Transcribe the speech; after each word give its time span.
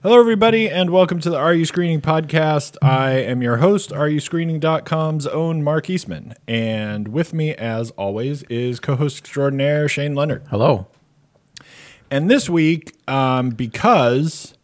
Hello, 0.00 0.20
everybody, 0.20 0.70
and 0.70 0.90
welcome 0.90 1.18
to 1.18 1.28
the 1.28 1.36
Are 1.36 1.52
You 1.52 1.64
Screening 1.64 2.00
podcast. 2.00 2.76
I 2.80 3.14
am 3.14 3.42
your 3.42 3.56
host, 3.56 3.90
AreYouScreening.com's 3.90 5.26
own 5.26 5.64
Mark 5.64 5.90
Eastman. 5.90 6.34
And 6.46 7.08
with 7.08 7.34
me, 7.34 7.52
as 7.52 7.90
always, 7.90 8.44
is 8.44 8.78
co 8.78 8.94
host 8.94 9.18
extraordinaire 9.18 9.88
Shane 9.88 10.14
Leonard. 10.14 10.44
Hello. 10.50 10.86
And 12.12 12.30
this 12.30 12.48
week, 12.48 12.96
um, 13.10 13.50
because 13.50 14.54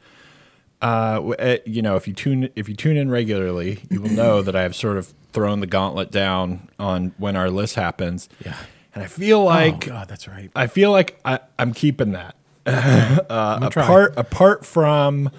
uh, 0.81 1.31
eh, 1.41 1.59
you 1.67 1.83
know, 1.83 1.97
if 1.97 2.07
you 2.07 2.15
tune 2.15 2.51
if 2.55 2.69
you 2.69 2.77
tune 2.77 2.97
in 2.97 3.11
regularly, 3.11 3.81
you 3.91 4.01
will 4.01 4.11
know 4.11 4.41
that 4.41 4.55
I 4.55 4.63
have 4.63 4.77
sort 4.77 4.99
of 4.99 5.13
thrown 5.33 5.59
the 5.59 5.67
gauntlet 5.67 6.13
down 6.13 6.69
on 6.79 7.13
when 7.19 7.35
our 7.35 7.51
list 7.51 7.75
happens. 7.75 8.29
Yeah. 8.45 8.57
And 8.95 9.03
I 9.03 9.09
feel 9.09 9.43
like 9.43 9.89
oh 9.89 9.91
God, 9.91 10.09
that's 10.09 10.29
right. 10.29 10.53
I 10.55 10.69
feel 10.69 10.93
like 10.93 11.19
I, 11.25 11.41
I'm 11.59 11.75
keeping 11.75 12.13
that. 12.13 12.37
uh, 12.67 13.59
apart 13.63 14.15
apart 14.17 14.65
from 14.65 15.31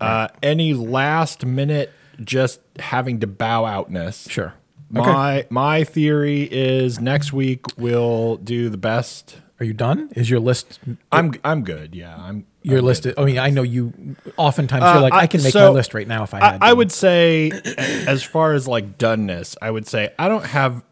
uh, 0.00 0.28
any 0.42 0.72
last 0.74 1.44
minute 1.44 1.92
just 2.24 2.60
having 2.78 3.20
to 3.20 3.26
bow 3.26 3.64
outness. 3.64 4.28
Sure. 4.28 4.54
My 4.90 5.46
my 5.50 5.84
theory 5.84 6.42
is 6.50 6.98
next 7.00 7.32
week 7.32 7.66
we'll 7.76 8.36
do 8.36 8.70
the 8.70 8.78
best. 8.78 9.38
Are 9.60 9.64
you 9.64 9.74
done? 9.74 10.08
Is 10.14 10.30
your 10.30 10.40
list 10.40 10.78
I'm 11.12 11.34
I'm 11.44 11.64
good. 11.64 11.94
Yeah, 11.94 12.16
I'm. 12.16 12.46
your 12.62 12.78
I'm 12.78 12.84
list? 12.84 13.06
I 13.18 13.24
mean, 13.24 13.38
I 13.38 13.50
know 13.50 13.62
you. 13.62 13.92
Oftentimes, 14.36 14.84
Uh, 14.84 14.92
you're 14.94 15.02
like, 15.02 15.12
I- 15.12 15.22
I, 15.22 15.26
can 15.26 15.42
make 15.42 15.52
so 15.52 15.68
my 15.68 15.74
list 15.74 15.94
right 15.94 16.06
now 16.06 16.22
if 16.22 16.32
I 16.32 16.38
I, 16.38 16.50
had. 16.52 16.58
I 16.62 16.72
would 16.72 16.92
say, 16.92 17.50
as 17.76 18.22
far 18.22 18.54
as 18.54 18.68
like 18.68 18.96
doneness, 18.98 19.56
I 19.60 19.70
would 19.70 19.86
say 19.86 20.10
I 20.18 20.28
don't 20.28 20.44
have 20.46 20.84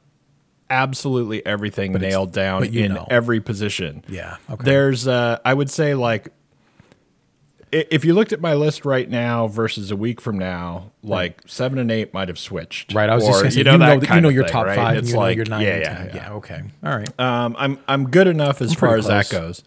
absolutely 0.71 1.45
everything 1.47 1.93
nailed 1.93 2.33
down 2.33 2.73
you 2.73 2.85
in 2.85 2.95
know. 2.95 3.07
every 3.11 3.41
position. 3.41 4.05
Yeah, 4.09 4.37
okay. 4.51 4.65
There's, 4.65 5.07
uh, 5.07 5.39
I 5.45 5.55
would 5.55 5.71
say, 5.71 5.95
like, 5.95 6.29
if 7.73 8.05
you 8.05 8.15
looked 8.15 8.33
at 8.33 8.41
my 8.41 8.55
list 8.55 8.85
right 8.85 9.09
now 9.11 9.49
versus 9.49 9.91
a 9.91 9.97
week 9.97 10.21
from 10.21 10.39
now, 10.39 10.93
like 11.03 11.41
seven 11.47 11.79
and 11.79 11.91
eight 11.91 12.15
might 12.15 12.29
have 12.29 12.39
switched. 12.39 12.95
Right. 12.95 13.11
I 13.11 13.15
was 13.15 13.25
Or, 13.25 13.29
just 13.29 13.39
going 13.41 13.51
to 13.51 13.55
say, 13.55 13.59
you 13.59 13.65
know, 13.65 13.79
that, 13.79 14.15
you 14.15 14.21
know 14.21 14.29
of 14.29 14.35
your 14.35 14.45
thing, 14.45 14.53
top 14.53 14.67
right? 14.67 14.77
five, 14.77 14.97
It's 14.99 15.09
and 15.09 15.15
you 15.15 15.21
know 15.21 15.27
your 15.27 15.45
nine 15.47 15.61
yeah, 15.63 15.69
and 15.75 15.83
yeah, 15.83 15.95
ten. 16.07 16.17
yeah. 16.17 16.33
Okay. 16.35 16.63
All 16.85 16.97
right. 16.97 17.21
Um, 17.21 17.57
I'm 17.59 17.79
I'm 17.89 18.09
good 18.11 18.29
enough 18.29 18.63
as 18.63 18.73
far 18.73 18.97
as 18.97 19.09
that 19.09 19.29
goes. 19.31 19.65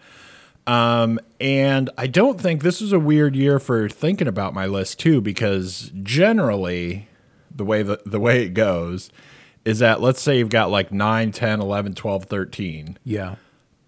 Um, 0.66 1.20
and 1.42 1.90
I 1.98 2.08
don't 2.08 2.40
think 2.40 2.62
this 2.62 2.82
is 2.82 2.94
a 2.94 3.00
weird 3.00 3.36
year 3.36 3.60
for 3.60 3.90
thinking 3.90 4.28
about 4.28 4.54
my 4.54 4.66
list 4.66 5.00
too, 5.00 5.20
because 5.20 5.92
generally 6.02 7.08
the 7.54 7.66
way 7.66 7.84
the, 7.84 8.00
the 8.06 8.20
way 8.20 8.44
it 8.44 8.50
goes 8.54 9.10
is 9.70 9.80
that 9.80 10.02
let's 10.02 10.22
say 10.22 10.38
you've 10.40 10.50
got 10.50 10.70
like 10.72 10.92
9, 10.92 11.32
10, 11.32 11.62
11, 11.62 11.94
12, 11.96 12.26
13. 12.26 12.98
yeah. 13.04 13.36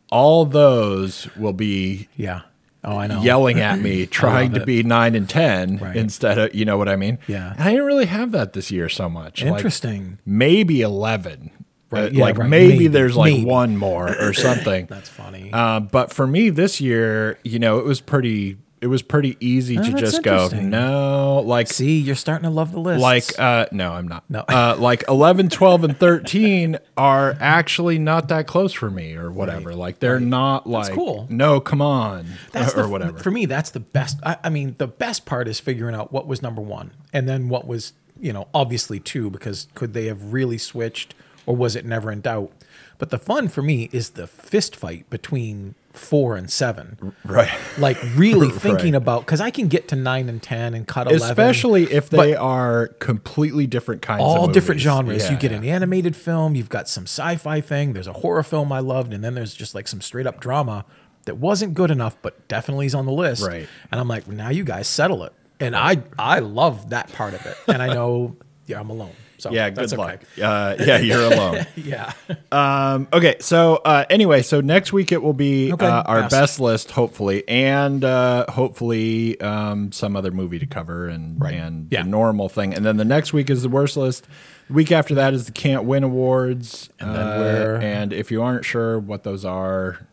All 0.09 0.45
those 0.45 1.29
will 1.37 1.53
be 1.53 2.09
Yeah. 2.17 2.41
Oh, 2.83 2.97
I 2.97 3.07
know. 3.07 3.21
yelling 3.21 3.59
at 3.61 3.79
me 3.79 4.05
trying 4.07 4.51
to 4.53 4.61
it. 4.61 4.65
be 4.65 4.83
9 4.83 5.15
and 5.15 5.29
10 5.29 5.77
Right. 5.77 5.95
instead 5.95 6.37
of, 6.37 6.53
you 6.55 6.65
know 6.65 6.77
what 6.77 6.89
I 6.89 6.95
mean? 6.97 7.17
Yeah. 7.27 7.51
And 7.53 7.61
I 7.61 7.71
didn't 7.71 7.85
really 7.85 8.07
have 8.07 8.31
that 8.33 8.53
this 8.53 8.71
year 8.71 8.89
so 8.89 9.07
much. 9.09 9.41
Like, 9.43 9.53
Interesting. 9.53 10.17
maybe 10.25 10.81
11. 10.81 11.51
Right, 11.91 12.05
Uh, 12.05 12.09
yeah, 12.11 12.23
like 12.23 12.37
right, 12.37 12.49
maybe, 12.49 12.73
maybe, 12.73 12.87
there's 12.87 13.15
like 13.15 13.33
maybe. 13.33 13.45
one 13.45 13.77
more 13.77 14.15
or 14.21 14.33
something. 14.47 14.85
That's 14.87 15.09
funny. 15.09 15.49
Uh, 15.53 15.79
but 15.81 16.11
for 16.11 16.25
me 16.27 16.49
this 16.49 16.81
year, 16.81 17.37
you 17.43 17.59
know, 17.59 17.77
it 17.79 17.85
was 17.85 18.01
pretty. 18.01 18.57
It 18.81 18.87
was 18.87 19.03
pretty 19.03 19.37
easy 19.39 19.75
to 19.75 19.81
Oh, 19.81 19.85
that's 19.91 19.99
just 20.01 20.23
go 20.23 20.49
no, 20.49 21.39
like 21.45 21.67
See, 21.67 21.99
you're 21.99 22.15
starting 22.15 22.43
to 22.45 22.49
love 22.49 22.71
the 22.71 22.79
list. 22.79 23.01
like 23.01 23.39
uh 23.39 23.67
no, 23.71 23.93
I'm 23.93 24.07
not. 24.07 24.23
No. 24.27 24.39
uh, 24.39 24.75
like 24.79 25.03
11, 25.07 25.49
12 25.49 25.83
and 25.83 25.99
13 25.99 26.79
are 26.97 27.37
actually 27.39 27.99
not 27.99 28.27
that 28.29 28.47
close 28.47 28.73
for 28.73 28.89
me 28.89 29.15
or 29.15 29.31
whatever. 29.31 29.75
Like 29.75 29.99
they're 29.99 30.19
not 30.19 30.67
like 30.67 30.85
that's 30.85 30.95
cool. 30.95 31.27
No, 31.29 31.59
come 31.59 31.81
on, 31.81 32.25
that's 32.51 32.73
or 32.73 32.83
the, 32.83 32.89
whatever. 32.89 33.19
For 33.19 33.29
me, 33.29 33.45
that's 33.45 33.69
the 33.69 33.79
best. 33.79 34.17
I, 34.23 34.37
I 34.43 34.49
mean, 34.49 34.73
the 34.79 34.87
best 34.87 35.25
part 35.25 35.47
is 35.47 35.59
figuring 35.59 35.93
out 35.93 36.11
what 36.11 36.25
was 36.25 36.41
number 36.41 36.61
one, 36.61 36.91
and 37.13 37.29
then 37.29 37.49
what 37.49 37.67
was 37.67 37.93
you 38.19 38.33
know 38.33 38.47
obviously 38.53 38.99
two 38.99 39.29
because 39.29 39.67
could 39.75 39.93
they 39.93 40.07
have 40.07 40.33
really 40.33 40.57
switched 40.57 41.13
or 41.45 41.55
was 41.55 41.75
it 41.75 41.85
never 41.85 42.11
in 42.11 42.21
doubt? 42.21 42.51
But 42.97 43.09
the 43.09 43.17
fun 43.19 43.47
for 43.47 43.61
me 43.61 43.89
is 43.91 44.11
the 44.11 44.27
fist 44.27 44.75
fight 44.75 45.09
between 45.09 45.75
four 45.93 46.35
and 46.35 46.49
seven. 46.51 47.13
right. 47.25 47.49
Like 47.77 47.97
really 48.15 48.47
Right. 48.51 48.55
thinking 48.61 48.95
about 48.95 49.21
because 49.25 49.41
I 49.41 49.51
can 49.51 49.67
get 49.67 49.87
to 49.89 49.95
nine 49.95 50.29
and 50.29 50.41
ten 50.41 50.73
and 50.73 50.87
cut 50.87 51.07
eleven, 51.07 51.29
Especially 51.29 51.83
if 51.91 52.09
they 52.09 52.35
are 52.35 52.87
completely 52.99 53.67
different 53.67 54.01
kinds 54.01 54.21
of 54.21 54.27
all 54.27 54.47
different 54.47 54.81
genres. 54.81 55.23
Yeah, 55.25 55.31
you 55.31 55.37
get 55.37 55.51
yeah. 55.51 55.57
an 55.57 55.65
animated 55.65 56.15
film, 56.15 56.55
you've 56.55 56.69
got 56.69 56.87
some 56.87 57.03
sci-fi 57.03 57.61
thing, 57.61 57.93
there's 57.93 58.07
a 58.07 58.13
horror 58.13 58.43
film 58.43 58.71
I 58.71 58.79
loved, 58.79 59.13
and 59.13 59.23
then 59.23 59.35
there's 59.35 59.53
just 59.53 59.75
like 59.75 59.87
some 59.87 60.01
straight 60.01 60.27
up 60.27 60.39
drama 60.39 60.85
that 61.25 61.37
wasn't 61.37 61.73
good 61.75 61.91
enough, 61.91 62.17
but 62.21 62.47
definitely 62.47 62.85
is 62.87 62.95
on 62.95 63.05
the 63.05 63.11
list. 63.11 63.45
Right. 63.45 63.67
And 63.91 64.01
I'm 64.01 64.07
like, 64.07 64.27
now 64.27 64.49
you 64.49 64.63
guys 64.63 64.87
settle 64.87 65.23
it. 65.23 65.33
And 65.59 65.75
I 65.75 66.01
I 66.17 66.39
love 66.39 66.89
that 66.89 67.11
part 67.13 67.33
of 67.35 67.45
it. 67.45 67.55
And 67.67 67.81
I 67.81 67.87
know 67.93 68.37
yeah, 68.65 68.79
I'm 68.79 68.89
alone. 68.89 69.11
So 69.41 69.51
Yeah, 69.51 69.69
good 69.71 69.91
luck. 69.97 70.21
okay. 70.35 70.41
Uh, 70.41 70.75
yeah, 70.85 70.97
you're 70.99 71.23
alone. 71.23 71.65
Yeah. 71.75 72.13
Um, 72.51 73.07
okay, 73.11 73.37
so 73.39 73.77
uh, 73.77 74.05
anyway, 74.09 74.43
so 74.43 74.61
next 74.61 74.93
week 74.93 75.11
it 75.11 75.21
will 75.23 75.33
be 75.33 75.73
Okay, 75.73 75.85
uh, 75.85 76.03
our 76.03 76.21
best. 76.21 76.31
best. 76.31 76.59
list, 76.59 76.91
hopefully, 76.91 77.43
and 77.47 78.03
uh, 78.03 78.45
hopefully 78.51 79.39
um, 79.41 79.91
some 79.91 80.15
other 80.15 80.29
movie 80.31 80.59
to 80.59 80.65
cover 80.67 81.07
and 81.07 81.41
and 81.43 81.87
Yeah. 81.91 82.03
the 82.03 82.09
normal 82.09 82.49
thing. 82.49 82.73
And 82.75 82.85
then 82.85 82.97
the 82.97 83.05
next 83.05 83.33
week 83.33 83.49
is 83.49 83.63
the 83.63 83.69
worst 83.69 83.97
list. 83.97 84.27
The 84.67 84.73
week 84.73 84.91
after 84.91 85.15
that 85.15 85.33
is 85.33 85.47
the 85.47 85.51
Can't 85.51 85.85
Win 85.85 86.03
Awards. 86.03 86.89
And 86.99 87.15
then 87.15 87.27
we're- 87.39 87.83
and 87.83 88.13
if 88.13 88.29
you 88.31 88.43
aren't 88.43 88.63
sure 88.63 88.99
what 88.99 89.23
those 89.23 89.43
are, 89.43 90.05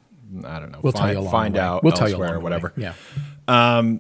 I 0.45 0.59
don't 0.59 0.73
know. 0.73 0.81
We'll 0.83 0.93
find, 0.93 1.13
tell 1.15 1.25
you 1.25 1.31
find 1.31 1.55
way. 1.55 1.61
out 1.61 1.85
We'll 1.85 1.93
tell 1.93 2.09
you 2.09 2.23
or 2.23 2.41
whatever. 2.41 2.73
way. 2.77 2.93
Yeah. 3.49 3.93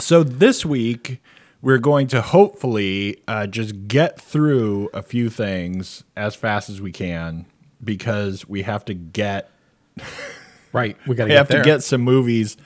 So 0.00 0.22
this 0.22 0.64
week 0.64 1.20
we're 1.60 1.78
going 1.78 2.06
to 2.08 2.20
hopefully 2.20 3.22
uh, 3.26 3.46
just 3.46 3.88
get 3.88 4.20
through 4.20 4.88
a 4.94 5.02
few 5.02 5.28
things 5.30 6.04
as 6.16 6.34
fast 6.34 6.70
as 6.70 6.80
we 6.80 6.92
can 6.92 7.46
because 7.82 8.48
we 8.48 8.62
have 8.62 8.84
to 8.86 8.94
get 8.94 9.50
Right. 10.72 10.96
We 11.06 11.14
gotta 11.14 11.28
get 11.28 11.38
have 11.38 11.48
there. 11.48 11.62
to 11.62 11.64
get 11.64 11.82
some 11.82 12.02
movies 12.02 12.56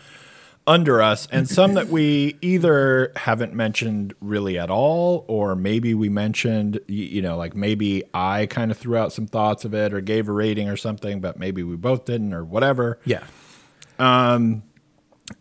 under 0.66 1.02
us 1.02 1.26
and 1.32 1.48
some 1.48 1.74
that 1.74 1.88
we 1.88 2.36
either 2.40 3.12
haven't 3.16 3.52
mentioned 3.52 4.14
really 4.20 4.58
at 4.58 4.70
all 4.70 5.24
or 5.26 5.56
maybe 5.56 5.92
we 5.92 6.08
mentioned 6.08 6.78
you 6.86 7.20
know 7.20 7.36
like 7.36 7.56
maybe 7.56 8.04
I 8.14 8.46
kind 8.46 8.70
of 8.70 8.78
threw 8.78 8.96
out 8.96 9.12
some 9.12 9.26
thoughts 9.26 9.64
of 9.64 9.74
it 9.74 9.92
or 9.92 10.00
gave 10.00 10.28
a 10.28 10.32
rating 10.32 10.68
or 10.68 10.76
something 10.76 11.20
but 11.20 11.36
maybe 11.36 11.64
we 11.64 11.74
both 11.76 12.04
didn't 12.04 12.32
or 12.32 12.44
whatever. 12.44 13.00
Yeah. 13.04 13.24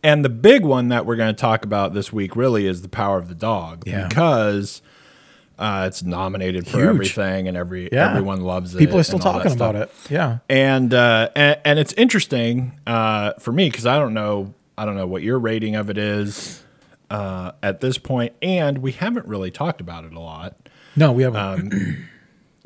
And 0.04 0.24
the 0.24 0.30
big 0.30 0.64
one 0.64 0.90
that 0.90 1.06
we're 1.06 1.16
going 1.16 1.34
to 1.34 1.40
talk 1.40 1.66
about 1.66 1.94
this 1.94 2.14
week 2.14 2.36
really 2.36 2.68
is 2.68 2.82
the 2.82 2.90
power 2.90 3.18
of 3.18 3.28
the 3.28 3.36
dog 3.36 3.84
Yeah. 3.86 4.08
because 4.08 4.82
uh, 5.60 5.86
it's 5.88 6.02
nominated 6.04 6.68
for 6.68 6.78
Huge. 6.80 6.88
everything 6.90 7.48
and 7.48 7.56
every 7.58 7.90
Yeah. 7.92 8.10
everyone 8.10 8.42
loves 8.42 8.74
it. 8.74 8.78
People 8.80 9.00
are 9.00 9.04
still 9.04 9.18
and 9.20 9.26
all 9.28 9.34
that 9.34 9.44
talking 9.44 9.58
about 9.58 9.76
it. 9.76 9.92
Yeah. 10.10 10.38
And, 10.50 10.94
uh, 10.94 11.30
and 11.36 11.60
and 11.66 11.80
it's 11.80 11.94
interesting 11.94 12.80
uh, 12.88 13.34
for 13.40 13.52
me 13.52 13.70
because 13.70 13.86
I 13.86 13.98
don't 14.00 14.14
know 14.14 14.54
I 14.78 14.86
don't 14.86 14.96
know 14.96 15.06
what 15.08 15.22
your 15.22 15.38
rating 15.38 15.76
of 15.76 15.90
it 15.90 15.98
is 15.98 16.64
uh, 17.12 17.52
at 17.62 17.82
this 17.82 17.98
point, 18.00 18.34
and 18.42 18.80
we 18.80 18.94
haven't 18.94 19.28
really 19.28 19.52
talked 19.52 19.82
about 19.82 20.06
it 20.06 20.14
a 20.14 20.20
lot. 20.20 20.56
No, 20.96 21.12
we 21.12 21.24
haven't. 21.24 21.74
Um, 21.74 22.08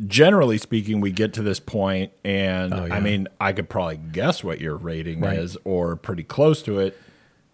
Generally 0.08 0.58
speaking, 0.58 1.00
we 1.00 1.12
get 1.12 1.34
to 1.34 1.42
this 1.42 1.60
point, 1.60 2.12
and 2.26 2.74
Oh, 2.74 2.86
yeah. 2.86 2.96
I 2.96 3.00
mean, 3.00 3.28
I 3.40 3.54
could 3.54 3.70
probably 3.70 3.98
guess 3.98 4.44
what 4.44 4.60
your 4.60 4.76
rating 4.76 5.22
Right. 5.22 5.38
is, 5.40 5.58
or 5.64 5.96
pretty 5.96 6.24
close 6.24 6.62
to 6.64 6.80
it. 6.80 6.98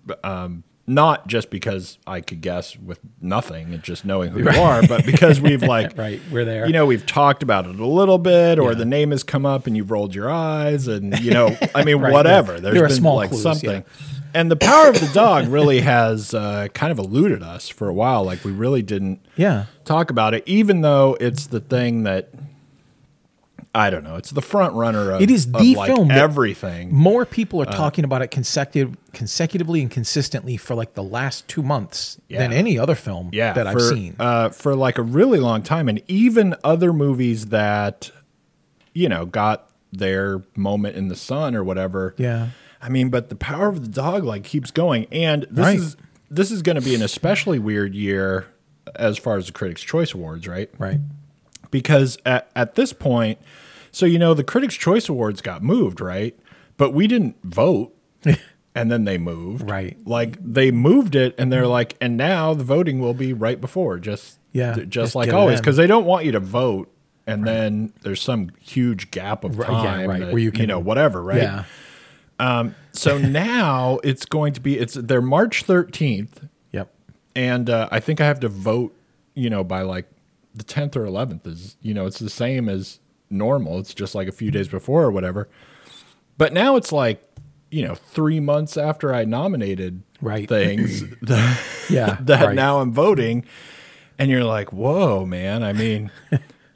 But, 0.06 0.24
um, 0.26 0.64
not 0.88 1.28
just 1.28 1.52
because 1.52 2.00
I 2.08 2.20
could 2.22 2.42
guess 2.42 2.76
with 2.76 3.00
nothing 3.22 3.72
and 3.76 3.84
just 3.84 4.04
knowing 4.04 4.32
who 4.32 4.40
you 4.52 4.60
are, 4.60 4.82
but 4.88 5.06
because 5.06 5.40
we've 5.40 5.62
like, 5.76 5.96
right. 5.96 6.20
We're 6.32 6.44
there. 6.44 6.66
you 6.66 6.74
know, 6.74 6.88
we've 6.88 7.06
talked 7.06 7.44
about 7.44 7.68
it 7.68 7.80
a 7.80 7.86
little 7.86 8.18
bit, 8.18 8.58
or 8.58 8.70
Yeah. 8.72 8.78
the 8.80 8.86
name 8.86 9.12
has 9.12 9.22
come 9.22 9.46
up 9.46 9.68
and 9.68 9.78
you've 9.78 9.92
rolled 9.92 10.16
your 10.16 10.30
eyes, 10.32 10.88
and 10.88 11.18
you 11.20 11.32
know, 11.32 11.56
I 11.76 11.84
mean, 11.84 11.98
Right, 12.02 12.12
whatever. 12.12 12.60
There's 12.60 12.74
There 12.74 12.88
been 12.88 12.96
small 12.98 13.18
like 13.18 13.30
clues, 13.30 13.44
something. 13.44 13.70
yeah. 13.70 14.08
And 14.34 14.50
the 14.50 14.56
power 14.56 14.88
of 14.90 15.00
the 15.00 15.10
dog 15.14 15.48
really 15.48 15.82
has 15.82 16.34
uh, 16.34 16.68
kind 16.74 16.92
of 16.92 17.00
eluded 17.00 17.44
us 17.44 17.70
for 17.70 17.88
a 17.88 17.94
while. 17.94 18.24
Like 18.24 18.44
we 18.44 18.52
really 18.52 18.82
didn't 18.82 19.20
yeah. 19.36 19.66
talk 19.86 20.10
about 20.10 20.34
it, 20.34 20.44
even 20.46 20.82
though 20.82 21.18
it's 21.20 21.48
the 21.48 21.60
thing 21.60 22.04
that 22.04 22.30
I 23.74 23.90
don't 23.90 24.04
know. 24.04 24.18
It's 24.18 24.32
the 24.32 24.42
front 24.42 24.74
runner 24.74 25.12
of 25.12 25.22
It 25.22 25.32
is 25.32 25.50
the 25.50 25.76
like 25.76 25.90
film 25.90 26.12
everything. 26.12 26.94
More 26.94 27.26
people 27.26 27.60
Uh, 27.62 27.64
are 27.64 27.72
talking 27.72 28.04
about 28.04 28.22
it 28.22 28.28
consecutive, 28.28 28.98
consecutively 29.14 29.82
and 29.82 29.90
consistently 29.90 30.58
for 30.58 30.76
like 30.76 30.94
the 30.94 31.04
last 31.04 31.48
two 31.48 31.64
months 31.64 32.20
than 32.30 32.52
any 32.52 32.78
other 32.78 32.96
film 32.96 33.30
yeah, 33.32 33.54
that 33.54 33.72
for, 33.72 33.80
I've 33.80 33.82
seen. 33.82 34.16
uh, 34.20 34.50
for 34.50 34.76
like 34.76 34.98
a 34.98 35.02
really 35.02 35.40
long 35.40 35.64
time, 35.64 35.88
and 35.88 36.02
even 36.08 36.56
other 36.64 36.92
movies 36.92 37.48
that 37.48 38.12
you 38.94 39.08
know 39.08 39.26
got 39.26 39.70
their 39.94 40.44
moment 40.56 40.96
in 40.98 41.08
the 41.08 41.16
sun 41.16 41.56
or 41.56 41.64
whatever. 41.64 42.14
Yeah. 42.18 42.50
I 42.82 42.90
mean, 42.90 43.10
but 43.10 43.30
the 43.30 43.36
power 43.36 43.68
of 43.68 43.82
the 43.82 43.88
dog 43.90 44.24
like 44.24 44.44
keeps 44.44 44.72
going, 44.72 45.06
and 45.12 45.44
this 45.50 45.66
Right. 45.66 45.78
is 45.80 45.98
this 46.30 46.52
is 46.52 46.62
going 46.62 46.78
to 46.78 46.82
be 46.82 46.96
an 46.96 47.02
especially 47.02 47.60
weird 47.60 47.94
year 47.94 48.48
as 48.96 49.18
far 49.18 49.38
as 49.38 49.48
the 49.48 49.52
Critics' 49.52 49.82
Choice 49.82 50.14
Awards, 50.14 50.48
right? 50.48 50.70
Right. 50.78 51.00
Because 51.70 52.18
at 52.26 52.50
at 52.56 52.76
this 52.76 52.94
point, 52.94 53.40
so 53.92 54.06
you 54.06 54.18
know 54.20 54.34
the 54.34 54.44
Critics' 54.44 54.76
Choice 54.76 55.08
Awards 55.10 55.42
got 55.42 55.62
moved, 55.64 56.02
right? 56.02 56.38
But 56.78 56.94
we 56.94 57.08
didn't 57.08 57.38
vote. 57.44 57.94
And 58.74 58.90
then 58.90 59.04
they 59.04 59.18
moved. 59.18 59.70
Right. 59.70 59.98
Like 60.06 60.38
they 60.42 60.72
moved 60.72 61.14
it 61.14 61.36
and 61.38 61.52
they're 61.52 61.68
like, 61.68 61.98
and 62.00 62.16
now 62.16 62.54
the 62.54 62.64
voting 62.64 63.00
will 63.02 63.14
be 63.14 63.34
right 63.34 63.60
before, 63.60 64.00
just 64.00 64.38
Yeah, 64.54 64.74
just, 64.76 64.88
just 64.90 65.14
like 65.16 65.34
always, 65.34 65.60
because 65.60 65.76
they 65.76 65.88
don't 65.88 66.06
want 66.06 66.24
you 66.24 66.32
to 66.32 66.40
vote 66.40 66.90
and 67.28 67.46
then 67.46 67.92
there's 68.04 68.22
some 68.22 68.50
huge 68.62 69.12
gap 69.12 69.44
of 69.44 69.60
Right, 69.60 69.70
yeah, 69.70 69.84
time, 69.84 70.10
right, 70.10 70.20
that, 70.22 70.32
where 70.32 70.42
you 70.42 70.52
can, 70.52 70.62
you 70.62 70.68
know, 70.68 70.80
whatever, 70.80 71.22
right? 71.22 71.42
Yeah. 71.42 71.64
So 72.94 73.18
now 73.20 74.00
it's 74.04 74.26
going 74.26 74.54
to 74.54 74.62
be 74.62 74.78
it's 74.78 74.94
they're 74.96 75.22
March 75.22 75.66
13th 75.66 76.50
Yep. 76.72 76.92
and 77.36 77.70
uh, 77.70 77.88
I 77.92 78.00
think 78.00 78.20
I 78.22 78.26
have 78.26 78.40
to 78.42 78.50
vote, 78.50 78.96
you 79.34 79.50
know, 79.50 79.64
by 79.64 79.82
like 79.84 80.06
the 80.54 80.64
10th 80.64 80.96
or 80.98 81.06
11th 81.06 81.48
is, 81.48 81.78
you 81.82 81.94
know, 81.94 82.06
it's 82.06 82.20
the 82.20 82.30
same 82.30 82.68
as 82.68 83.00
normal. 83.30 83.80
It's 83.80 83.94
just 83.94 84.14
like 84.16 84.28
a 84.28 84.32
few 84.34 84.52
days 84.52 84.68
before 84.68 85.04
or 85.04 85.12
whatever. 85.12 85.48
But 86.38 86.52
now 86.54 86.76
it's 86.76 86.92
like, 86.92 87.24
you 87.70 87.88
know, 87.88 87.96
3 87.96 88.40
months 88.42 88.76
after 88.76 89.14
I 89.14 89.24
nominated 89.24 90.04
Right. 90.22 90.48
things 90.50 91.04
that, 91.22 91.60
Yeah. 91.90 92.18
that 92.22 92.46
right. 92.48 92.56
now 92.56 92.80
I'm 92.82 92.92
voting 92.94 93.46
and 94.20 94.30
you're 94.30 94.44
like, 94.44 94.72
"Whoa, 94.74 95.26
man. 95.26 95.64
I 95.64 95.74
mean, 95.74 96.12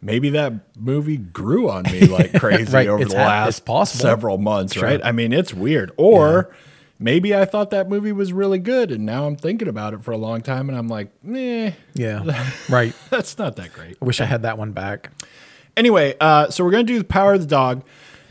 maybe 0.02 0.30
that 0.32 0.54
movie 0.78 1.18
grew 1.18 1.70
on 1.70 1.84
me 1.84 2.02
like 2.08 2.34
crazy 2.40 2.72
Right, 2.72 2.88
over 2.88 3.06
the 3.06 3.16
last 3.16 3.66
possible. 3.66 4.02
several 4.02 4.38
months, 4.38 4.74
Sure. 4.74 4.84
right? 4.84 5.02
I 5.04 5.12
mean, 5.12 5.34
it's 5.34 5.54
weird. 5.54 5.92
Or 5.98 6.54
maybe 7.00 7.36
I 7.36 7.46
thought 7.46 7.70
that 7.72 7.90
movie 7.90 8.12
was 8.12 8.32
really 8.34 8.60
good 8.60 8.92
and 8.92 9.06
now 9.06 9.26
I'm 9.26 9.36
thinking 9.36 9.68
about 9.68 9.94
it 9.94 10.02
for 10.04 10.12
a 10.12 10.18
long 10.18 10.42
time 10.42 10.70
and 10.70 10.78
I'm 10.78 10.88
like, 10.88 11.12
"Meh, 11.24 11.72
Yeah. 11.94 12.24
right. 12.70 12.94
that's 13.10 13.38
not 13.38 13.56
that 13.58 13.74
great." 13.74 13.98
I 14.02 14.06
wish 14.06 14.22
I 14.22 14.26
had 14.26 14.44
that 14.44 14.58
one 14.58 14.72
back. 14.72 15.12
Anyway, 15.78 16.16
uh, 16.22 16.50
so 16.50 16.64
we're 16.64 16.72
going 16.72 16.86
to 16.88 16.94
do 16.94 17.00
the 17.00 17.04
power 17.06 17.34
of 17.34 17.42
the 17.42 17.48
dog, 17.48 17.84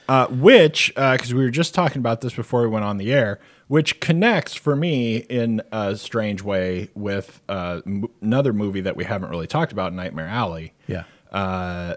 uh, 0.08 0.26
which 0.28 0.88
because 0.94 1.34
we 1.34 1.42
were 1.44 1.50
just 1.50 1.74
talking 1.74 1.98
about 1.98 2.22
this 2.22 2.32
before 2.34 2.62
we 2.62 2.68
went 2.68 2.84
on 2.86 2.96
the 2.96 3.12
air, 3.12 3.38
which 3.68 4.00
connects 4.00 4.54
for 4.54 4.74
me 4.74 5.16
in 5.16 5.60
a 5.70 5.94
strange 5.96 6.42
way 6.42 6.88
with 6.94 7.42
uh, 7.50 7.80
m- 7.86 8.06
another 8.22 8.52
movie 8.54 8.80
that 8.80 8.96
we 8.96 9.04
haven't 9.04 9.28
really 9.28 9.46
talked 9.46 9.72
about, 9.72 9.92
Nightmare 9.92 10.26
Alley. 10.26 10.72
Yeah. 10.86 11.04
Uh, 11.34 11.96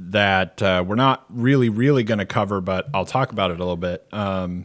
that 0.00 0.62
uh, 0.62 0.82
we're 0.86 0.94
not 0.94 1.24
really, 1.28 1.68
really 1.68 2.04
going 2.04 2.18
to 2.18 2.24
cover, 2.26 2.60
but 2.60 2.88
I'll 2.94 3.04
talk 3.04 3.32
about 3.32 3.50
it 3.50 3.54
a 3.54 3.58
little 3.58 3.76
bit. 3.76 4.06
Um, 4.12 4.64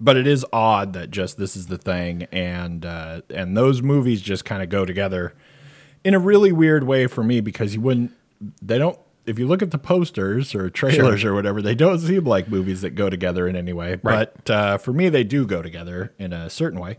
but 0.00 0.16
it 0.16 0.26
is 0.26 0.46
odd 0.52 0.92
that 0.94 1.10
just 1.10 1.36
this 1.38 1.56
is 1.56 1.66
the 1.66 1.76
thing, 1.76 2.22
and 2.32 2.86
uh, 2.86 3.20
and 3.30 3.56
those 3.56 3.82
movies 3.82 4.22
just 4.22 4.44
kind 4.44 4.62
of 4.62 4.68
go 4.68 4.84
together 4.84 5.34
in 6.04 6.14
a 6.14 6.18
really 6.18 6.52
weird 6.52 6.84
way 6.84 7.06
for 7.06 7.22
me 7.22 7.40
because 7.40 7.74
you 7.74 7.80
wouldn't 7.80 8.12
they 8.62 8.78
don't 8.78 8.98
if 9.26 9.38
you 9.38 9.46
look 9.46 9.60
at 9.60 9.70
the 9.70 9.76
posters 9.78 10.54
or 10.54 10.70
trailers 10.70 11.22
or 11.24 11.34
whatever 11.34 11.60
they 11.60 11.74
don't 11.74 11.98
seem 11.98 12.24
like 12.24 12.48
movies 12.48 12.80
that 12.80 12.90
go 12.94 13.10
together 13.10 13.46
in 13.46 13.54
any 13.54 13.74
way 13.74 13.98
Right. 14.02 14.30
but 14.44 14.50
uh, 14.50 14.78
for 14.78 14.94
me 14.94 15.10
they 15.10 15.24
do 15.24 15.44
go 15.46 15.60
together 15.60 16.14
in 16.18 16.32
a 16.32 16.48
certain 16.48 16.80
way 16.80 16.96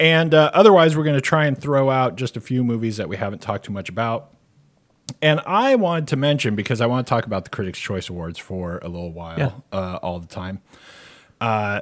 and 0.00 0.32
uh, 0.32 0.50
otherwise 0.54 0.96
we're 0.96 1.04
going 1.04 1.16
to 1.16 1.20
try 1.20 1.44
and 1.44 1.60
throw 1.60 1.90
out 1.90 2.16
just 2.16 2.38
a 2.38 2.40
few 2.40 2.64
movies 2.64 2.96
that 2.96 3.06
we 3.10 3.18
haven't 3.18 3.42
talked 3.42 3.66
too 3.66 3.72
much 3.72 3.90
about 3.90 4.30
and 5.22 5.40
i 5.46 5.74
wanted 5.76 6.08
to 6.08 6.16
mention 6.16 6.54
because 6.56 6.80
i 6.80 6.86
want 6.86 7.06
to 7.06 7.08
talk 7.08 7.26
about 7.26 7.44
the 7.44 7.50
critics 7.50 7.78
choice 7.78 8.08
awards 8.08 8.38
for 8.38 8.78
a 8.78 8.88
little 8.88 9.12
while 9.12 9.38
Yeah. 9.38 9.50
uh, 9.72 9.98
all 10.02 10.18
the 10.20 10.26
time 10.26 10.60
uh, 11.40 11.80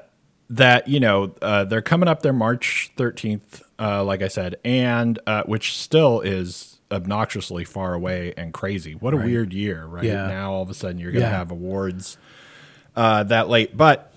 that 0.51 0.89
you 0.89 1.01
know 1.01 1.35
uh, 1.43 1.65
they're 1.65 1.81
coming 1.83 2.09
up 2.09 2.23
there 2.23 2.33
March 2.33 2.91
13th, 2.97 3.63
uh, 3.79 4.05
like 4.05 4.21
I 4.21 4.29
said, 4.29 4.57
and 4.65 5.19
uh, 5.27 5.43
which 5.45 5.79
still 5.79 6.21
is 6.21 6.81
obnoxiously 6.91 7.65
far 7.65 7.95
away 7.95 8.35
and 8.37 8.53
crazy. 8.53 8.95
What 8.95 9.15
a 9.15 9.17
weird 9.17 9.53
year, 9.53 9.87
right? 9.87 10.05
Yeah. 10.05 10.27
Now 10.27 10.53
all 10.53 10.63
of 10.63 10.71
a 10.71 10.75
sudden 10.75 10.99
you're 10.99 11.13
going 11.13 11.23
to 11.25 11.29
Yeah. 11.31 11.37
have 11.39 11.51
awards 11.51 12.19
uh, 12.95 13.23
that 13.25 13.49
late, 13.49 13.77
but. 13.77 14.13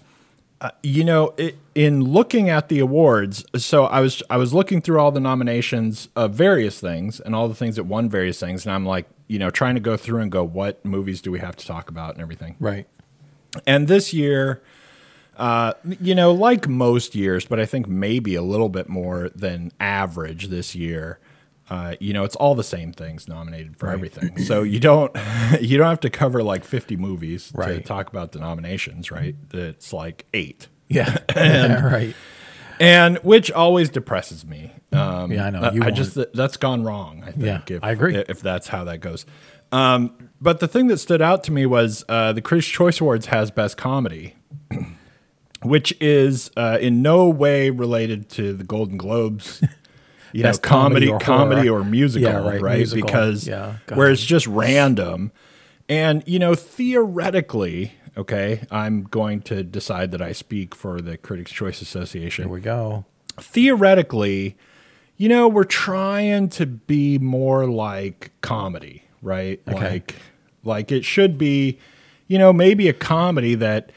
Uh, 0.59 0.71
you 0.81 1.03
know, 1.03 1.35
it, 1.37 1.55
in 1.75 2.03
looking 2.03 2.49
at 2.49 2.67
the 2.67 2.79
awards, 2.79 3.45
so 3.55 3.85
I 3.85 3.99
was 3.99 4.23
I 4.29 4.37
was 4.37 4.55
looking 4.55 4.81
through 4.81 4.99
all 4.99 5.11
the 5.11 5.19
nominations 5.19 6.09
of 6.15 6.33
various 6.33 6.79
things 6.79 7.19
and 7.19 7.35
all 7.35 7.47
the 7.47 7.53
things 7.53 7.75
that 7.75 7.83
won 7.83 8.09
various 8.09 8.39
things, 8.39 8.65
and 8.65 8.73
I'm 8.73 8.85
like, 8.85 9.07
you 9.27 9.37
know, 9.37 9.51
trying 9.51 9.75
to 9.75 9.81
go 9.81 9.95
through 9.97 10.21
and 10.21 10.31
go, 10.31 10.43
what 10.43 10.83
movies 10.83 11.21
do 11.21 11.31
we 11.31 11.39
have 11.39 11.55
to 11.57 11.65
talk 11.65 11.89
about 11.89 12.13
and 12.13 12.21
everything. 12.21 12.55
Right. 12.59 12.87
And 13.67 13.87
this 13.87 14.13
year, 14.13 14.61
uh, 15.37 15.73
you 16.01 16.15
know, 16.15 16.31
like 16.31 16.67
most 16.67 17.13
years, 17.13 17.45
but 17.45 17.59
I 17.59 17.65
think 17.65 17.87
maybe 17.87 18.33
a 18.35 18.41
little 18.41 18.69
bit 18.69 18.89
more 18.89 19.29
than 19.35 19.71
average 19.79 20.47
this 20.47 20.75
year. 20.75 21.19
Uh, 21.69 21.95
you 21.99 22.13
know, 22.13 22.23
it's 22.23 22.35
all 22.37 22.55
the 22.55 22.63
same 22.63 22.93
things 22.93 23.27
nominated 23.27 23.77
for 23.77 23.89
everything. 23.89 24.37
So 24.39 24.63
you 24.63 24.79
don't 24.79 25.11
you 25.61 25.77
don't 25.77 25.87
have 25.87 25.99
to 26.01 26.09
cover 26.09 26.41
like 26.43 26.63
50 26.63 26.95
movies 26.95 27.51
to 27.51 27.81
talk 27.81 28.09
about 28.09 28.31
the 28.31 28.39
nominations, 28.39 29.11
right? 29.11 29.35
It's 29.53 29.91
like 29.91 30.25
eight, 30.33 30.67
Yeah. 30.87 31.17
right. 31.35 32.15
and 32.79 33.17
which 33.17 33.51
always 33.51 33.89
depresses 33.89 34.45
me. 34.45 34.71
Um, 34.93 35.31
Yeah, 35.31 35.47
I 35.47 35.49
know. 35.49 35.59
I- 35.61 35.71
You 35.73 35.81
I 35.81 35.85
want- 35.87 35.95
just 35.97 36.17
that's 36.33 36.55
gone 36.57 36.83
wrong. 36.83 37.23
I 37.27 37.31
think. 37.31 37.43
Yeah, 37.69 37.75
if, 37.77 37.83
I 37.83 37.91
agree. 37.91 38.15
If 38.15 38.39
that's 38.41 38.69
how 38.69 38.85
that 38.85 38.99
goes. 39.01 39.25
Um, 39.73 40.29
but 40.39 40.61
the 40.61 40.67
thing 40.69 40.87
that 40.87 40.97
stood 40.99 41.21
out 41.21 41.43
to 41.45 41.51
me 41.51 41.65
was 41.65 42.05
uh, 42.07 42.31
the 42.31 42.41
Critics' 42.41 42.67
Choice 42.67 43.01
Awards 43.01 43.25
has 43.25 43.51
Best 43.51 43.75
Comedy, 43.75 44.35
which 45.61 45.93
is 45.99 46.51
uh, 46.55 46.77
in 46.79 47.01
no 47.01 47.27
way 47.27 47.69
related 47.69 48.29
to 48.29 48.53
the 48.53 48.63
Golden 48.63 48.97
Globes. 48.97 49.61
You 50.37 50.43
know, 50.43 50.53
comedy, 50.53 51.07
comedy 51.07 51.09
or 51.09 51.19
comedy 51.19 51.69
or 51.69 51.83
musical, 51.83 52.29
Yeah, 52.29 52.37
right, 52.37 52.61
right? 52.61 52.77
musical. 52.77 53.07
Because 53.07 53.47
Yeah, 53.47 53.77
where 53.95 54.11
it's 54.11 54.23
just 54.23 54.45
random, 54.45 55.31
and 55.89 56.21
you 56.27 56.37
know, 56.37 56.53
theoretically, 56.53 57.93
okay, 58.15 58.61
I'm 58.69 59.01
going 59.01 59.41
to 59.41 59.63
decide 59.63 60.11
that 60.11 60.21
I 60.21 60.33
speak 60.33 60.75
for 60.75 61.01
the 61.01 61.17
Critics' 61.17 61.51
Choice 61.51 61.81
Association 61.81 62.43
Here 62.45 62.53
we 62.53 62.61
go. 62.61 63.05
theoretically, 63.39 64.55
you 65.17 65.27
know, 65.27 65.47
we're 65.47 65.63
trying 65.63 66.49
to 66.49 66.67
be 66.67 67.17
more 67.17 67.65
like 67.65 68.29
comedy, 68.41 69.05
right? 69.23 69.59
Like 69.65 70.17
like 70.63 70.91
it 70.91 71.03
should 71.03 71.39
be, 71.39 71.79
you 72.27 72.37
know, 72.37 72.53
maybe 72.53 72.87
a 72.87 72.93
comedy 72.93 73.55
that 73.55 73.91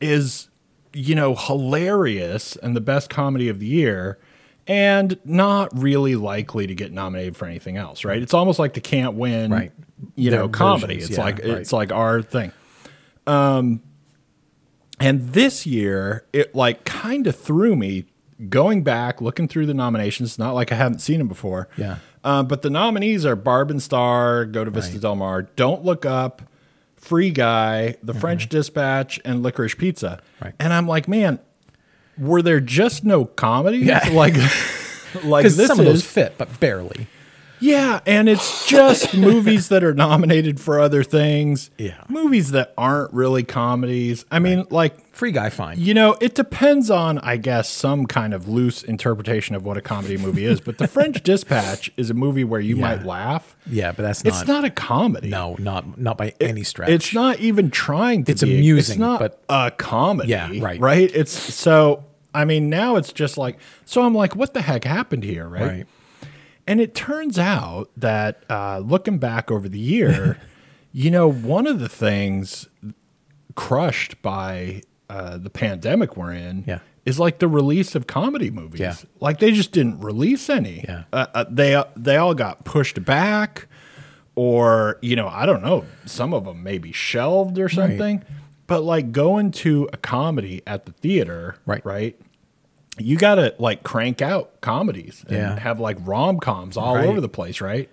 is, 0.00 0.48
you 0.94 1.14
know, 1.14 1.34
hilarious 1.34 2.56
and 2.56 2.74
the 2.74 2.80
best 2.80 3.10
comedy 3.10 3.50
of 3.50 3.58
the 3.58 3.66
year 3.66 4.18
and 4.68 5.18
not 5.24 5.76
really 5.76 6.14
likely 6.14 6.66
to 6.66 6.74
get 6.74 6.92
nominated 6.92 7.36
for 7.36 7.46
anything 7.46 7.76
else, 7.76 8.04
right? 8.04 8.20
It's 8.22 8.34
almost 8.34 8.58
like 8.58 8.74
the 8.74 8.80
can't 8.80 9.14
win, 9.14 9.50
Right. 9.50 9.72
you 10.14 10.30
Their 10.30 10.40
know, 10.40 10.48
comedy. 10.48 10.94
versions, 10.96 11.10
it's 11.10 11.18
yeah, 11.18 11.24
like 11.24 11.38
right. 11.38 11.46
it's 11.48 11.72
like 11.72 11.90
our 11.92 12.22
thing. 12.22 12.52
Um 13.26 13.82
and 15.00 15.28
this 15.32 15.64
year, 15.66 16.24
it 16.32 16.54
like 16.54 16.84
kind 16.84 17.26
of 17.26 17.36
threw 17.36 17.76
me 17.76 18.04
going 18.48 18.82
back, 18.82 19.20
looking 19.20 19.46
through 19.48 19.66
the 19.66 19.74
nominations. 19.74 20.30
It's 20.30 20.38
not 20.38 20.54
like 20.54 20.72
I 20.72 20.74
haven't 20.74 20.98
seen 21.00 21.18
them 21.18 21.28
before. 21.28 21.68
Yeah. 21.76 21.98
Uh, 22.24 22.42
but 22.42 22.62
the 22.62 22.70
nominees 22.70 23.24
are 23.24 23.36
Barb 23.36 23.70
and 23.70 23.80
Star, 23.80 24.44
Go 24.44 24.64
to 24.64 24.70
Vista 24.72 24.94
Right. 24.94 25.00
Del 25.02 25.14
Mar, 25.16 25.42
Don't 25.42 25.84
Look 25.84 26.04
Up, 26.04 26.42
Free 26.96 27.30
Guy, 27.30 27.94
The 28.02 28.12
French 28.12 28.48
Dispatch, 28.48 29.20
and 29.24 29.40
Licorice 29.44 29.76
Pizza. 29.78 30.20
Mm-hmm. 30.20 30.44
Right. 30.44 30.54
And 30.58 30.72
I'm 30.72 30.88
like, 30.88 31.06
man, 31.06 31.38
were 32.18 32.42
there 32.42 32.60
just 32.60 33.04
no 33.04 33.24
comedies? 33.24 33.84
Yeah. 33.86 34.08
Like, 34.12 34.34
like 35.24 35.44
this 35.44 35.66
some 35.66 35.78
of 35.78 35.84
those 35.86 35.96
is 36.00 36.06
fit, 36.06 36.34
but 36.36 36.60
barely. 36.60 37.06
yeah, 37.60 38.00
and 38.06 38.28
it's 38.28 38.66
just 38.66 39.14
movies 39.16 39.68
that 39.68 39.82
are 39.82 39.94
nominated 39.94 40.60
for 40.60 40.78
other 40.80 41.02
things. 41.02 41.70
Yeah. 41.78 42.02
Movies 42.08 42.50
that 42.52 42.74
aren't 42.76 43.12
really 43.14 43.42
comedies. 43.42 44.24
I 44.30 44.38
mean, 44.38 44.66
like 44.70 45.06
Free 45.14 45.32
guy, 45.32 45.50
fine. 45.50 45.80
you 45.80 45.94
know, 45.94 46.16
it 46.20 46.34
depends 46.36 46.90
on, 46.90 47.18
I 47.18 47.38
guess, 47.38 47.68
some 47.68 48.06
kind 48.06 48.32
of 48.34 48.48
loose 48.48 48.84
interpretation 48.84 49.56
of 49.56 49.64
what 49.64 49.76
a 49.76 49.80
comedy 49.80 50.16
movie 50.16 50.44
is. 50.44 50.60
But 50.60 50.78
The 50.78 50.86
French 50.86 51.22
Dispatch 51.24 51.90
is 51.96 52.08
a 52.10 52.14
movie 52.14 52.44
where 52.44 52.60
you 52.60 52.76
Yeah. 52.76 52.82
might 52.82 53.04
laugh. 53.04 53.56
Yeah, 53.66 53.90
but 53.92 54.02
that's 54.04 54.22
not. 54.24 54.28
It's 54.34 54.46
not. 54.46 54.64
a 54.64 54.70
comedy. 54.70 55.28
No, 55.28 55.56
not 55.58 55.98
not 55.98 56.18
by 56.18 56.34
any 56.40 56.62
stretch. 56.62 56.90
It's 56.90 57.12
not 57.14 57.40
even 57.40 57.70
trying 57.70 58.24
to 58.24 58.32
It's 58.32 58.42
be. 58.44 58.56
amusing, 58.56 58.92
It's 58.92 58.98
not 59.00 59.18
but- 59.20 59.42
a 59.48 59.72
comedy. 59.76 60.28
Yeah, 60.30 60.50
right. 60.60 60.78
Right. 60.80 61.10
It's 61.14 61.32
so. 61.32 62.04
I 62.34 62.44
mean, 62.44 62.68
now 62.68 62.96
it's 62.96 63.12
just 63.12 63.38
like. 63.38 63.58
So 63.84 64.02
I'm 64.02 64.14
like, 64.14 64.36
what 64.36 64.54
the 64.54 64.62
heck 64.62 64.84
happened 64.84 65.24
here? 65.24 65.46
Right. 65.48 65.62
right. 65.62 65.86
And 66.66 66.80
it 66.80 66.94
turns 66.94 67.38
out 67.38 67.90
that 67.96 68.42
uh, 68.50 68.78
looking 68.80 69.18
back 69.18 69.50
over 69.50 69.68
the 69.68 69.78
year, 69.78 70.38
you 70.92 71.10
know, 71.10 71.26
one 71.30 71.66
of 71.66 71.80
the 71.80 71.88
things 71.88 72.68
crushed 73.54 74.20
by 74.22 74.82
uh, 75.08 75.38
the 75.38 75.50
pandemic 75.50 76.16
we're 76.16 76.32
in 76.32 76.64
Yeah. 76.66 76.80
is 77.06 77.18
like 77.18 77.38
the 77.38 77.48
release 77.48 77.94
of 77.94 78.06
comedy 78.06 78.50
movies. 78.50 78.80
Yeah. 78.80 78.94
Like 79.20 79.38
they 79.38 79.50
just 79.50 79.72
didn't 79.72 80.00
release 80.00 80.50
any. 80.50 80.84
Yeah. 80.86 81.04
Uh, 81.12 81.26
uh, 81.34 81.44
they 81.50 81.82
they 81.96 82.16
all 82.16 82.34
got 82.34 82.64
pushed 82.64 83.02
back, 83.04 83.66
or 84.34 84.98
you 85.00 85.16
know, 85.16 85.28
I 85.28 85.46
don't 85.46 85.62
know. 85.62 85.86
Some 86.04 86.34
of 86.34 86.44
them 86.44 86.62
maybe 86.62 86.92
shelved 86.92 87.58
or 87.58 87.68
something. 87.70 88.22
But 88.68 88.84
like 88.84 89.10
going 89.10 89.50
to 89.50 89.88
a 89.92 89.96
comedy 89.96 90.62
at 90.68 90.86
the 90.86 90.92
theater, 90.92 91.56
Right. 91.66 91.84
Right. 91.84 92.20
You 93.00 93.16
got 93.16 93.36
to 93.36 93.54
like 93.58 93.82
crank 93.82 94.22
out 94.22 94.60
comedies 94.60 95.24
and 95.28 95.36
Yeah. 95.36 95.58
have 95.58 95.78
like 95.80 95.96
rom 96.00 96.38
coms 96.38 96.76
all 96.76 96.94
Right. 96.96 97.06
over 97.06 97.20
the 97.20 97.28
place, 97.28 97.60
right? 97.60 97.88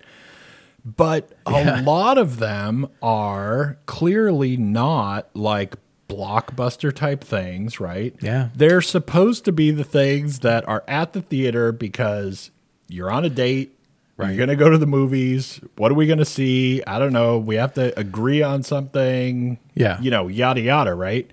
But 0.84 1.32
a 1.46 1.80
lot 1.82 2.18
of 2.18 2.38
them 2.38 2.88
are 3.02 3.78
clearly 3.86 4.56
not 4.56 5.28
like 5.34 5.74
blockbuster 6.08 6.92
type 6.94 7.22
things, 7.24 7.80
right? 7.80 8.14
Yeah. 8.20 8.48
They're 8.54 8.80
supposed 8.82 9.44
to 9.46 9.52
be 9.52 9.70
the 9.72 9.84
things 9.84 10.40
that 10.40 10.66
are 10.68 10.84
at 10.86 11.12
the 11.12 11.22
theater 11.22 11.72
because 11.72 12.50
you're 12.88 13.10
on 13.10 13.24
a 13.24 13.30
date. 13.30 13.75
Right. 14.16 14.28
You're 14.28 14.46
going 14.46 14.48
to 14.58 14.64
go 14.64 14.70
to 14.70 14.78
the 14.78 14.86
movies. 14.86 15.60
What 15.76 15.90
are 15.90 15.94
we 15.94 16.06
going 16.06 16.18
to 16.20 16.24
see? 16.24 16.82
I 16.86 16.98
don't 16.98 17.12
know. 17.12 17.36
We 17.38 17.56
have 17.56 17.74
to 17.74 17.98
agree 17.98 18.42
on 18.42 18.62
something. 18.62 19.58
Yeah. 19.74 20.00
You 20.00 20.10
know, 20.10 20.28
yada, 20.28 20.60
yada, 20.62 20.94
right? 20.94 21.30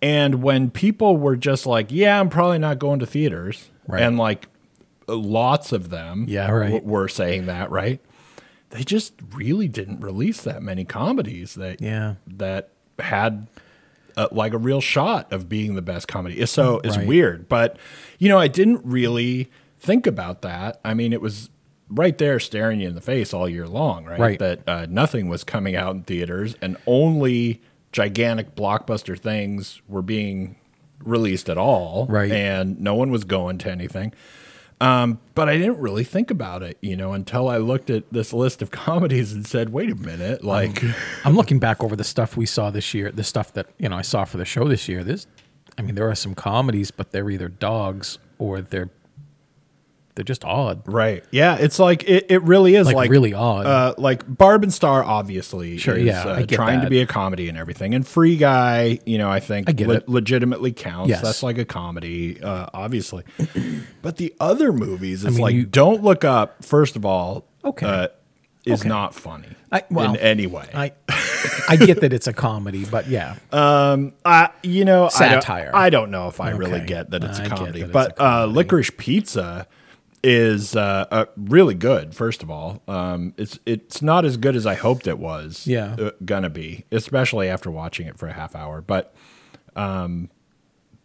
And 0.00 0.42
when 0.42 0.70
people 0.70 1.16
were 1.18 1.36
just 1.36 1.66
like, 1.66 1.88
yeah, 1.90 2.18
I'm 2.18 2.30
probably 2.30 2.58
not 2.58 2.78
going 2.78 3.00
to 3.00 3.06
theaters. 3.06 3.68
Right. 3.86 4.00
And 4.02 4.16
like 4.16 4.48
lots 5.06 5.72
of 5.72 5.90
them 5.90 6.26
Yeah, 6.28 6.50
right. 6.50 6.72
w- 6.72 6.84
were 6.84 7.08
saying 7.08 7.46
that, 7.46 7.70
right? 7.70 8.00
They 8.70 8.84
just 8.84 9.14
really 9.34 9.66
didn't 9.68 10.00
release 10.00 10.42
that 10.42 10.62
many 10.62 10.84
comedies 10.84 11.54
that 11.54 11.80
Yeah. 11.80 12.14
that 12.26 12.70
had 12.98 13.48
uh, 14.16 14.28
like 14.32 14.52
a 14.52 14.58
real 14.58 14.80
shot 14.80 15.32
of 15.32 15.48
being 15.48 15.74
the 15.74 15.82
best 15.82 16.08
comedy. 16.08 16.44
So 16.46 16.80
it's 16.84 16.96
Right. 16.96 17.06
weird, 17.06 17.48
but 17.48 17.76
you 18.18 18.28
know, 18.28 18.38
I 18.38 18.48
didn't 18.48 18.80
really 18.84 19.50
think 19.78 20.06
about 20.06 20.42
that. 20.42 20.80
I 20.84 20.92
mean, 20.94 21.12
it 21.12 21.20
was 21.22 21.50
right 21.90 22.16
there 22.18 22.38
staring 22.38 22.80
you 22.80 22.88
in 22.88 22.94
the 22.94 23.00
face 23.00 23.32
all 23.32 23.48
year 23.48 23.66
long, 23.66 24.04
right? 24.04 24.18
Right. 24.18 24.38
That 24.38 24.68
uh, 24.68 24.86
nothing 24.88 25.28
was 25.28 25.44
coming 25.44 25.76
out 25.76 25.94
in 25.94 26.02
theaters 26.02 26.56
and 26.60 26.76
only 26.86 27.62
gigantic 27.92 28.54
blockbuster 28.54 29.18
things 29.18 29.80
were 29.88 30.02
being 30.02 30.56
released 31.02 31.48
at 31.48 31.58
all. 31.58 32.06
Right. 32.08 32.30
And 32.30 32.80
no 32.80 32.94
one 32.94 33.10
was 33.10 33.24
going 33.24 33.58
to 33.58 33.70
anything. 33.70 34.12
Um, 34.80 35.18
but 35.34 35.48
I 35.48 35.56
didn't 35.56 35.78
really 35.78 36.04
think 36.04 36.30
about 36.30 36.62
it, 36.62 36.78
you 36.80 36.96
know, 36.96 37.12
until 37.12 37.48
I 37.48 37.56
looked 37.56 37.90
at 37.90 38.04
this 38.12 38.32
list 38.32 38.62
of 38.62 38.70
comedies 38.70 39.32
and 39.32 39.46
said, 39.46 39.70
wait 39.70 39.90
a 39.90 39.96
minute, 39.96 40.44
like, 40.44 40.82
I'm 41.24 41.34
looking 41.34 41.58
back 41.58 41.82
over 41.82 41.96
the 41.96 42.04
stuff 42.04 42.36
we 42.36 42.46
saw 42.46 42.70
this 42.70 42.94
year, 42.94 43.10
the 43.10 43.24
stuff 43.24 43.52
that 43.54 43.66
you 43.78 43.88
know 43.88 43.96
I 43.96 44.02
saw 44.02 44.24
for 44.24 44.36
the 44.36 44.44
show 44.44 44.68
this 44.68 44.88
year. 44.88 45.02
This, 45.02 45.26
I 45.76 45.82
mean, 45.82 45.94
there 45.94 46.08
are 46.08 46.14
some 46.14 46.34
comedies, 46.34 46.90
but 46.90 47.10
they're 47.10 47.28
either 47.28 47.48
dogs 47.48 48.18
or 48.38 48.60
they're 48.60 48.90
they're 50.18 50.24
just 50.24 50.44
odd. 50.44 50.82
Right. 50.84 51.22
Yeah. 51.30 51.56
It's 51.60 51.78
like 51.78 52.02
it, 52.02 52.26
it 52.28 52.42
really 52.42 52.74
is 52.74 52.86
Like, 52.86 52.96
like, 52.96 53.10
really 53.10 53.34
odd. 53.34 53.66
Uh, 53.66 53.94
like 53.98 54.24
Barb 54.26 54.64
and 54.64 54.74
Star 54.74 55.04
obviously 55.04 55.78
Sure, 55.78 55.96
is 55.96 56.06
yeah, 56.06 56.24
uh, 56.24 56.34
I 56.40 56.42
trying 56.42 56.80
to 56.80 56.90
be 56.90 57.00
a 57.00 57.06
comedy 57.06 57.48
and 57.48 57.56
everything. 57.56 57.94
And 57.94 58.04
Free 58.04 58.36
Guy, 58.36 58.98
you 59.06 59.16
know, 59.16 59.30
I 59.30 59.38
think 59.38 59.68
I 59.70 59.72
it. 59.72 60.08
legitimately 60.08 60.72
counts. 60.72 61.08
Yes. 61.10 61.22
That's 61.22 61.42
like 61.44 61.56
a 61.58 61.64
comedy, 61.64 62.42
uh, 62.42 62.66
obviously. 62.74 63.22
but 64.02 64.16
the 64.16 64.34
other 64.40 64.72
movies, 64.72 65.24
it's 65.24 65.34
mean, 65.34 65.42
like 65.42 65.54
you- 65.54 65.66
Don't 65.66 66.02
Look 66.02 66.24
Up. 66.24 66.64
First 66.64 66.96
of 66.96 67.04
all, 67.06 67.46
Okay. 67.64 67.86
uh, 67.86 68.08
is 68.64 68.80
Okay. 68.80 68.88
not 68.88 69.14
funny 69.14 69.48
I- 69.70 69.84
well, 69.90 70.10
in 70.10 70.16
any 70.16 70.46
way. 70.48 70.68
I 70.74 70.92
I 71.68 71.76
get 71.76 72.00
that 72.00 72.12
it's 72.12 72.26
a 72.26 72.32
comedy, 72.32 72.84
but 72.84 73.06
yeah, 73.08 73.36
Uh, 73.52 74.48
you 74.62 74.84
know, 74.84 75.08
Satire. 75.08 75.68
I 75.68 75.72
don't, 75.72 75.74
I 75.74 75.90
don't 75.90 76.10
know 76.10 76.28
if 76.28 76.40
I 76.40 76.50
really 76.50 76.80
get 76.80 77.10
that 77.10 77.22
it's 77.24 77.38
a 77.38 77.48
comedy, 77.48 77.80
that 77.80 77.84
it's 77.86 77.92
but 77.92 78.10
a 78.18 78.22
Uh, 78.22 78.30
comedy. 78.40 78.52
Licorice 78.54 78.90
Pizza 78.96 79.66
is 80.22 80.74
uh, 80.76 81.06
uh, 81.10 81.24
really 81.36 81.74
good. 81.74 82.14
First 82.14 82.42
of 82.42 82.50
all, 82.50 82.82
um, 82.88 83.34
it's 83.36 83.58
it's 83.66 84.02
not 84.02 84.24
as 84.24 84.36
good 84.36 84.56
as 84.56 84.66
I 84.66 84.74
hoped 84.74 85.06
it 85.06 85.18
was. 85.18 85.66
Yeah. 85.66 85.96
uh, 85.98 86.10
gonna 86.24 86.50
be, 86.50 86.84
especially 86.90 87.48
after 87.48 87.70
watching 87.70 88.06
it 88.06 88.18
for 88.18 88.26
a 88.28 88.32
half 88.32 88.56
hour. 88.56 88.80
But, 88.80 89.14
um, 89.76 90.28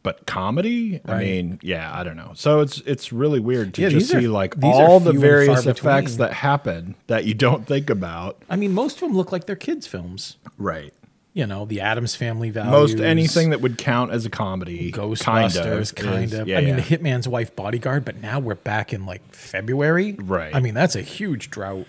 but 0.02 0.26
comedy. 0.26 1.00
I 1.06 1.18
mean, 1.20 1.60
yeah, 1.62 1.90
I 1.98 2.04
don't 2.04 2.18
know. 2.18 2.32
So 2.36 2.60
it's 2.60 2.80
it's 2.82 3.14
really 3.14 3.40
weird 3.40 3.74
to 3.76 3.82
Yeah, 3.84 3.90
just 3.90 4.14
are- 4.14 4.20
see 4.22 4.28
like 4.28 4.56
all 4.64 5.00
the 5.00 5.14
various 5.14 5.66
effects 5.66 6.14
between. 6.14 6.28
that 6.28 6.34
happen 6.34 6.96
that 7.08 7.26
you 7.26 7.34
don't 7.34 7.66
think 7.66 7.90
about. 7.90 8.42
I 8.50 8.56
mean, 8.58 8.74
most 8.74 8.96
of 8.96 9.02
them 9.02 9.14
look 9.16 9.32
like 9.32 9.46
they're 9.46 9.56
kids' 9.56 9.88
films. 9.88 10.38
Right. 10.58 10.94
You 11.36 11.48
know, 11.48 11.66
the 11.66 11.82
Addams 11.82 12.16
Family 12.16 12.52
values, 12.52 12.94
Most 12.94 13.00
anything 13.04 13.50
that 13.50 13.62
would 13.62 13.80
count 13.80 14.12
as 14.12 14.24
a 14.24 14.30
comedy, 14.30 14.92
Ghostbusters, 14.92 15.96
kind 15.96 16.26
is- 16.26 16.34
of. 16.34 16.48
yeah, 16.48 16.60
I 16.60 16.62
mean, 16.62 16.78
yeah. 16.78 16.84
the 16.84 16.98
Hitman's 16.98 17.28
Wife 17.28 17.56
Bodyguard, 17.56 18.06
but 18.06 18.22
now 18.22 18.40
we're 18.40 18.54
back 18.54 18.94
in 18.94 19.08
like 19.08 19.34
February. 19.34 20.14
Right. 20.20 20.54
I 20.56 20.60
mean, 20.60 20.76
that's 20.76 20.96
a 20.96 21.02
huge 21.02 21.50
drought. 21.50 21.88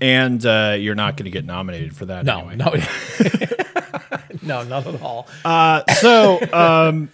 and 0.00 0.44
uh, 0.44 0.76
you're 0.76 0.96
not 0.96 1.16
going 1.16 1.26
to 1.26 1.30
get 1.30 1.44
nominated 1.44 1.94
for 1.96 2.06
that. 2.06 2.24
No, 2.24 2.48
anyway. 2.48 2.56
no, 2.56 2.74
no, 4.42 4.62
not 4.64 4.86
at 4.86 5.00
all. 5.02 5.28
Uh, 5.44 5.82
so, 5.94 6.40
um, 6.52 7.10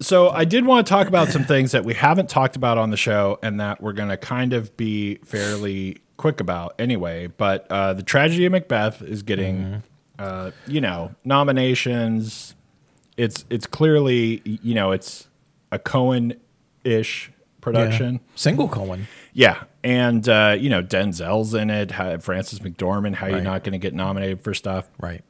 so 0.00 0.30
I 0.30 0.44
did 0.44 0.64
want 0.64 0.86
to 0.86 0.90
talk 0.90 1.08
about 1.08 1.28
some 1.28 1.44
things 1.44 1.72
that 1.72 1.84
we 1.84 1.94
haven't 1.94 2.28
talked 2.28 2.54
about 2.56 2.78
on 2.78 2.90
the 2.90 2.96
show, 2.96 3.38
and 3.42 3.58
that 3.60 3.82
we're 3.82 3.92
going 3.94 4.10
to 4.10 4.16
kind 4.16 4.52
of 4.52 4.76
be 4.76 5.16
fairly 5.24 5.98
quick 6.16 6.40
about 6.40 6.74
anyway. 6.78 7.26
But 7.26 7.66
uh, 7.70 7.94
the 7.94 8.02
tragedy 8.02 8.44
of 8.46 8.52
Macbeth 8.52 9.02
is 9.02 9.22
getting, 9.22 9.82
uh, 10.20 10.50
you 10.66 10.80
know, 10.80 11.14
nominations. 11.24 12.54
It's 13.16 13.44
it's 13.50 13.66
clearly 13.66 14.42
you 14.44 14.74
know 14.74 14.92
it's 14.92 15.28
a 15.72 15.78
Coen 15.78 16.38
ish 16.84 17.32
production. 17.60 18.14
Yeah. 18.14 18.20
Single 18.34 18.68
Coen. 18.68 19.04
Yeah, 19.32 19.64
and 19.82 20.28
uh, 20.28 20.56
you 20.58 20.68
know 20.68 20.82
Denzel's 20.82 21.54
in 21.54 21.70
it. 21.70 21.92
How, 21.92 22.18
Frances 22.18 22.60
McDormand. 22.60 23.14
How 23.14 23.28
you're 23.28 23.40
not 23.40 23.64
going 23.64 23.72
to 23.72 23.78
get 23.78 23.94
nominated 23.94 24.42
for 24.42 24.52
stuff? 24.52 24.88
Right. 25.00 25.24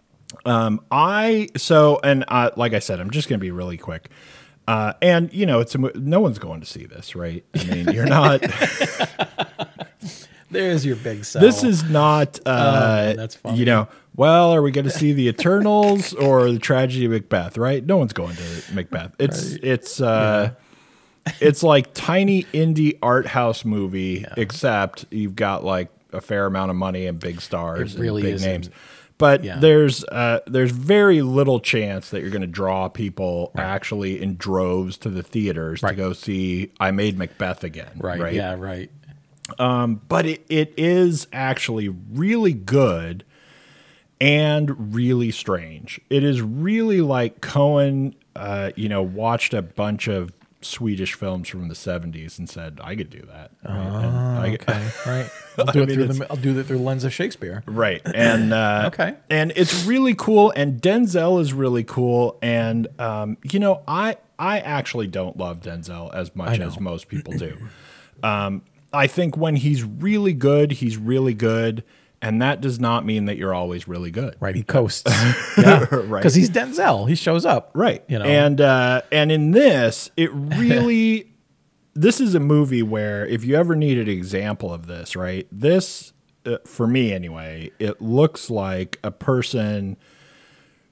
Um, 0.44 0.80
I 0.90 1.48
so 1.56 2.00
and 2.02 2.24
uh, 2.26 2.50
like 2.56 2.74
I 2.74 2.80
said, 2.80 3.00
I'm 3.00 3.10
just 3.10 3.28
going 3.28 3.38
to 3.38 3.44
be 3.44 3.52
really 3.52 3.78
quick. 3.78 4.10
Uh, 4.66 4.92
and 5.00 5.32
you 5.32 5.46
know, 5.46 5.60
it's 5.60 5.74
a, 5.74 5.78
no 5.78 6.20
one's 6.20 6.38
going 6.38 6.60
to 6.60 6.66
see 6.66 6.86
this, 6.86 7.14
right? 7.14 7.44
I 7.54 7.64
mean, 7.64 7.88
you're 7.92 8.06
not. 8.06 8.40
There's 10.50 10.84
your 10.84 10.96
big 10.96 11.24
sell. 11.24 11.40
this 11.42 11.62
is 11.62 11.84
not. 11.84 12.38
Uh, 12.46 13.12
Oh, 13.12 13.16
that's 13.16 13.34
funny. 13.36 13.58
You 13.58 13.64
know, 13.66 13.88
well, 14.16 14.52
are 14.52 14.62
we 14.62 14.70
going 14.70 14.84
to 14.84 14.90
see 14.90 15.12
the 15.12 15.28
Eternals 15.28 16.12
or 16.14 16.50
the 16.50 16.58
tragedy 16.58 17.04
of 17.06 17.12
Macbeth? 17.12 17.56
Right? 17.56 17.84
No 17.84 17.96
one's 17.96 18.12
going 18.12 18.36
to 18.36 18.74
Macbeth. 18.74 19.12
It's 19.18 19.52
it's 19.62 20.00
uh, 20.00 20.50
it's 21.40 21.62
like 21.62 21.92
tiny 21.94 22.44
indie 22.44 22.98
art 23.02 23.26
house 23.26 23.64
movie, 23.64 24.24
except 24.36 25.04
you've 25.10 25.36
got 25.36 25.64
like 25.64 25.88
a 26.12 26.20
fair 26.20 26.46
amount 26.46 26.70
of 26.70 26.76
money 26.76 27.06
and 27.06 27.20
big 27.20 27.40
stars 27.40 27.96
really 27.96 28.22
and 28.22 28.26
big 28.28 28.34
isn't. 28.34 28.50
names. 28.50 28.70
But 29.18 29.44
Yeah. 29.44 29.58
there's 29.58 30.02
uh, 30.04 30.40
there's 30.46 30.70
very 30.72 31.20
little 31.20 31.60
chance 31.60 32.08
that 32.10 32.22
you're 32.22 32.30
going 32.30 32.40
to 32.40 32.46
draw 32.46 32.88
people 32.88 33.52
actually 33.54 34.20
in 34.20 34.36
droves 34.36 34.96
to 34.98 35.10
the 35.10 35.22
theaters 35.22 35.82
to 35.82 35.94
go 35.94 36.14
see 36.14 36.72
I 36.80 36.90
Made 36.90 37.18
Macbeth 37.18 37.62
again. 37.62 37.90
right. 37.98 38.32
Yeah. 38.32 38.56
Right. 38.58 38.90
But 39.58 40.26
it, 40.26 40.44
it 40.48 40.74
is 40.76 41.26
actually 41.32 41.88
really 41.88 42.52
good 42.52 43.24
and 44.20 44.94
really 44.94 45.30
strange. 45.30 46.00
It 46.10 46.22
is 46.24 46.42
really 46.42 47.00
like 47.00 47.40
Coen, 47.40 48.14
uh, 48.36 48.70
you 48.76 48.88
know, 48.88 49.02
watched 49.02 49.54
a 49.54 49.62
bunch 49.62 50.08
of 50.08 50.32
Swedish 50.62 51.14
films 51.14 51.48
from 51.48 51.68
the 51.68 51.74
70s 51.74 52.38
and 52.38 52.46
said, 52.48 52.80
I 52.84 52.94
could 52.94 53.08
do 53.08 53.22
that. 53.22 53.50
Right. 53.64 53.76
And 53.76 54.16
I- 54.16 54.50
Okay. 54.54 54.88
Right. 55.06 55.30
I'll 55.58 55.66
do 55.72 55.82
it 55.82 55.88
mean, 55.88 55.96
through 55.96 56.06
the. 56.08 56.26
I'll 56.30 56.36
do 56.36 56.58
it 56.58 56.66
through 56.66 56.78
the 56.78 56.82
lens 56.84 57.04
of 57.04 57.12
Shakespeare. 57.12 57.62
Right. 57.66 58.00
And 58.04 58.52
uh, 58.52 58.84
Okay. 58.92 59.14
And 59.30 59.52
it's 59.56 59.84
really 59.84 60.14
cool. 60.14 60.52
And 60.54 60.80
Denzel 60.80 61.40
is 61.40 61.52
really 61.52 61.84
cool. 61.84 62.38
And 62.42 62.88
um, 62.98 63.36
you 63.42 63.58
know, 63.58 63.82
I 63.88 64.16
I 64.38 64.60
actually 64.60 65.06
don't 65.06 65.36
love 65.36 65.60
Denzel 65.60 66.14
as 66.14 66.34
much 66.36 66.58
as 66.60 66.78
most 66.80 67.08
people 67.08 67.34
do. 67.34 67.56
um, 68.22 68.62
I 68.92 69.06
think 69.06 69.36
when 69.36 69.56
he's 69.56 69.84
really 69.84 70.32
good, 70.32 70.72
he's 70.72 70.96
really 70.96 71.34
good. 71.34 71.84
And 72.22 72.42
that 72.42 72.60
does 72.60 72.78
not 72.78 73.06
mean 73.06 73.24
that 73.26 73.38
you're 73.38 73.54
always 73.54 73.88
really 73.88 74.10
good. 74.10 74.36
Right. 74.40 74.54
He 74.54 74.62
coasts. 74.62 75.10
yeah. 75.58 75.86
Right. 75.90 76.20
Because 76.20 76.34
he's 76.34 76.50
Denzel. 76.50 77.08
He 77.08 77.14
shows 77.14 77.46
up. 77.46 77.70
Right. 77.74 78.04
You 78.08 78.18
know. 78.18 78.26
And 78.26 78.60
uh 78.60 79.02
and 79.10 79.32
in 79.32 79.52
this, 79.52 80.10
it 80.16 80.30
really 80.32 81.32
this 81.94 82.20
is 82.20 82.34
a 82.34 82.40
movie 82.40 82.82
where 82.82 83.26
if 83.26 83.44
you 83.44 83.56
ever 83.56 83.74
need 83.74 83.96
an 83.96 84.08
example 84.08 84.72
of 84.72 84.86
this, 84.86 85.16
right? 85.16 85.46
This 85.50 86.12
uh, 86.44 86.58
for 86.66 86.86
me 86.86 87.12
anyway, 87.12 87.70
it 87.78 88.02
looks 88.02 88.50
like 88.50 88.98
a 89.02 89.10
person 89.10 89.96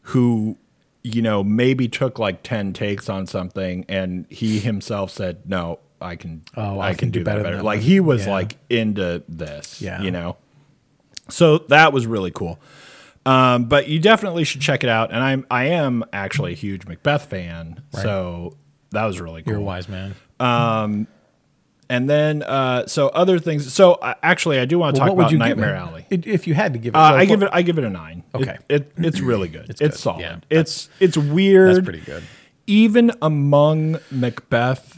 who 0.02 0.57
you 1.02 1.21
know 1.21 1.45
maybe 1.45 1.88
took 1.88 2.19
like 2.19 2.43
10 2.43 2.73
takes 2.73 3.09
on 3.09 3.26
something 3.26 3.85
and 3.87 4.25
he 4.31 4.61
himself 4.61 5.11
said, 5.11 5.43
"No, 5.45 5.78
I 6.00 6.17
can 6.17 6.43
Oh, 6.57 6.81
I, 6.81 6.95
can, 6.95 7.11
do, 7.11 7.25
better." 7.25 7.43
better. 7.43 7.57
that 7.57 7.64
Like 7.64 7.81
he 7.81 8.00
was 8.00 8.26
Yeah. 8.26 8.33
like 8.33 8.57
into 8.71 9.23
this, 9.28 9.81
Yeah. 9.83 10.00
you 10.02 10.11
know. 10.11 10.37
So 11.28 11.59
that 11.69 11.93
was 11.93 12.07
really 12.07 12.31
cool. 12.31 12.59
Um, 13.26 13.64
but 13.67 13.88
you 13.88 13.99
definitely 13.99 14.45
should 14.45 14.61
check 14.62 14.83
it 14.83 14.88
out. 14.88 15.12
And 15.12 15.23
I'm 15.23 15.47
I 15.50 15.64
am 15.67 16.05
actually 16.12 16.52
a 16.52 16.57
huge 16.57 16.87
Macbeth 16.87 17.26
fan, 17.26 17.83
so 17.93 18.57
that 18.90 19.05
was 19.05 19.21
really 19.21 19.43
cool. 19.43 19.52
You're 19.52 19.61
a 19.61 19.64
wise 19.64 19.88
man. 19.88 20.14
Um, 20.40 21.07
and 21.90 22.09
then 22.09 22.43
uh, 22.43 22.87
so 22.87 23.09
other 23.09 23.38
things. 23.38 23.71
So 23.73 23.95
uh, 23.95 24.14
actually, 24.23 24.59
I 24.61 24.64
do 24.64 24.78
want 24.78 24.97
to 24.97 25.00
talk 25.00 25.11
about 25.11 25.33
Nightmare 25.33 25.75
it? 25.75 25.78
Alley. 25.78 26.07
It- 26.09 26.26
If 26.26 26.47
you 26.47 26.55
had 26.55 26.73
to 26.73 26.78
give 26.78 26.95
it, 26.95 26.97
Uh, 26.97 27.00
well, 27.11 27.14
I 27.17 27.25
give 27.26 27.40
well, 27.40 27.49
it. 27.50 27.55
I 27.55 27.62
give 27.62 27.76
it 27.78 27.85
a 27.85 27.90
nine. 27.90 28.23
Okay. 28.35 28.57
it, 28.71 28.93
it's 28.97 29.21
really 29.21 29.49
good. 29.49 29.69
It's, 29.69 29.81
good. 29.81 29.95
solid. 29.95 30.21
Yeah, 30.21 30.37
it's 30.49 30.88
it's 31.00 31.17
weird. 31.19 31.76
That's 31.76 31.85
pretty 31.85 32.00
good. 32.00 32.23
Even 32.67 33.12
among 33.21 33.99
Macbeth 34.11 34.98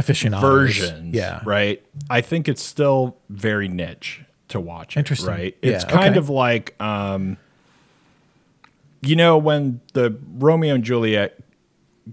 Aficionados. 0.00 0.42
versions, 0.42 1.14
Yeah. 1.14 1.40
right. 1.44 1.84
I 2.08 2.20
think 2.20 2.48
it's 2.48 2.62
still 2.62 3.16
very 3.28 3.68
niche 3.68 4.22
to 4.48 4.58
watch. 4.60 4.96
it, 4.96 5.00
Interesting. 5.00 5.28
right? 5.30 5.56
Yeah, 5.62 5.72
It's 5.74 5.84
kind 5.84 6.10
okay. 6.10 6.18
of 6.18 6.28
like, 6.28 6.74
um, 6.82 7.36
you 9.02 9.16
know, 9.16 9.38
when 9.38 9.80
the 9.94 10.16
Romeo 10.38 10.74
and 10.74 10.84
Juliet 10.84 11.38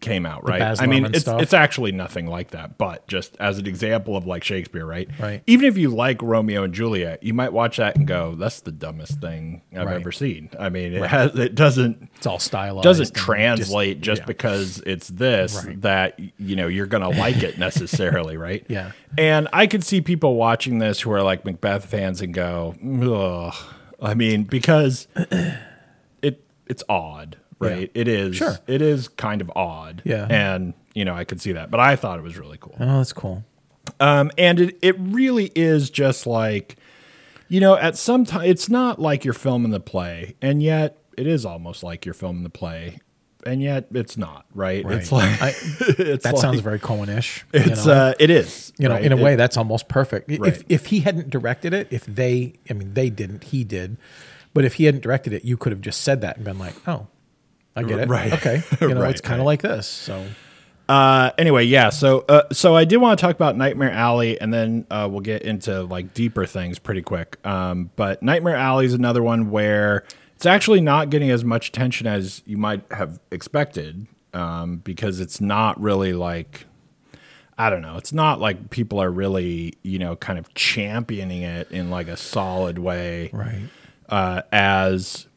came 0.02 0.26
out, 0.26 0.48
right? 0.48 0.62
I 0.80 0.86
mean, 0.86 1.06
it's 1.06 1.22
stuff. 1.22 1.42
it's 1.42 1.54
actually 1.54 1.92
nothing 1.92 2.28
like 2.28 2.52
that, 2.52 2.78
but 2.78 3.08
just 3.08 3.36
as 3.40 3.58
an 3.58 3.66
example 3.66 4.16
of 4.16 4.28
like 4.28 4.44
Shakespeare, 4.44 4.86
right? 4.86 5.10
Right. 5.20 5.42
Even 5.48 5.66
if 5.66 5.78
you 5.78 5.90
like 5.90 6.22
Romeo 6.22 6.64
and 6.64 6.74
Juliet, 6.74 7.24
you 7.24 7.34
might 7.34 7.52
watch 7.54 7.78
that 7.78 7.96
and 7.96 8.06
go, 8.06 8.36
"That's 8.36 8.60
the 8.62 8.72
dumbest 8.72 9.20
thing 9.22 9.62
I've 9.76 9.88
Right. 9.88 9.96
ever 9.96 10.12
seen." 10.12 10.50
I 10.60 10.70
mean, 10.70 10.94
it 10.94 11.08
has 11.08 11.34
it 11.36 11.56
doesn't 11.56 12.10
It's 12.18 12.28
all 12.28 12.38
stylized. 12.40 12.84
doesn't 12.84 13.14
translate 13.16 14.02
just, 14.02 14.22
yeah. 14.22 14.26
because 14.28 14.80
it's 14.86 15.08
this 15.08 15.66
Right. 15.66 15.82
that 15.82 16.20
you 16.38 16.56
know 16.56 16.68
you're 16.68 16.86
gonna 16.86 17.10
like 17.10 17.42
it 17.44 17.58
necessarily, 17.58 18.38
right? 18.48 18.66
Yeah. 18.68 18.92
And 19.18 19.48
I 19.54 19.68
could 19.68 19.84
see 19.84 20.02
people 20.02 20.36
watching 20.36 20.80
this 20.80 21.02
who 21.02 21.12
are 21.12 21.24
like 21.24 21.44
Macbeth 21.46 21.86
fans 21.86 22.22
and 22.22 22.34
go, 22.34 22.76
Ugh. 22.84 23.56
I 24.00 24.14
mean, 24.14 24.44
because 24.44 25.08
it 26.22 26.44
it's 26.68 26.84
odd, 26.90 27.38
right? 27.60 27.92
It 27.94 28.08
is. 28.08 28.36
Sure. 28.36 28.58
It 28.68 28.82
is 28.82 29.08
kind 29.08 29.42
of 29.42 29.52
odd. 29.56 30.02
Yeah. 30.06 30.28
And 30.30 30.74
you 30.94 31.06
know, 31.06 31.14
I 31.16 31.24
could 31.26 31.40
see 31.42 31.52
that, 31.52 31.70
but 31.72 31.80
I 31.80 31.96
thought 31.96 32.18
it 32.20 32.24
was 32.24 32.38
really 32.38 32.58
cool. 32.60 32.76
Oh, 32.80 32.98
that's 32.98 33.14
cool. 33.14 33.44
Um, 34.00 34.32
and 34.38 34.60
it, 34.60 34.78
it 34.82 34.96
really 35.00 35.52
is 35.56 35.90
just 35.90 36.26
like, 36.28 36.76
you 37.48 37.60
know, 37.60 37.76
at 37.78 37.96
some 37.98 38.26
time, 38.26 38.46
it's 38.50 38.68
not 38.70 39.00
like 39.00 39.24
you're 39.24 39.34
filming 39.34 39.72
the 39.72 39.80
play, 39.80 40.36
and 40.42 40.62
yet 40.62 40.98
it 41.18 41.26
is 41.28 41.46
almost 41.46 41.84
like 41.84 42.04
you're 42.06 42.14
filming 42.16 42.44
the 42.44 42.50
play, 42.50 43.00
and 43.46 43.62
yet 43.62 43.86
it's 43.94 44.18
not, 44.18 44.46
right? 44.54 44.84
right. 44.84 44.98
It's 44.98 45.12
like, 45.12 45.42
I- 45.42 45.48
it's 45.80 46.24
That 46.24 46.34
like, 46.34 46.42
sounds 46.42 46.60
very 46.62 46.80
Coen-ish. 46.80 47.46
it's, 47.54 47.86
you 47.86 47.92
know? 47.92 47.94
uh, 47.94 48.14
it 48.20 48.30
is, 48.30 48.74
you 48.78 48.88
know, 48.90 48.96
right? 48.96 49.06
in 49.06 49.14
a 49.14 49.18
It- 49.18 49.24
way, 49.24 49.36
that's 49.36 49.56
almost 49.56 49.88
perfect. 49.88 50.30
Right. 50.32 50.52
If 50.54 50.64
if 50.68 50.86
he 50.88 51.00
hadn't 51.02 51.30
directed 51.30 51.74
it, 51.74 51.88
if 51.92 52.06
they, 52.06 52.54
I 52.70 52.74
mean, 52.74 52.94
they 52.94 53.10
didn't, 53.10 53.46
he 53.46 53.64
did, 53.64 53.98
but 54.54 54.66
if 54.66 54.74
he 54.76 54.86
hadn't 54.86 55.02
directed 55.02 55.32
it, 55.32 55.46
you 55.46 55.56
could 55.58 55.72
have 55.72 55.82
just 55.82 56.02
said 56.02 56.22
that 56.22 56.36
and 56.38 56.44
been 56.44 56.60
like, 56.60 56.76
oh, 56.88 57.08
I 57.78 57.84
get 57.84 58.00
it. 58.00 58.10
Right. 58.10 58.34
Okay. 58.34 58.64
You 58.82 58.94
know, 58.94 59.02
Right, 59.02 59.12
it's 59.12 59.22
kind 59.22 59.40
of 59.40 59.46
right. 59.46 59.54
like 59.54 59.62
this. 59.62 59.88
So 59.88 60.26
Uh, 60.90 61.32
anyway, 61.38 61.66
yeah. 61.66 61.90
So, 61.90 62.24
uh, 62.30 62.44
so 62.52 62.76
I 62.76 62.86
did 62.86 62.98
want 62.98 63.20
to 63.20 63.26
talk 63.26 63.36
about 63.36 63.58
Nightmare 63.58 63.92
Alley, 63.92 64.40
and 64.40 64.54
then 64.54 64.88
uh, 64.90 65.08
we'll 65.12 65.20
get 65.20 65.42
into 65.42 65.84
like 65.84 66.14
deeper 66.14 66.46
things 66.46 66.80
pretty 66.80 67.02
quick. 67.02 67.46
Um, 67.46 67.92
but 67.98 68.24
Nightmare 68.24 68.56
Alley 68.56 68.86
is 68.86 68.94
another 68.94 69.22
one 69.22 69.52
where 69.52 70.06
it's 70.36 70.46
actually 70.46 70.80
not 70.80 71.10
getting 71.10 71.30
as 71.30 71.44
much 71.44 71.70
attention 71.70 72.08
as 72.08 72.42
you 72.46 72.58
might 72.58 72.84
have 72.92 73.20
expected, 73.32 74.08
um, 74.34 74.78
because 74.78 75.20
it's 75.20 75.42
not 75.42 75.80
really 75.82 76.14
like 76.14 76.66
I 77.58 77.70
don't 77.70 77.82
know. 77.82 77.98
It's 77.98 78.14
not 78.14 78.40
like 78.40 78.70
people 78.70 79.02
are 79.02 79.10
really 79.12 79.74
you 79.84 80.00
know 80.00 80.16
kind 80.16 80.40
of 80.40 80.54
championing 80.54 81.42
it 81.42 81.72
in 81.72 81.90
like 81.90 82.08
a 82.08 82.16
solid 82.18 82.80
way 82.80 83.30
right. 83.34 83.68
uh, 84.10 84.44
as 84.52 85.28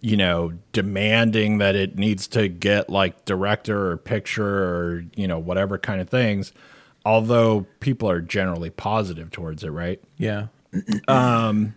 you 0.00 0.16
know 0.16 0.52
demanding 0.72 1.58
that 1.58 1.74
it 1.76 1.96
needs 1.98 2.26
to 2.28 2.48
get 2.48 2.88
like 2.90 3.24
director 3.24 3.90
or 3.90 3.96
picture 3.96 4.64
or 4.64 5.04
you 5.14 5.26
know 5.28 5.38
whatever 5.38 5.76
kind 5.78 6.00
of 6.00 6.08
things 6.08 6.52
although 7.04 7.66
people 7.80 8.08
are 8.10 8.20
generally 8.20 8.70
positive 8.70 9.30
towards 9.30 9.64
it 9.64 9.70
right 9.70 10.00
Yeah. 10.16 10.46
Um 11.08 11.74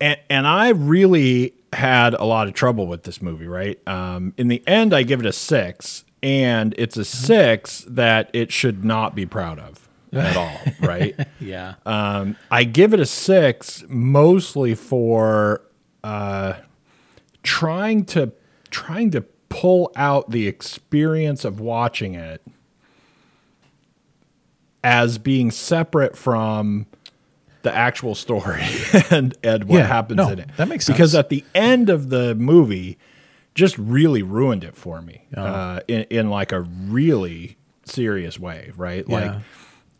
and, 0.00 0.18
and 0.28 0.46
i 0.46 0.68
really 0.70 1.54
had 1.72 2.14
a 2.14 2.24
lot 2.24 2.48
of 2.48 2.54
trouble 2.54 2.86
with 2.86 3.02
this 3.04 3.20
movie 3.22 3.46
right 3.48 3.78
um, 3.88 4.32
in 4.36 4.48
the 4.48 4.62
end 4.66 4.92
i 4.94 5.02
give 5.02 5.20
it 5.20 5.26
a 5.26 5.32
six 5.32 6.04
and 6.22 6.74
it's 6.78 6.96
a 6.96 7.04
six 7.04 7.84
that 7.88 8.30
it 8.32 8.52
should 8.52 8.84
not 8.84 9.14
be 9.14 9.26
proud 9.26 9.58
of 9.58 9.88
at 10.12 10.36
all 10.36 10.58
right 10.80 11.14
Yeah. 11.40 11.74
Um, 11.84 12.36
I 12.50 12.64
give 12.64 12.94
it 12.94 13.00
a 13.00 13.06
six 13.06 13.84
mostly 13.88 14.74
for 14.74 15.62
uh, 16.04 16.54
trying 17.46 18.04
to 18.04 18.32
trying 18.70 19.10
to 19.12 19.22
pull 19.48 19.90
out 19.96 20.30
the 20.30 20.46
experience 20.48 21.44
of 21.44 21.60
watching 21.60 22.14
it 22.14 22.42
as 24.84 25.18
being 25.18 25.50
separate 25.50 26.16
from 26.16 26.86
the 27.62 27.72
actual 27.74 28.14
story 28.14 28.62
and 29.10 29.36
and 29.42 29.64
what 29.64 29.78
Yeah, 29.78 29.86
happens 29.86 30.18
no, 30.18 30.28
in 30.30 30.38
it. 30.40 30.50
that 30.56 30.68
makes 30.68 30.86
sense. 30.86 30.96
because 30.96 31.14
at 31.14 31.28
the 31.28 31.44
end 31.54 31.88
of 31.90 32.10
the 32.10 32.34
movie, 32.34 32.98
just 33.54 33.76
really 33.78 34.22
ruined 34.22 34.62
it 34.64 34.76
for 34.76 35.00
me 35.02 35.22
Oh. 35.36 35.42
uh, 35.42 35.80
in 35.88 36.02
in 36.10 36.30
like 36.30 36.52
a 36.52 36.60
really 36.60 37.56
serious 37.84 38.38
way, 38.38 38.72
right? 38.76 39.08
Like 39.08 39.40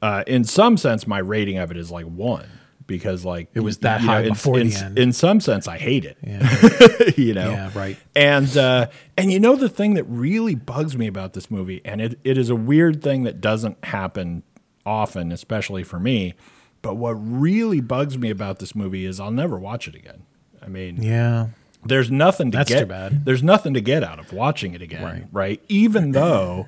uh, 0.02 0.22
in 0.26 0.44
some 0.44 0.76
sense, 0.76 1.06
my 1.06 1.18
rating 1.18 1.56
of 1.58 1.70
it 1.70 1.76
is 1.76 1.90
like 1.90 2.04
one 2.06 2.46
because 2.86 3.24
like 3.24 3.48
It 3.54 3.60
was 3.60 3.78
that 3.78 4.00
high 4.00 4.22
in, 4.22 4.28
before 4.30 4.58
in, 4.58 4.68
the 4.70 4.76
end. 4.76 4.98
In 4.98 5.12
some 5.12 5.40
sense, 5.40 5.66
I 5.68 5.78
hate 5.78 6.04
it. 6.04 6.16
Yeah. 6.22 7.10
you 7.16 7.34
know, 7.34 7.50
Yeah, 7.50 7.70
right. 7.74 7.96
And 8.14 8.54
uh, 8.56 8.88
and 9.16 9.32
you 9.32 9.40
know 9.40 9.56
the 9.56 9.68
thing 9.68 9.94
that 9.94 10.04
really 10.04 10.54
bugs 10.54 10.96
me 10.96 11.06
about 11.06 11.32
this 11.32 11.50
movie, 11.50 11.80
and 11.84 12.00
it, 12.00 12.18
it 12.24 12.38
is 12.38 12.50
a 12.50 12.56
weird 12.56 13.02
thing 13.02 13.24
that 13.24 13.40
doesn't 13.40 13.84
happen 13.84 14.42
often, 14.84 15.32
especially 15.32 15.82
for 15.82 15.98
me. 15.98 16.34
But 16.82 16.96
what 16.96 17.14
really 17.14 17.80
bugs 17.80 18.16
me 18.16 18.30
about 18.30 18.58
this 18.60 18.74
movie 18.74 19.04
is 19.06 19.18
I'll 19.18 19.30
never 19.32 19.58
watch 19.58 19.88
it 19.88 19.94
again. 19.96 20.22
I 20.62 20.68
mean, 20.68 21.02
yeah. 21.02 21.48
there's 21.84 22.10
nothing 22.10 22.50
to 22.52 22.58
That's 22.58 22.68
get. 22.70 22.80
too 22.80 22.86
bad. 22.86 23.24
There's 23.24 23.42
nothing 23.42 23.74
to 23.74 23.80
get 23.80 24.04
out 24.04 24.18
of 24.20 24.32
watching 24.32 24.74
it 24.74 24.82
again, 24.82 25.02
Right. 25.02 25.24
right? 25.32 25.62
Even 25.68 26.12
though 26.12 26.66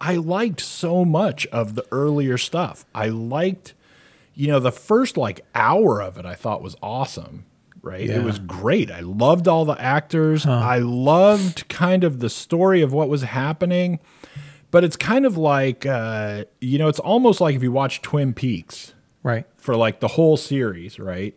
I 0.00 0.16
liked 0.16 0.60
so 0.60 1.04
much 1.04 1.46
of 1.46 1.76
the 1.76 1.84
earlier 1.92 2.36
stuff. 2.36 2.84
I 2.92 3.08
liked, 3.08 3.74
you 4.34 4.48
know, 4.48 4.58
the 4.60 4.72
first 4.72 5.16
like 5.16 5.44
hour 5.54 6.00
of 6.02 6.18
it. 6.18 6.26
I 6.26 6.34
thought 6.34 6.62
was 6.62 6.76
awesome. 6.82 7.44
Right, 7.84 8.08
Yeah. 8.08 8.20
it 8.20 8.24
was 8.24 8.38
great. 8.38 8.92
I 8.92 9.00
loved 9.00 9.48
all 9.48 9.64
the 9.64 9.80
actors. 9.80 10.46
I 10.46 10.78
loved 10.78 11.68
kind 11.68 12.04
of 12.04 12.20
the 12.20 12.30
story 12.30 12.80
of 12.80 12.92
what 12.92 13.08
was 13.08 13.22
happening. 13.22 13.98
But 14.70 14.84
it's 14.84 14.96
kind 14.96 15.26
of 15.26 15.36
like, 15.36 15.84
uh, 15.84 16.44
you 16.60 16.78
know, 16.78 16.86
it's 16.88 17.00
almost 17.00 17.40
like 17.40 17.56
if 17.56 17.62
you 17.62 17.72
watch 17.72 18.00
Twin 18.00 18.34
Peaks 18.34 18.94
Right. 19.24 19.46
for 19.56 19.74
like 19.76 19.98
the 20.00 20.08
whole 20.08 20.36
series, 20.36 20.98
right? 21.00 21.36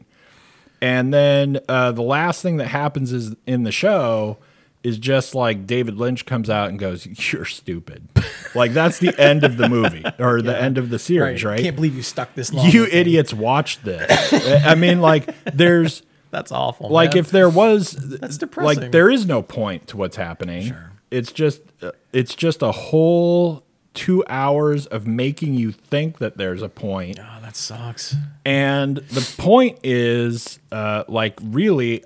And 0.82 1.12
then 1.14 1.60
uh, 1.68 1.92
the 1.94 2.04
last 2.04 2.42
thing 2.44 2.58
that 2.58 2.68
happens 2.68 3.12
is 3.12 3.36
in 3.48 3.64
the 3.64 3.72
show 3.72 4.38
is 4.86 4.98
just 4.98 5.34
like 5.36 5.66
David 5.66 5.98
Lynch 5.98 6.26
comes 6.26 6.50
out 6.50 6.70
and 6.70 6.78
goes, 6.80 7.06
"You're 7.34 7.46
stupid." 7.46 8.08
like 8.56 8.72
that's 8.74 9.00
the 9.00 9.18
end 9.20 9.44
of 9.44 9.58
the 9.58 9.68
movie 9.68 10.04
or 10.20 10.42
the 10.42 10.60
end 10.62 10.78
of 10.78 10.90
the 10.90 11.00
series, 11.00 11.44
right? 11.44 11.60
I 11.60 11.64
can't 11.64 11.76
believe 11.76 11.96
you 11.96 12.04
stuck 12.04 12.34
this 12.36 12.54
long. 12.54 12.70
you 12.70 12.82
with 12.82 12.94
me. 12.94 13.00
idiots 13.00 13.34
watched 13.34 13.84
this. 13.84 14.34
I 14.66 14.76
mean, 14.76 15.02
like 15.02 15.30
there's 15.46 16.04
That's 16.32 16.52
awful. 16.52 16.90
like 16.90 17.12
man. 17.12 17.18
if 17.20 17.32
there 17.32 17.50
was 17.50 17.92
That's 17.92 18.38
depressing. 18.38 18.82
like 18.84 18.92
there 18.92 19.10
is 19.10 19.26
no 19.26 19.42
point 19.42 19.88
to 19.88 19.98
what's 19.98 20.18
happening 20.18 20.74
it's 21.10 21.32
just 21.32 21.62
uh, 21.82 21.92
it's 22.12 22.36
just 22.36 22.62
a 22.62 22.74
whole 22.74 23.64
two 23.94 24.22
hours 24.28 24.86
of 24.88 25.08
making 25.08 25.54
you 25.54 25.72
think 25.72 26.18
that 26.18 26.36
there's 26.38 26.62
a 26.62 26.68
point 26.68 27.18
Oh, 27.22 27.40
that 27.42 27.56
sucks. 27.56 28.16
and 28.44 28.98
the 28.98 29.36
point 29.42 29.80
is 29.84 30.60
uh, 30.74 31.06
like 31.08 31.40
really 31.42 32.04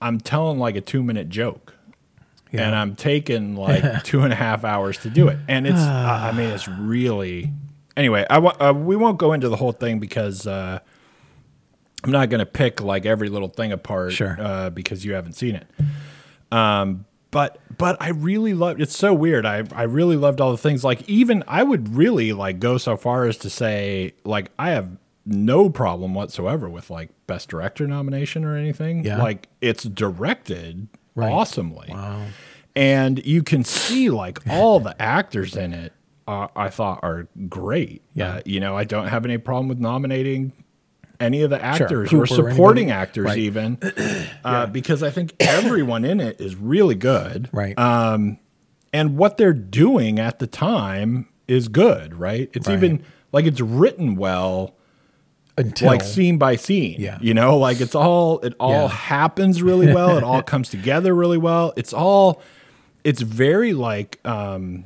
i'm 0.00 0.20
telling 0.20 0.60
like 0.60 0.76
a 0.76 0.80
two 0.80 1.02
minute 1.02 1.28
joke 1.28 1.71
Yeah. 2.52 2.66
and 2.66 2.74
i'm 2.76 2.94
taking 2.94 3.56
like 3.68 4.04
two 4.04 4.20
and 4.22 4.32
a 4.32 4.36
half 4.36 4.64
hours 4.64 4.98
to 4.98 5.10
do 5.10 5.28
it 5.28 5.38
and 5.48 5.66
it's 5.66 5.80
i 5.80 6.28
I 6.28 6.32
mean 6.32 6.50
it's 6.50 6.68
really 6.80 7.50
anyway 7.96 8.24
i 8.30 8.36
uh, 8.36 8.72
we 8.72 8.94
won't 8.96 9.18
go 9.18 9.32
into 9.32 9.48
the 9.48 9.56
whole 9.56 9.72
thing 9.72 9.98
because 9.98 10.46
uh, 10.46 10.78
i'm 12.04 12.10
not 12.10 12.28
going 12.28 12.40
to 12.40 12.46
pick 12.46 12.80
like 12.80 13.06
every 13.06 13.28
little 13.28 13.48
thing 13.48 13.72
apart 13.72 14.12
Sure. 14.12 14.36
uh, 14.40 14.70
because 14.70 15.04
you 15.04 15.14
haven't 15.14 15.32
seen 15.34 15.54
it 15.56 15.66
um, 16.52 17.06
but 17.30 17.58
but 17.78 17.96
I 18.02 18.10
really 18.10 18.52
loved 18.52 18.82
it's 18.82 18.94
so 18.94 19.14
weird. 19.14 19.46
I 19.46 19.64
I 19.74 19.84
really 19.84 20.16
loved 20.16 20.38
all 20.38 20.50
the 20.50 20.58
things. 20.58 20.84
Like 20.84 21.08
even 21.08 21.42
I 21.48 21.62
would 21.62 21.94
really 21.96 22.34
like 22.34 22.60
go 22.60 22.76
so 22.76 22.94
far 22.98 23.24
as 23.24 23.38
to 23.38 23.48
say 23.48 24.12
like 24.24 24.50
I 24.58 24.68
have 24.72 24.98
no 25.24 25.70
problem 25.70 26.12
whatsoever 26.12 26.68
with 26.68 26.90
like 26.90 27.08
best 27.26 27.48
director 27.48 27.86
nomination 27.86 28.44
or 28.44 28.54
anything. 28.54 29.02
Yeah. 29.06 29.16
Like 29.16 29.48
it's 29.62 29.84
directed 29.84 30.88
Right. 31.14 31.30
awesomely. 31.32 31.88
Wow. 31.90 32.26
And 32.74 33.24
you 33.26 33.42
can 33.42 33.64
see 33.64 34.08
like 34.10 34.40
all 34.48 34.80
the 34.80 35.00
actors 35.00 35.56
in 35.56 35.72
it 35.74 35.92
uh, 36.26 36.48
I 36.56 36.68
thought 36.70 37.00
are 37.02 37.26
great. 37.48 38.00
Yeah. 38.14 38.36
Uh, 38.36 38.40
you 38.46 38.60
know, 38.60 38.76
I 38.76 38.84
don't 38.84 39.08
have 39.08 39.24
any 39.24 39.38
problem 39.38 39.68
with 39.68 39.78
nominating 39.78 40.52
any 41.20 41.42
of 41.42 41.50
the 41.50 41.62
actors 41.62 42.08
Cooper 42.10 42.20
or 42.20 42.22
or 42.22 42.26
supporting 42.50 42.84
anybody. 42.90 43.02
actors 43.02 43.24
Right. 43.26 43.38
even 43.38 43.78
uh, 44.44 44.66
because 44.66 45.02
I 45.02 45.10
think 45.10 45.34
everyone 45.40 46.04
in 46.04 46.20
it 46.20 46.40
is 46.40 46.56
really 46.56 46.94
good. 46.94 47.48
Right. 47.52 47.78
um, 47.78 48.38
and 48.92 49.16
what 49.16 49.36
they're 49.36 49.52
doing 49.52 50.18
at 50.18 50.38
the 50.38 50.46
time 50.46 51.28
is 51.48 51.68
good, 51.68 52.14
right? 52.14 52.50
It's 52.52 52.68
Right. 52.68 52.74
even 52.76 53.04
like 53.32 53.44
it's 53.46 53.60
written 53.60 54.16
well 54.16 54.74
Until 55.58 55.88
like 55.88 56.02
scene 56.02 56.38
by 56.38 56.56
scene. 56.56 56.96
Yeah. 56.98 57.18
You 57.20 57.34
know, 57.34 57.58
like 57.58 57.80
it's 57.80 57.94
all 57.94 58.38
it 58.40 58.54
all 58.58 58.70
Yeah. 58.84 58.88
happens 58.88 59.62
really 59.62 59.92
well. 59.92 60.16
it 60.16 60.24
all 60.24 60.42
comes 60.54 60.68
together 60.70 61.14
really 61.14 61.38
well. 61.38 61.72
It's 61.76 61.92
all 61.92 62.40
it's 63.04 63.20
very 63.20 63.72
like 63.74 64.18
um 64.26 64.84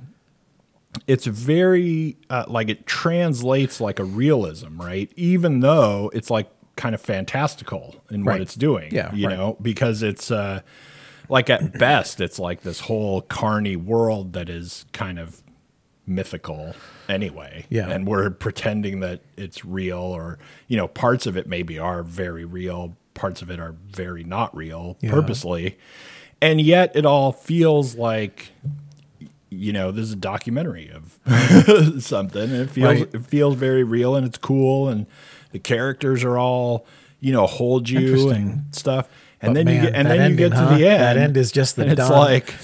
it's 1.06 1.26
very 1.26 2.16
uh, 2.30 2.44
like 2.48 2.68
it 2.70 2.86
translates 2.86 3.80
like 3.80 3.98
a 3.98 4.04
realism, 4.04 4.80
right? 4.80 5.12
Even 5.16 5.60
though 5.60 6.10
it's 6.14 6.30
like 6.30 6.48
kind 6.76 6.94
of 6.94 7.00
fantastical 7.00 7.94
in 8.10 8.24
what 8.24 8.40
it's 8.40 8.54
doing. 8.54 8.92
Yeah, 8.92 9.14
You 9.14 9.28
right. 9.28 9.36
know, 9.36 9.56
because 9.62 10.02
it's 10.02 10.30
uh 10.30 10.60
like 11.28 11.48
at 11.50 11.78
best 11.78 12.20
it's 12.20 12.38
like 12.38 12.62
this 12.62 12.80
whole 12.80 13.20
carny 13.22 13.76
world 13.76 14.32
that 14.32 14.48
is 14.48 14.84
kind 14.92 15.18
of 15.18 15.42
mythical 16.06 16.74
anyway. 17.08 17.66
Yeah. 17.68 17.88
And 17.90 18.06
we're 18.06 18.30
pretending 18.30 19.00
that 19.00 19.20
it's 19.36 19.64
real 19.64 19.98
or, 19.98 20.38
you 20.68 20.76
know, 20.76 20.86
parts 20.88 21.26
of 21.26 21.36
it 21.36 21.46
maybe 21.48 21.78
are 21.78 22.02
very 22.02 22.44
real, 22.44 22.96
parts 23.14 23.42
of 23.42 23.50
it 23.50 23.58
are 23.58 23.74
very 23.90 24.22
not 24.24 24.54
real 24.56 24.96
Yeah. 25.00 25.10
purposely. 25.10 25.78
And 26.40 26.60
yet 26.60 26.92
it 26.94 27.06
all 27.06 27.32
feels 27.32 27.94
like 27.96 28.50
you 29.48 29.72
know, 29.72 29.90
this 29.92 30.02
is 30.04 30.12
a 30.12 30.16
documentary 30.16 30.90
of 30.90 31.18
something. 32.02 32.42
And 32.42 32.52
it 32.62 32.70
feels 32.70 33.00
Right. 33.00 33.14
it 33.14 33.24
feels 33.26 33.54
very 33.54 33.84
real 33.84 34.14
and 34.16 34.26
it's 34.26 34.38
cool 34.38 34.88
and 34.88 35.06
the 35.52 35.58
characters 35.58 36.24
are 36.24 36.36
all, 36.36 36.84
you 37.20 37.32
know, 37.32 37.46
hold 37.46 37.88
you 37.88 38.28
and 38.30 38.64
stuff. 38.72 39.08
And 39.40 39.54
But 39.54 39.64
then 39.64 39.74
you 39.74 39.82
get 39.82 39.94
and 39.94 40.08
then 40.08 40.30
you 40.32 40.36
get 40.36 40.50
to 40.50 40.56
huh? 40.56 40.76
the 40.76 40.86
end. 40.86 41.00
That 41.00 41.16
end 41.16 41.36
is 41.36 41.52
just 41.52 41.76
the 41.76 41.82
and 41.82 41.92
it's 41.92 42.10
like 42.10 42.54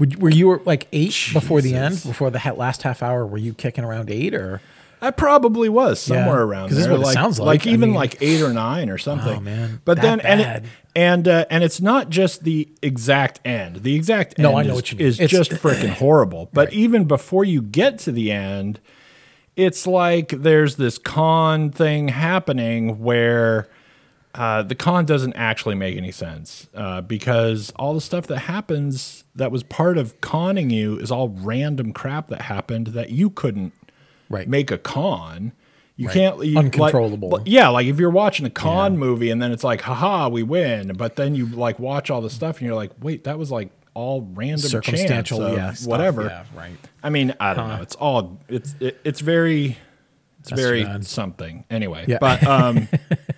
Would, 0.00 0.20
were 0.20 0.30
you 0.30 0.60
like 0.64 0.88
eight 0.92 1.28
before 1.32 1.60
the 1.60 1.74
end? 1.74 2.02
Before 2.02 2.30
the 2.30 2.40
last 2.56 2.82
half 2.82 3.02
hour, 3.02 3.24
were 3.26 3.38
you 3.38 3.54
kicking 3.54 3.84
around 3.84 4.10
eight 4.10 4.34
or? 4.34 4.60
I 5.02 5.10
probably 5.10 5.68
was 5.70 5.98
somewhere 6.00 6.40
Yeah, 6.40 6.42
around 6.44 6.68
'cause 6.68 6.76
this 6.76 6.80
is 6.80 6.88
there. 6.88 6.98
what 6.98 7.08
it 7.08 7.12
sounds 7.12 7.38
like. 7.40 7.66
I 7.66 7.70
even 7.70 7.90
mean- 7.90 7.94
like 7.94 8.16
eight 8.20 8.42
or 8.42 8.52
nine 8.52 8.90
or 8.90 8.98
something. 8.98 9.38
Oh, 9.38 9.40
man. 9.40 9.80
But 9.86 10.02
then 10.02 10.20
and 10.20 10.40
it, 10.42 10.64
and 10.94 11.26
uh, 11.28 11.46
and 11.50 11.64
it's 11.64 11.80
not 11.80 12.10
just 12.10 12.44
the 12.44 12.68
exact 12.82 13.40
end. 13.44 13.76
The 13.76 13.94
exact 13.94 14.38
end 14.38 14.42
No, 14.42 14.58
I 14.58 14.62
know 14.62 14.70
is, 14.70 14.74
what 14.76 14.92
you 14.92 14.98
mean. 14.98 15.06
is 15.06 15.20
It's- 15.20 15.30
just 15.48 15.62
freaking 15.62 15.90
horrible. 15.90 16.50
But 16.52 16.72
even 16.74 17.04
before 17.04 17.44
you 17.46 17.62
get 17.62 17.98
to 18.00 18.12
the 18.12 18.30
end, 18.30 18.78
it's 19.56 19.86
like 19.86 20.28
there's 20.28 20.76
this 20.76 20.98
con 20.98 21.70
thing 21.70 22.08
happening 22.08 23.00
where 23.02 23.68
uh, 24.34 24.62
the 24.62 24.74
con 24.74 25.04
doesn't 25.06 25.32
actually 25.34 25.74
make 25.74 25.96
any 25.96 26.12
sense 26.12 26.68
uh, 26.74 27.00
because 27.00 27.72
all 27.76 27.94
the 27.94 28.00
stuff 28.00 28.26
that 28.28 28.38
happens 28.40 29.24
that 29.34 29.50
was 29.50 29.62
part 29.64 29.98
of 29.98 30.20
conning 30.20 30.70
you 30.70 30.96
is 30.98 31.10
all 31.10 31.28
random 31.28 31.92
crap 31.92 32.28
that 32.28 32.42
happened 32.42 32.88
that 32.88 33.10
you 33.10 33.30
couldn't 33.30 33.72
Right. 34.28 34.48
make 34.48 34.70
a 34.70 34.78
con. 34.78 35.50
You 35.96 36.06
Right. 36.06 36.14
can't 36.14 36.44
you, 36.44 36.56
Uncontrollable. 36.58 37.30
like- 37.30 37.42
yeah, 37.46 37.68
like 37.68 37.86
if 37.88 37.98
you're 37.98 38.08
watching 38.10 38.46
a 38.46 38.50
con 38.50 38.96
movie 38.96 39.28
and 39.30 39.42
then 39.42 39.50
it's 39.50 39.64
like, 39.64 39.80
haha, 39.82 40.28
we 40.28 40.42
win, 40.44 40.92
but 40.96 41.16
then 41.16 41.34
you 41.34 41.46
like 41.46 41.78
watch 41.80 42.10
all 42.10 42.20
the 42.20 42.30
stuff 42.30 42.58
and 42.58 42.66
you're 42.66 42.76
like, 42.76 42.92
wait, 43.02 43.24
that 43.24 43.38
was 43.38 43.50
like 43.50 43.70
all 43.92 44.22
random 44.34 44.60
Circumstantial, 44.70 45.38
chance 45.40 45.56
yeah, 45.56 45.72
stuff, 45.72 45.90
whatever. 45.90 46.22
yeah, 46.22 46.44
right. 46.56 46.76
I 47.02 47.10
mean, 47.10 47.34
I 47.40 47.54
don't 47.54 47.68
know. 47.68 47.82
It's 47.82 47.96
all 47.96 48.38
it's 48.48 48.76
it, 48.78 49.00
it's 49.04 49.18
very 49.20 49.76
it's 50.38 50.50
That's 50.50 50.62
very 50.62 50.86
something. 51.02 51.64
Anyway, 51.68 52.04
Yeah. 52.06 52.18
but 52.20 52.42
um 52.46 52.86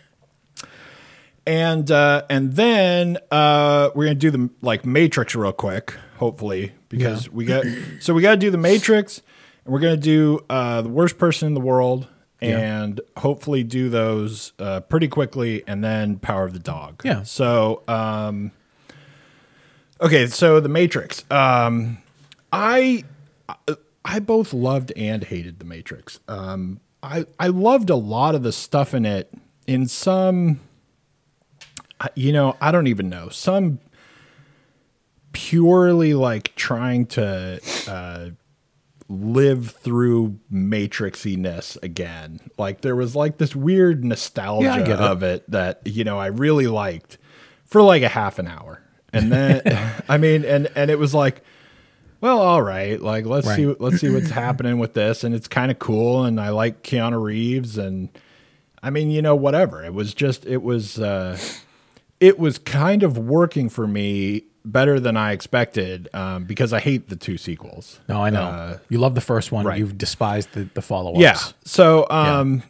and 1.47 1.91
uh 1.91 2.23
and 2.31 2.53
then 2.55 3.19
uh 3.31 3.91
we're 3.95 4.05
going 4.05 4.19
to 4.19 4.31
do 4.31 4.31
the 4.31 4.51
like 4.61 4.85
matrix 4.87 5.35
real 5.35 5.53
quick, 5.53 5.95
hopefully, 6.19 6.73
because 6.89 7.27
Yeah. 7.27 7.33
we 7.33 7.45
got 7.45 7.65
so 8.01 8.15
we 8.15 8.23
got 8.23 8.33
to 8.33 8.37
do 8.37 8.51
the 8.51 8.59
matrix 8.59 9.23
and 9.65 9.73
we're 9.73 9.81
going 9.81 9.97
to 9.97 10.01
do 10.01 10.45
uh 10.51 10.83
the 10.83 10.89
worst 10.89 11.19
person 11.19 11.49
in 11.49 11.55
the 11.55 11.61
world 11.61 12.07
Yeah. 12.41 12.59
and 12.59 13.01
hopefully 13.17 13.65
do 13.65 13.89
those 13.91 14.53
uh 14.59 14.81
pretty 14.81 15.09
quickly 15.09 15.63
and 15.67 15.83
then 15.83 16.19
power 16.19 16.45
of 16.45 16.53
the 16.53 16.59
dog. 16.61 17.03
Yeah. 17.05 17.23
So, 17.25 17.83
um 17.89 18.53
Okay, 20.01 20.27
so 20.27 20.59
the 20.59 20.69
Matrix. 20.69 21.25
Um, 21.31 21.99
I 22.53 23.05
I 24.05 24.19
both 24.19 24.53
loved 24.53 24.93
and 24.97 25.23
hated 25.23 25.61
the 25.61 25.65
Matrix. 25.65 26.19
Um, 26.27 26.81
I 27.05 27.25
I 27.39 27.47
loved 27.49 27.89
a 27.89 27.95
lot 27.95 28.35
of 28.35 28.43
the 28.43 28.51
stuff 28.51 28.95
in 28.95 29.05
it. 29.07 29.33
In 29.69 29.87
some, 29.87 30.59
you 32.15 32.33
know, 32.33 32.57
I 32.61 32.73
don't 32.73 32.87
even 32.87 33.09
know 33.09 33.29
some 33.29 33.79
purely 35.33 36.15
like 36.15 36.55
trying 36.57 37.07
to 37.07 37.61
uh, 37.89 38.31
live 39.09 39.71
through 39.71 40.39
matrixiness 40.53 41.83
again. 41.83 42.41
Like 42.59 42.83
there 42.83 42.97
was 42.97 43.17
like 43.17 43.39
this 43.39 43.57
weird 43.57 44.05
nostalgia 44.05 44.65
Yeah, 44.67 44.79
get 44.83 45.01
it. 45.01 45.01
of 45.01 45.23
it 45.23 45.51
that 45.51 45.81
you 45.85 46.05
know 46.05 46.19
I 46.19 46.27
really 46.27 46.67
liked 46.67 47.19
for 47.65 47.83
like 47.83 48.03
a 48.03 48.09
half 48.09 48.39
an 48.39 48.47
hour. 48.49 48.83
And 49.13 49.33
then 49.33 49.63
I 50.09 50.19
mean 50.19 50.45
and 50.45 50.69
and 50.75 50.91
it 50.91 50.99
was 50.99 51.15
like 51.15 51.43
well, 52.21 52.39
all 52.39 52.63
right, 52.63 53.01
like 53.01 53.27
let's 53.27 53.53
see 53.53 53.67
let's 53.67 53.99
see 54.01 54.09
what's 54.11 54.31
happening 54.45 54.79
with 54.79 54.95
this 54.95 55.25
and 55.25 55.35
it's 55.35 55.49
kind 55.49 55.71
of 55.71 55.79
cool 55.79 56.25
and 56.25 56.41
I 56.41 56.51
like 56.51 56.83
Keanu 56.83 57.21
Reeves 57.23 57.77
and 57.79 58.11
I 58.83 58.91
mean, 58.91 59.11
you 59.11 59.23
know, 59.23 59.35
whatever. 59.35 59.83
It 59.85 59.93
was 59.95 60.13
just 60.15 60.45
it 60.47 60.63
was 60.63 60.99
uh 61.01 61.39
it 62.23 62.39
was 62.39 62.57
kind 62.59 63.03
of 63.03 63.19
working 63.19 63.69
for 63.69 63.87
me 63.87 64.45
better 64.65 65.01
than 65.01 65.17
I 65.17 65.33
expected 65.33 66.09
um, 66.15 66.45
because 66.45 66.73
I 66.73 66.79
hate 66.79 67.09
the 67.09 67.17
two 67.17 67.37
sequels. 67.37 67.99
No, 68.09 68.23
I 68.23 68.31
know. 68.31 68.43
Uh, 68.45 68.79
you 68.89 68.99
love 68.99 69.17
the 69.17 69.21
first 69.21 69.51
one. 69.51 69.67
right. 69.67 69.77
You've 69.77 69.99
despised 69.99 70.53
the, 70.53 70.69
the 70.73 70.83
follow 70.83 71.11
ups. 71.13 71.21
Yeah. 71.21 71.37
So, 71.65 72.07
um, 72.11 72.63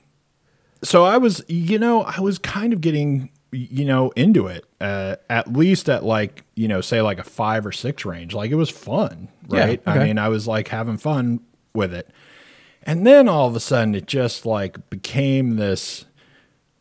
so 0.83 1.05
I 1.05 1.19
was, 1.19 1.45
you 1.49 1.79
know, 1.79 2.03
I 2.03 2.21
was 2.21 2.39
kind 2.39 2.73
of 2.73 2.81
getting, 2.81 3.29
you 3.53 3.85
know, 3.85 4.11
into 4.17 4.47
it, 4.47 4.65
uh, 4.81 5.17
at 5.29 5.53
least 5.53 5.91
at 5.91 6.03
like, 6.03 6.45
you 6.55 6.67
know, 6.67 6.81
say 6.81 7.03
like 7.03 7.19
a 7.19 7.25
five 7.25 7.67
or 7.67 7.73
six 7.73 8.07
range. 8.07 8.33
Like 8.33 8.51
it 8.51 8.55
was 8.57 8.71
fun, 8.71 9.29
Yeah, 9.51 9.61
right? 9.61 9.83
I 9.85 10.03
mean, 10.03 10.17
I 10.17 10.29
was 10.31 10.49
like 10.49 10.69
having 10.69 10.97
fun 10.97 11.41
with 11.75 11.93
it. 11.93 12.09
And 12.85 13.07
then 13.07 13.29
all 13.29 13.47
of 13.49 13.55
a 13.55 13.61
sudden 13.61 13.95
it 13.95 14.07
just 14.07 14.47
like 14.47 14.89
became 14.89 15.57
this 15.57 16.07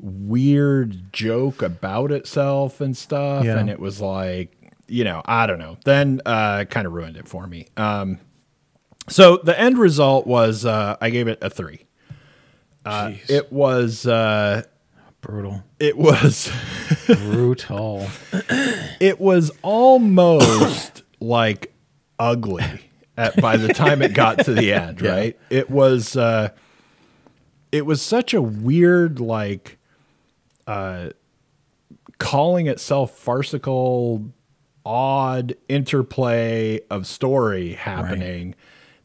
weird 0.01 1.13
joke 1.13 1.61
about 1.61 2.11
itself 2.11 2.81
and 2.81 2.97
stuff. 2.97 3.45
Yeah. 3.45 3.57
And 3.59 3.69
it 3.69 3.79
was 3.79 4.01
like, 4.01 4.51
you 4.87 5.03
know, 5.03 5.21
I 5.25 5.45
don't 5.47 5.59
know. 5.59 5.77
Then 5.85 6.21
uh 6.25 6.65
kind 6.65 6.87
of 6.87 6.93
ruined 6.93 7.17
it 7.17 7.27
for 7.27 7.45
me. 7.47 7.67
Um 7.77 8.19
so 9.09 9.37
the 9.37 9.57
end 9.59 9.77
result 9.77 10.25
was 10.25 10.65
uh 10.65 10.97
I 10.99 11.09
gave 11.11 11.27
it 11.27 11.37
a 11.41 11.49
three. 11.49 11.85
Uh, 12.83 13.13
it 13.29 13.51
was 13.53 14.07
uh 14.07 14.63
Brutal. 15.21 15.63
it 15.79 15.95
was 15.97 16.51
Brutal. 17.05 18.07
it 18.99 19.19
was 19.21 19.51
almost 19.61 21.03
like 21.19 21.71
ugly 22.17 22.63
at 23.17 23.39
by 23.39 23.55
the 23.57 23.67
time 23.71 24.01
it 24.01 24.13
got 24.15 24.39
to 24.45 24.53
the 24.55 24.73
end, 24.73 24.99
Yeah. 25.01 25.11
right? 25.11 25.39
It 25.51 25.69
was 25.69 26.17
uh 26.17 26.49
it 27.71 27.85
was 27.85 28.01
such 28.01 28.33
a 28.33 28.41
weird 28.41 29.19
like 29.19 29.77
uh 30.67 31.09
calling 32.17 32.67
itself 32.67 33.17
farcical 33.17 34.31
odd 34.85 35.55
interplay 35.67 36.79
of 36.89 37.05
story 37.05 37.73
happening 37.73 38.55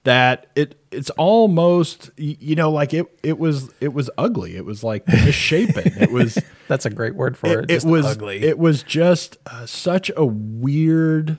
that 0.06 0.46
it 0.54 0.80
it's 0.92 1.10
almost 1.10 2.10
you 2.16 2.54
know 2.54 2.70
like 2.70 2.94
it 2.94 3.06
it 3.24 3.38
was 3.38 3.70
it 3.80 3.92
was 3.92 4.08
ugly 4.16 4.56
it 4.56 4.64
was 4.64 4.84
like 4.84 5.06
misshapen 5.08 5.92
it 6.00 6.12
was 6.12 6.38
That's 6.68 6.86
a 6.86 6.90
great 6.90 7.14
word 7.14 7.36
for 7.36 7.60
it. 7.60 7.70
it, 7.70 7.82
it 7.82 7.84
was 7.84 8.06
ugly. 8.06 8.42
it 8.42 8.58
was 8.58 8.82
just 8.82 9.36
uh, 9.46 9.66
such 9.66 10.10
a 10.16 10.24
weird 10.24 11.38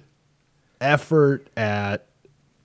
effort 0.82 1.50
at 1.56 2.08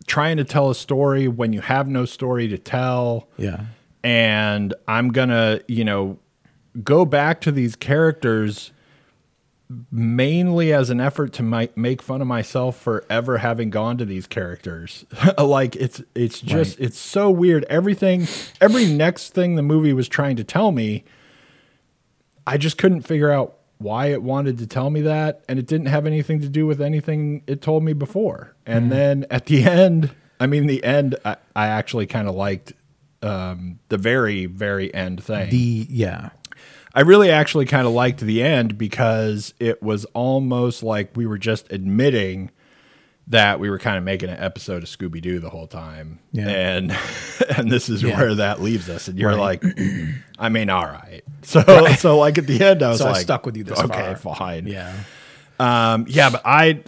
trying 0.07 0.37
to 0.39 0.45
tell 0.45 0.71
a 0.71 0.75
story 0.75 1.29
when 1.29 1.53
you 1.53 1.61
have 1.61 1.89
no 1.89 2.05
story 2.05 2.49
to 2.49 2.59
tell 2.59 3.29
yeah. 3.37 3.61
and 4.03 4.75
i'm 4.89 5.11
gonna 5.11 5.61
you 5.69 5.85
know 5.85 6.19
go 6.83 7.05
back 7.05 7.41
to 7.43 7.53
these 7.53 7.77
characters 7.77 8.73
mainly 9.91 10.73
as 10.73 10.91
an 10.91 11.01
effort 11.01 11.33
to 11.33 11.43
mi- 11.43 11.71
make 11.75 12.03
fun 12.03 12.21
of 12.21 12.27
myself 12.27 12.77
for 12.77 13.05
ever 13.09 13.39
having 13.39 13.71
gone 13.71 13.97
to 13.99 14.05
these 14.05 14.27
characters. 14.27 15.05
Like 15.39 15.77
it's 15.77 16.03
it's 16.15 16.41
just 16.41 16.79
it's 16.81 16.99
so 16.99 17.31
weird. 17.31 17.65
Everything 17.69 18.27
every 18.61 18.87
next 18.87 19.31
thing 19.31 19.57
the 19.57 19.63
movie 19.63 19.93
was 19.93 20.09
trying 20.09 20.37
to 20.37 20.45
tell 20.45 20.73
me 20.73 21.05
i 22.47 22.57
just 22.57 22.79
couldn't 22.79 23.03
figure 23.03 23.31
out 23.31 23.59
why 23.79 24.07
it 24.07 24.23
wanted 24.23 24.59
to 24.59 24.67
tell 24.67 24.91
me 24.91 25.01
that 25.03 25.45
and 25.49 25.59
it 25.59 25.67
didn't 25.67 25.87
have 25.87 26.07
anything 26.07 26.41
to 26.41 26.49
do 26.49 26.67
with 26.67 26.81
anything 26.81 27.43
it 27.47 27.61
told 27.61 27.83
me 27.83 27.93
before. 27.93 28.55
And 28.65 28.93
then 28.93 29.27
at 29.31 29.47
the 29.47 29.65
end 29.65 30.11
i 30.39 30.47
mean 30.47 30.67
the 30.67 30.83
end 30.85 31.17
i, 31.25 31.37
I 31.55 31.67
actually 31.67 32.07
kind 32.07 32.29
of 32.29 32.35
liked 32.35 32.73
um, 33.23 33.79
the 33.89 33.99
very 33.99 34.47
very 34.47 34.93
end 34.93 35.23
thing. 35.23 35.51
The 35.51 35.87
yeah. 35.89 36.31
I 36.95 37.01
really 37.01 37.31
actually 37.31 37.65
kind 37.67 37.87
of 37.87 37.93
liked 37.93 38.21
the 38.21 38.43
end 38.43 38.77
because 38.77 39.55
it 39.59 39.83
was 39.83 40.05
almost 40.07 40.83
like 40.83 41.17
we 41.17 41.27
were 41.27 41.39
just 41.39 41.73
admitting 41.73 42.51
that 43.29 43.61
we 43.61 43.71
were 43.71 43.79
kind 43.79 43.97
of 43.97 44.03
making 44.05 44.29
an 44.29 44.39
episode 44.39 44.83
of 44.83 44.89
Scooby 44.89 45.23
Doo 45.23 45.39
the 45.39 45.49
whole 45.49 45.69
time, 45.69 46.19
Yeah. 46.33 46.49
and 46.49 46.97
and 47.57 47.71
this 47.71 47.89
is 47.89 48.03
Yeah. 48.03 48.19
where 48.19 48.35
that 48.35 48.61
leaves 48.61 48.91
us. 48.91 49.09
And 49.09 49.19
you're 49.19 49.31
Right. 49.37 49.63
like, 49.63 49.79
I 50.39 50.49
mean, 50.49 50.69
all 50.71 50.85
right. 50.87 51.23
So 51.45 51.63
so 51.97 52.19
like 52.19 52.39
at 52.39 52.47
the 52.47 52.63
end, 52.65 52.83
I 52.83 52.91
was 52.91 52.99
So 52.99 53.07
I 53.09 53.13
like, 53.13 53.23
stuck 53.23 53.47
with 53.47 53.57
you 53.57 53.65
this 53.65 53.79
okay, 53.81 54.15
far. 54.17 54.35
fine. 54.37 54.67
Yeah. 54.67 54.93
Um, 55.59 56.07
yeah, 56.09 56.31
but 56.31 56.43
I, 56.45 56.81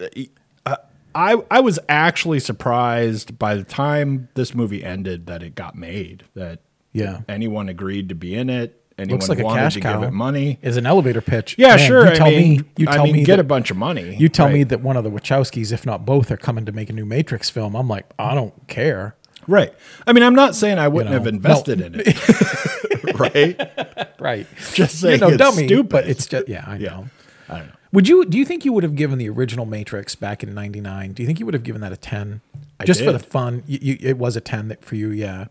I, 1.14 1.36
I 1.50 1.60
was 1.60 1.78
actually 1.88 2.40
surprised 2.40 3.38
by 3.38 3.54
the 3.54 3.64
time 3.64 4.28
this 4.34 4.54
movie 4.54 4.84
ended 4.84 5.26
that 5.26 5.42
it 5.42 5.54
got 5.54 5.76
made. 5.76 6.24
That 6.34 6.60
Yeah. 6.92 7.20
anyone 7.28 7.68
agreed 7.68 8.08
to 8.10 8.14
be 8.14 8.34
in 8.34 8.50
it. 8.50 8.80
Anyone 8.96 9.18
Looks 9.18 9.28
like 9.28 9.40
a 9.40 9.44
wanted 9.44 9.60
cash 9.60 9.74
to 9.74 9.80
cow. 9.80 9.98
give 10.00 10.08
it 10.08 10.12
money. 10.12 10.58
Is 10.62 10.76
an 10.76 10.86
elevator 10.86 11.20
pitch. 11.20 11.56
Yeah, 11.58 11.74
Man, 11.76 11.86
sure. 11.86 12.08
You 12.08 12.14
tell 12.14 12.26
I 12.28 12.30
mean, 12.30 12.56
me. 12.58 12.64
You 12.76 12.86
I 12.88 12.94
tell 12.94 13.04
mean, 13.04 13.12
me 13.16 13.24
get 13.24 13.36
that, 13.36 13.40
a 13.40 13.44
bunch 13.44 13.70
of 13.72 13.76
money. 13.76 14.14
You 14.16 14.28
tell 14.28 14.48
me 14.48 14.62
that 14.64 14.82
one 14.82 14.96
of 14.96 15.02
the 15.02 15.10
Wachowskis, 15.10 15.72
if 15.72 15.84
not 15.84 16.06
both, 16.06 16.30
are 16.30 16.36
coming 16.36 16.64
to 16.66 16.72
make 16.72 16.90
a 16.90 16.92
new 16.92 17.04
Matrix 17.04 17.50
film. 17.50 17.74
I'm 17.74 17.88
like, 17.88 18.06
I 18.20 18.34
don't 18.36 18.54
care. 18.68 19.16
right. 19.48 19.72
I 20.06 20.12
mean, 20.12 20.22
I'm 20.22 20.36
not 20.36 20.54
saying 20.54 20.78
I 20.78 20.86
wouldn't 20.88 21.10
know, 21.10 21.18
have 21.18 21.26
invested 21.26 21.80
no. 21.80 21.86
in 21.86 21.94
it. 22.06 23.18
right. 23.18 24.10
Right. 24.20 24.46
Just 24.74 25.00
saying 25.00 25.14
you 25.14 25.20
know, 25.20 25.28
it's 25.28 25.36
dummy, 25.38 25.66
stupid. 25.66 25.88
but 25.90 26.08
it's 26.08 26.26
just 26.26 26.48
yeah, 26.48 26.64
I 26.66 26.76
Yeah. 26.76 26.88
know. 26.90 27.06
I 27.48 27.58
don't 27.58 27.66
know. 27.66 27.72
Would 27.92 28.08
you 28.08 28.24
do 28.24 28.38
you 28.38 28.44
think 28.44 28.64
you 28.64 28.72
would 28.72 28.82
have 28.84 28.94
given 28.96 29.18
the 29.18 29.28
original 29.28 29.66
Matrix 29.66 30.14
back 30.16 30.42
in 30.42 30.54
'99? 30.54 31.12
Do 31.12 31.22
you 31.22 31.26
think 31.26 31.38
you 31.40 31.46
would 31.46 31.54
have 31.54 31.62
given 31.64 31.80
that 31.82 31.92
a 31.92 31.96
10? 31.96 32.40
I 32.80 32.84
Just 32.84 33.04
for 33.04 33.12
the 33.12 33.18
fun, 33.20 33.62
you, 33.68 33.78
you, 33.80 33.98
it 34.00 34.18
was 34.18 34.36
a 34.36 34.40
10 34.40 34.66
that 34.68 34.84
for 34.84 34.96
you, 34.96 35.10
yeah. 35.10 35.46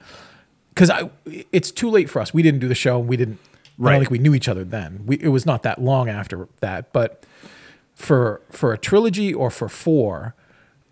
Because 0.73 0.89
I, 0.89 1.09
it's 1.51 1.69
too 1.71 1.89
late 1.89 2.09
for 2.09 2.19
us. 2.21 2.33
We 2.33 2.41
didn't 2.41 2.59
do 2.59 2.67
the 2.67 2.75
show. 2.75 2.97
We 2.99 3.17
didn't. 3.17 3.39
I 3.43 3.47
Right. 3.77 3.91
don't 3.93 3.99
think 4.01 4.11
we 4.11 4.19
knew 4.19 4.35
each 4.35 4.47
other 4.47 4.63
then. 4.63 5.03
We, 5.05 5.17
it 5.17 5.29
was 5.29 5.45
not 5.45 5.63
that 5.63 5.81
long 5.81 6.07
after 6.09 6.47
that. 6.59 6.93
But 6.93 7.25
for 7.95 8.41
for 8.51 8.71
a 8.73 8.77
trilogy 8.77 9.33
or 9.33 9.49
for 9.49 9.67
four, 9.69 10.35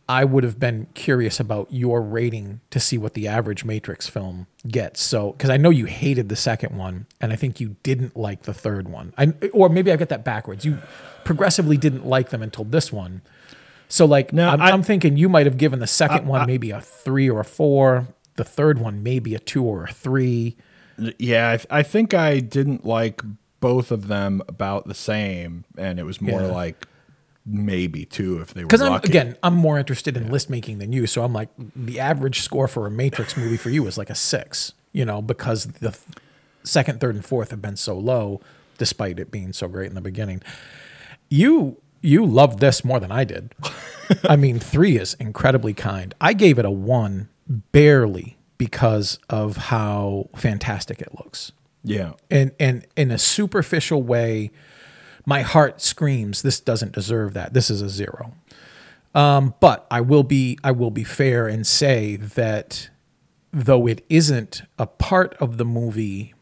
I 0.09 0.23
would 0.25 0.43
have 0.43 0.59
been 0.59 0.87
curious 0.93 1.39
about 1.39 1.67
your 1.71 2.01
rating 2.01 2.59
to 2.71 2.79
see 2.79 2.97
what 2.97 3.13
the 3.13 3.27
average 3.27 3.63
Matrix 3.63 4.07
film 4.07 4.47
gets. 4.67 5.01
So, 5.01 5.31
because 5.33 5.49
I 5.49 5.57
know 5.57 5.69
you 5.69 5.85
hated 5.85 6.27
the 6.29 6.35
second 6.35 6.75
one, 6.77 7.05
and 7.21 7.31
I 7.31 7.35
think 7.35 7.59
you 7.59 7.75
didn't 7.83 8.17
like 8.17 8.43
the 8.43 8.53
third 8.53 8.89
one. 8.89 9.13
I, 9.17 9.33
or 9.53 9.69
maybe 9.69 9.91
I 9.91 9.95
got 9.95 10.09
that 10.09 10.25
backwards. 10.25 10.65
You 10.65 10.79
progressively 11.23 11.77
didn't 11.77 12.05
like 12.05 12.29
them 12.29 12.41
until 12.41 12.65
this 12.65 12.91
one. 12.91 13.21
So, 13.89 14.05
like, 14.05 14.33
No, 14.33 14.49
I'm, 14.49 14.61
I- 14.61 14.71
I'm 14.71 14.83
thinking 14.83 15.17
you 15.17 15.29
might 15.29 15.45
have 15.45 15.57
given 15.57 15.79
the 15.79 15.87
second 15.87 16.25
one 16.25 16.47
maybe 16.47 16.71
a 16.71 16.81
three 16.81 17.29
or 17.29 17.41
a 17.41 17.45
four, 17.45 18.07
the 18.35 18.43
third 18.43 18.79
one 18.79 19.03
maybe 19.03 19.35
a 19.35 19.39
two 19.39 19.63
or 19.63 19.85
a 19.85 19.91
three. 19.91 20.57
Yeah, 21.17 21.57
I, 21.71 21.79
I 21.79 21.83
think 21.83 22.13
I 22.13 22.39
didn't 22.39 22.85
like 22.85 23.21
both 23.59 23.91
of 23.91 24.07
them 24.07 24.41
about 24.47 24.87
the 24.87 24.93
same, 24.93 25.65
and 25.77 25.99
it 25.99 26.03
was 26.03 26.21
more 26.21 26.41
Yeah. 26.41 26.47
like 26.47 26.87
maybe 27.45 28.05
two 28.05 28.39
if 28.39 28.53
they 28.53 28.61
were 28.61 28.67
Because 28.67 28.81
I'm 28.81 28.93
again, 28.95 29.35
I'm 29.41 29.55
more 29.55 29.79
interested 29.79 30.15
in 30.15 30.29
list 30.31 30.49
making 30.49 30.77
than 30.77 30.93
you. 30.93 31.07
So 31.07 31.23
I'm 31.23 31.33
like, 31.33 31.49
the 31.75 31.99
average 31.99 32.41
score 32.41 32.67
for 32.67 32.85
a 32.85 32.91
Matrix 32.91 33.35
movie 33.35 33.57
for 33.57 33.69
you 33.71 33.85
is 33.87 33.97
like 33.97 34.09
a 34.09 34.15
six. 34.15 34.73
You 34.93 35.05
know, 35.05 35.21
because 35.21 35.65
the 35.65 35.91
th- 35.91 36.03
second, 36.63 36.99
third, 36.99 37.15
and 37.15 37.25
fourth 37.25 37.49
have 37.51 37.61
been 37.61 37.77
so 37.77 37.97
low, 37.97 38.41
despite 38.77 39.19
it 39.19 39.31
being 39.31 39.53
so 39.53 39.67
great 39.69 39.87
in 39.87 39.95
the 39.95 40.01
beginning. 40.01 40.41
You 41.29 41.77
you 42.01 42.25
loved 42.25 42.59
this 42.59 42.83
more 42.83 42.99
than 42.99 43.11
I 43.11 43.23
did. 43.23 43.53
I 44.25 44.35
mean, 44.35 44.59
three 44.59 44.97
is 44.97 45.13
incredibly 45.15 45.73
kind. 45.73 46.13
I 46.19 46.33
gave 46.33 46.59
it 46.59 46.65
a 46.65 46.71
one 46.71 47.29
barely 47.71 48.37
because 48.57 49.19
of 49.29 49.57
how 49.57 50.29
fantastic 50.35 51.01
it 51.01 51.09
looks. 51.17 51.51
Yeah, 51.83 52.13
and 52.29 52.51
and 52.59 52.85
in 52.95 53.11
a 53.11 53.17
superficial 53.17 54.03
way 54.03 54.51
my 55.25 55.41
heart 55.41 55.81
screams 55.81 56.41
this 56.41 56.59
doesn't 56.59 56.93
deserve 56.93 57.33
that. 57.33 57.53
This 57.53 57.69
is 57.69 57.81
a 57.81 57.89
zero. 57.89 58.33
Um, 59.13 59.55
but 59.59 59.85
i 59.91 59.99
will 59.99 60.23
be 60.23 60.57
i 60.63 60.71
will 60.71 60.89
be 60.89 61.03
fair 61.03 61.45
and 61.45 61.67
say 61.67 62.15
that 62.15 62.89
though 63.51 63.85
it 63.85 64.05
isn't 64.07 64.61
a 64.79 64.87
part 64.87 65.35
of 65.41 65.57
the 65.57 65.65
movie 65.65 66.33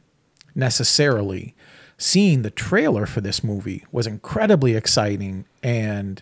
necessarily 0.54 1.56
seeing 1.98 2.44
the 2.44 2.52
trailer 2.52 3.08
for 3.08 3.22
this 3.22 3.44
movie 3.44 3.84
was 3.92 4.06
incredibly 4.06 4.76
exciting 4.76 5.46
and 5.64 6.22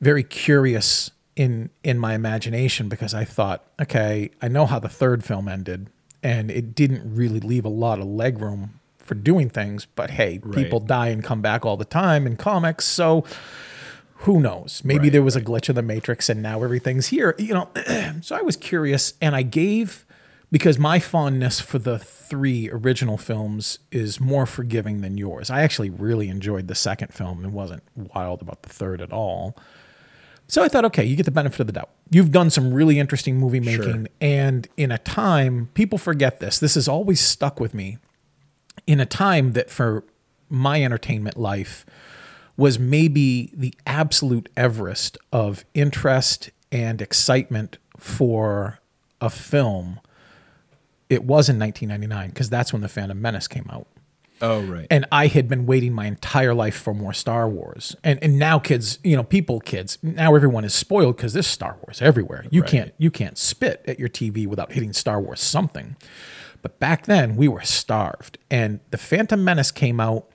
very 0.00 0.24
curious 0.24 1.10
in 1.36 1.70
in 1.82 1.98
my 1.98 2.14
imagination 2.14 2.88
because 2.88 3.14
I 3.14 3.24
thought, 3.24 3.64
okay, 3.80 4.30
I 4.40 4.48
know 4.48 4.66
how 4.66 4.78
the 4.78 4.88
third 4.88 5.24
film 5.24 5.48
ended, 5.48 5.88
and 6.22 6.50
it 6.50 6.74
didn't 6.74 7.14
really 7.14 7.40
leave 7.40 7.64
a 7.64 7.70
lot 7.70 7.98
of 7.98 8.06
leg 8.06 8.38
room 8.38 8.80
for 8.98 9.14
doing 9.14 9.50
things. 9.50 9.86
But 9.86 10.10
hey, 10.10 10.38
people 10.38 10.80
die 10.80 11.08
and 11.08 11.22
come 11.22 11.42
back 11.42 11.64
all 11.64 11.76
the 11.76 11.84
time 11.84 12.26
in 12.26 12.36
comics, 12.36 12.84
so 12.84 13.24
who 14.18 14.40
knows? 14.40 14.82
Maybe 14.84 15.00
Right, 15.00 15.12
there 15.12 15.22
was 15.22 15.36
a 15.36 15.40
glitch 15.40 15.68
in 15.68 15.74
the 15.74 15.82
matrix, 15.82 16.28
and 16.28 16.42
now 16.42 16.62
everything's 16.62 17.08
here. 17.08 17.34
You 17.38 17.54
know, 17.54 17.68
so 18.22 18.36
I 18.36 18.42
was 18.42 18.56
curious, 18.56 19.14
and 19.20 19.36
I 19.36 19.42
gave 19.42 20.06
because 20.50 20.78
my 20.78 21.00
fondness 21.00 21.60
for 21.60 21.78
the 21.78 21.98
three 21.98 22.70
original 22.70 23.18
films 23.18 23.80
is 23.90 24.20
more 24.20 24.46
forgiving 24.46 25.00
than 25.00 25.18
yours. 25.18 25.50
I 25.50 25.62
actually 25.62 25.90
really 25.90 26.28
enjoyed 26.28 26.68
the 26.68 26.74
second 26.74 27.12
film 27.12 27.44
and 27.44 27.52
wasn't 27.52 27.82
wild 27.96 28.40
about 28.40 28.62
the 28.62 28.68
third 28.68 29.00
at 29.00 29.12
all. 29.12 29.56
So 30.46 30.62
I 30.62 30.68
thought, 30.68 30.84
okay, 30.86 31.04
you 31.04 31.16
get 31.16 31.24
the 31.24 31.30
benefit 31.32 31.60
of 31.60 31.66
the 31.66 31.72
doubt. 31.72 31.90
You've 32.10 32.30
done 32.30 32.50
some 32.50 32.72
really 32.72 32.98
interesting 32.98 33.36
movie 33.38 33.60
making, 33.60 34.08
and 34.20 34.68
in 34.76 34.92
a 34.92 34.98
time, 34.98 35.70
people 35.74 35.98
forget 35.98 36.38
this. 36.40 36.58
This 36.58 36.74
has 36.74 36.86
always 36.86 37.20
stuck 37.20 37.58
with 37.58 37.74
me. 37.74 37.98
In 38.86 39.00
a 39.00 39.06
time 39.06 39.52
that 39.52 39.70
for 39.70 40.04
my 40.50 40.82
entertainment 40.84 41.38
life 41.38 41.86
was 42.56 42.78
maybe 42.78 43.50
the 43.54 43.74
absolute 43.86 44.48
Everest 44.56 45.16
of 45.32 45.64
interest 45.74 46.50
and 46.70 47.00
excitement 47.00 47.78
for 47.98 48.80
a 49.20 49.30
film, 49.30 50.00
it 51.08 51.24
was 51.24 51.48
in 51.48 51.58
1999 51.58 52.28
because 52.28 52.50
that's 52.50 52.72
when 52.72 52.82
The 52.82 52.88
Phantom 52.88 53.20
Menace 53.20 53.48
came 53.48 53.66
out 53.70 53.86
Oh 54.44 54.62
right. 54.62 54.86
and 54.90 55.06
I 55.10 55.28
had 55.28 55.48
been 55.48 55.64
waiting 55.64 55.92
my 55.94 56.06
entire 56.06 56.52
life 56.52 56.76
for 56.76 56.92
more 56.92 57.14
Star 57.14 57.48
Wars. 57.48 57.96
And 58.04 58.22
and 58.22 58.38
now 58.38 58.58
kids, 58.58 58.98
you 59.02 59.16
know, 59.16 59.24
people 59.24 59.58
kids, 59.60 59.96
now 60.02 60.34
everyone 60.34 60.64
is 60.64 60.74
spoiled 60.74 61.16
because 61.16 61.32
there's 61.32 61.46
Star 61.46 61.78
Wars 61.82 62.02
everywhere. 62.02 62.44
You 62.50 62.62
can't 62.62 62.92
you 62.98 63.10
can't 63.10 63.38
spit 63.38 63.82
at 63.86 63.98
your 63.98 64.10
TV 64.10 64.46
without 64.46 64.72
hitting 64.72 64.92
Star 64.92 65.20
Wars 65.20 65.40
something. 65.40 65.96
But 66.60 66.78
back 66.78 67.06
then 67.06 67.36
we 67.36 67.48
were 67.48 67.62
starved. 67.62 68.38
And 68.50 68.80
The 68.90 68.98
Phantom 68.98 69.42
Menace 69.42 69.70
came 69.70 69.98
out 69.98 70.28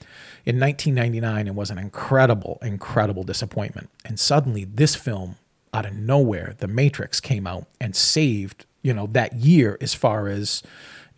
in 0.45 0.59
1999 0.59 1.47
and 1.47 1.55
was 1.55 1.69
an 1.69 1.77
incredible 1.77 2.57
incredible 2.63 3.23
disappointment. 3.23 3.89
And 4.03 4.19
suddenly 4.19 4.65
this 4.65 4.95
film 4.95 5.35
out 5.71 5.85
of 5.85 5.93
nowhere, 5.93 6.55
The 6.57 6.67
Matrix 6.67 7.19
came 7.19 7.45
out 7.45 7.67
and 7.79 7.95
saved, 7.95 8.65
you 8.81 8.91
know, 8.93 9.05
that 9.07 9.33
year 9.35 9.77
as 9.81 9.93
far 9.93 10.27
as 10.27 10.63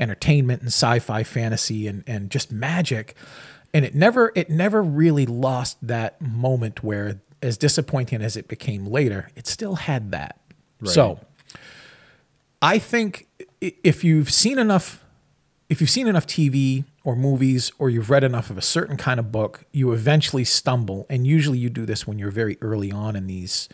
entertainment 0.02 0.62
and 0.62 0.70
sci-fi 0.70 1.24
fantasy 1.24 1.88
and, 1.88 2.04
and 2.08 2.30
just 2.30 2.52
magic. 2.52 3.16
And 3.74 3.86
it 3.86 3.96
never 3.96 4.34
it 4.36 4.50
never 4.50 4.84
really 4.84 5.26
lost 5.26 5.78
that 5.82 6.22
moment 6.22 6.84
where 6.84 7.22
as 7.42 7.58
disappointing 7.58 8.22
as 8.22 8.36
it 8.36 8.48
became 8.48 8.86
later 8.86 9.30
it 9.36 9.48
still 9.48 9.76
had 9.76 10.12
that. 10.12 10.38
So 10.84 11.20
i 12.62 12.78
think 12.78 13.28
if 13.60 14.04
you've 14.04 14.32
seen 14.32 14.60
enough 14.60 15.04
if 15.70 15.82
you've 15.82 15.90
seen 15.90 16.08
enough 16.08 16.28
tv 16.28 16.86
or 17.04 17.16
movies 17.16 17.72
or 17.80 17.90
you've 17.90 18.10
read 18.10 18.24
enough 18.24 18.50
of 18.50 18.58
a 18.58 18.62
certain 18.62 18.98
kind 18.98 19.20
of 19.20 19.32
book 19.32 19.66
you 19.72 19.92
eventually 19.92 20.44
stumble. 20.44 21.06
And 21.10 21.26
usually 21.26 21.58
you 21.58 21.70
do 21.70 21.86
this 21.86 22.06
when 22.06 22.20
you're 22.20 22.32
very 22.32 22.58
early 22.62 22.92
on 22.92 23.16
in 23.16 23.28
these 23.28 23.68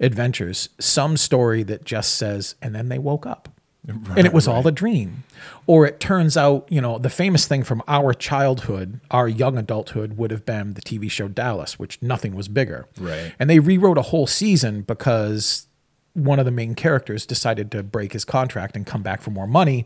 adventures. 0.00 0.68
Some 0.80 1.16
story 1.16 1.62
that 1.64 1.84
just 1.84 2.14
says 2.14 2.56
and 2.60 2.74
then 2.74 2.88
they 2.88 2.98
woke 2.98 3.26
up 3.26 3.48
and 3.88 4.26
it 4.26 4.32
was 4.32 4.46
all 4.46 4.66
a 4.66 4.72
dream. 4.72 5.24
Or 5.66 5.86
it 5.86 6.00
turns 6.00 6.36
out, 6.36 6.66
you 6.68 6.80
know, 6.80 6.98
the 6.98 7.10
famous 7.10 7.46
thing 7.46 7.62
from 7.62 7.82
our 7.88 8.12
childhood, 8.12 9.00
our 9.10 9.28
young 9.28 9.56
adulthood, 9.56 10.16
would 10.16 10.30
have 10.30 10.44
been 10.44 10.74
the 10.74 10.82
TV 10.82 11.10
show 11.10 11.28
Dallas, 11.28 11.78
which 11.78 12.00
nothing 12.02 12.34
was 12.34 12.48
bigger. 12.48 12.86
Right. 12.98 13.34
And 13.38 13.48
they 13.48 13.58
rewrote 13.58 13.98
a 13.98 14.02
whole 14.02 14.26
season 14.26 14.82
because 14.82 15.68
one 16.14 16.38
of 16.38 16.44
the 16.44 16.50
main 16.50 16.74
characters 16.74 17.24
decided 17.24 17.70
to 17.70 17.82
break 17.82 18.12
his 18.12 18.24
contract 18.24 18.76
and 18.76 18.86
come 18.86 19.02
back 19.02 19.22
for 19.22 19.30
more 19.30 19.46
money. 19.46 19.84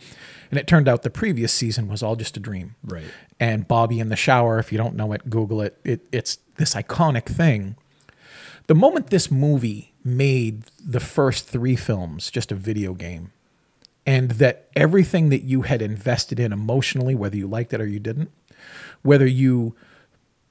And 0.51 0.59
it 0.59 0.67
turned 0.67 0.89
out 0.89 1.03
the 1.03 1.11
previous 1.11 1.53
season 1.53 1.89
was 1.89 2.03
all 2.03 2.17
just 2.17 2.37
a 2.37 2.41
dream. 2.41 2.75
Right. 2.83 3.05
And 3.39 3.69
Bobby 3.69 4.01
in 4.01 4.09
the 4.09 4.17
shower, 4.17 4.59
if 4.59 4.73
you 4.73 4.79
don't 4.79 4.95
know 4.95 5.13
it, 5.13 5.29
Google 5.29 5.61
it. 5.61 5.79
it 5.85 6.07
it's 6.11 6.39
this 6.57 6.75
iconic 6.75 7.27
thing. 7.27 7.77
The 8.67 8.75
moment 8.75 9.11
this 9.11 9.31
movie 9.31 9.93
made 10.05 10.65
the 10.85 11.01
first 11.01 11.49
three 11.49 11.77
films 11.77 12.31
just 12.31 12.51
a 12.53 12.55
video 12.55 12.95
game, 12.95 13.33
and 14.07 14.33
that 14.33 14.69
everything 14.75 15.29
that 15.31 15.43
you 15.43 15.63
had 15.63 15.81
invested 15.83 16.41
in 16.41 16.53
emotionally, 16.53 17.15
whether 17.15 17.37
you 17.37 17.47
liked 17.47 17.73
it 17.73 17.81
or 17.81 17.87
you 17.87 18.01
didn't, 18.01 18.31
whether 19.03 19.27
you, 19.27 19.75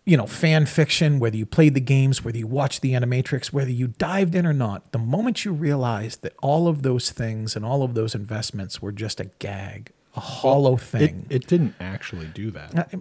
you 0.05 0.15
know, 0.17 0.25
fan 0.25 0.65
fiction, 0.65 1.19
whether 1.19 1.35
you 1.37 1.45
played 1.45 1.73
the 1.73 1.81
games, 1.81 2.23
whether 2.23 2.37
you 2.37 2.47
watched 2.47 2.81
the 2.81 2.93
Animatrix, 2.93 3.51
whether 3.53 3.71
you 3.71 3.87
dived 3.87 4.35
in 4.35 4.45
or 4.45 4.53
not, 4.53 4.91
the 4.91 4.97
moment 4.99 5.43
you 5.45 5.51
realized 5.53 6.21
that 6.21 6.33
all 6.41 6.67
of 6.67 6.81
those 6.81 7.11
things 7.11 7.55
and 7.55 7.65
all 7.65 7.83
of 7.83 7.93
those 7.93 8.15
investments 8.15 8.81
were 8.81 8.91
just 8.91 9.19
a 9.19 9.25
gag, 9.39 9.91
a 10.15 10.19
hollow 10.19 10.75
It, 10.75 10.81
thing. 10.81 11.25
it 11.29 11.47
didn't 11.47 11.75
actually 11.79 12.27
do 12.27 12.51
that. 12.51 12.93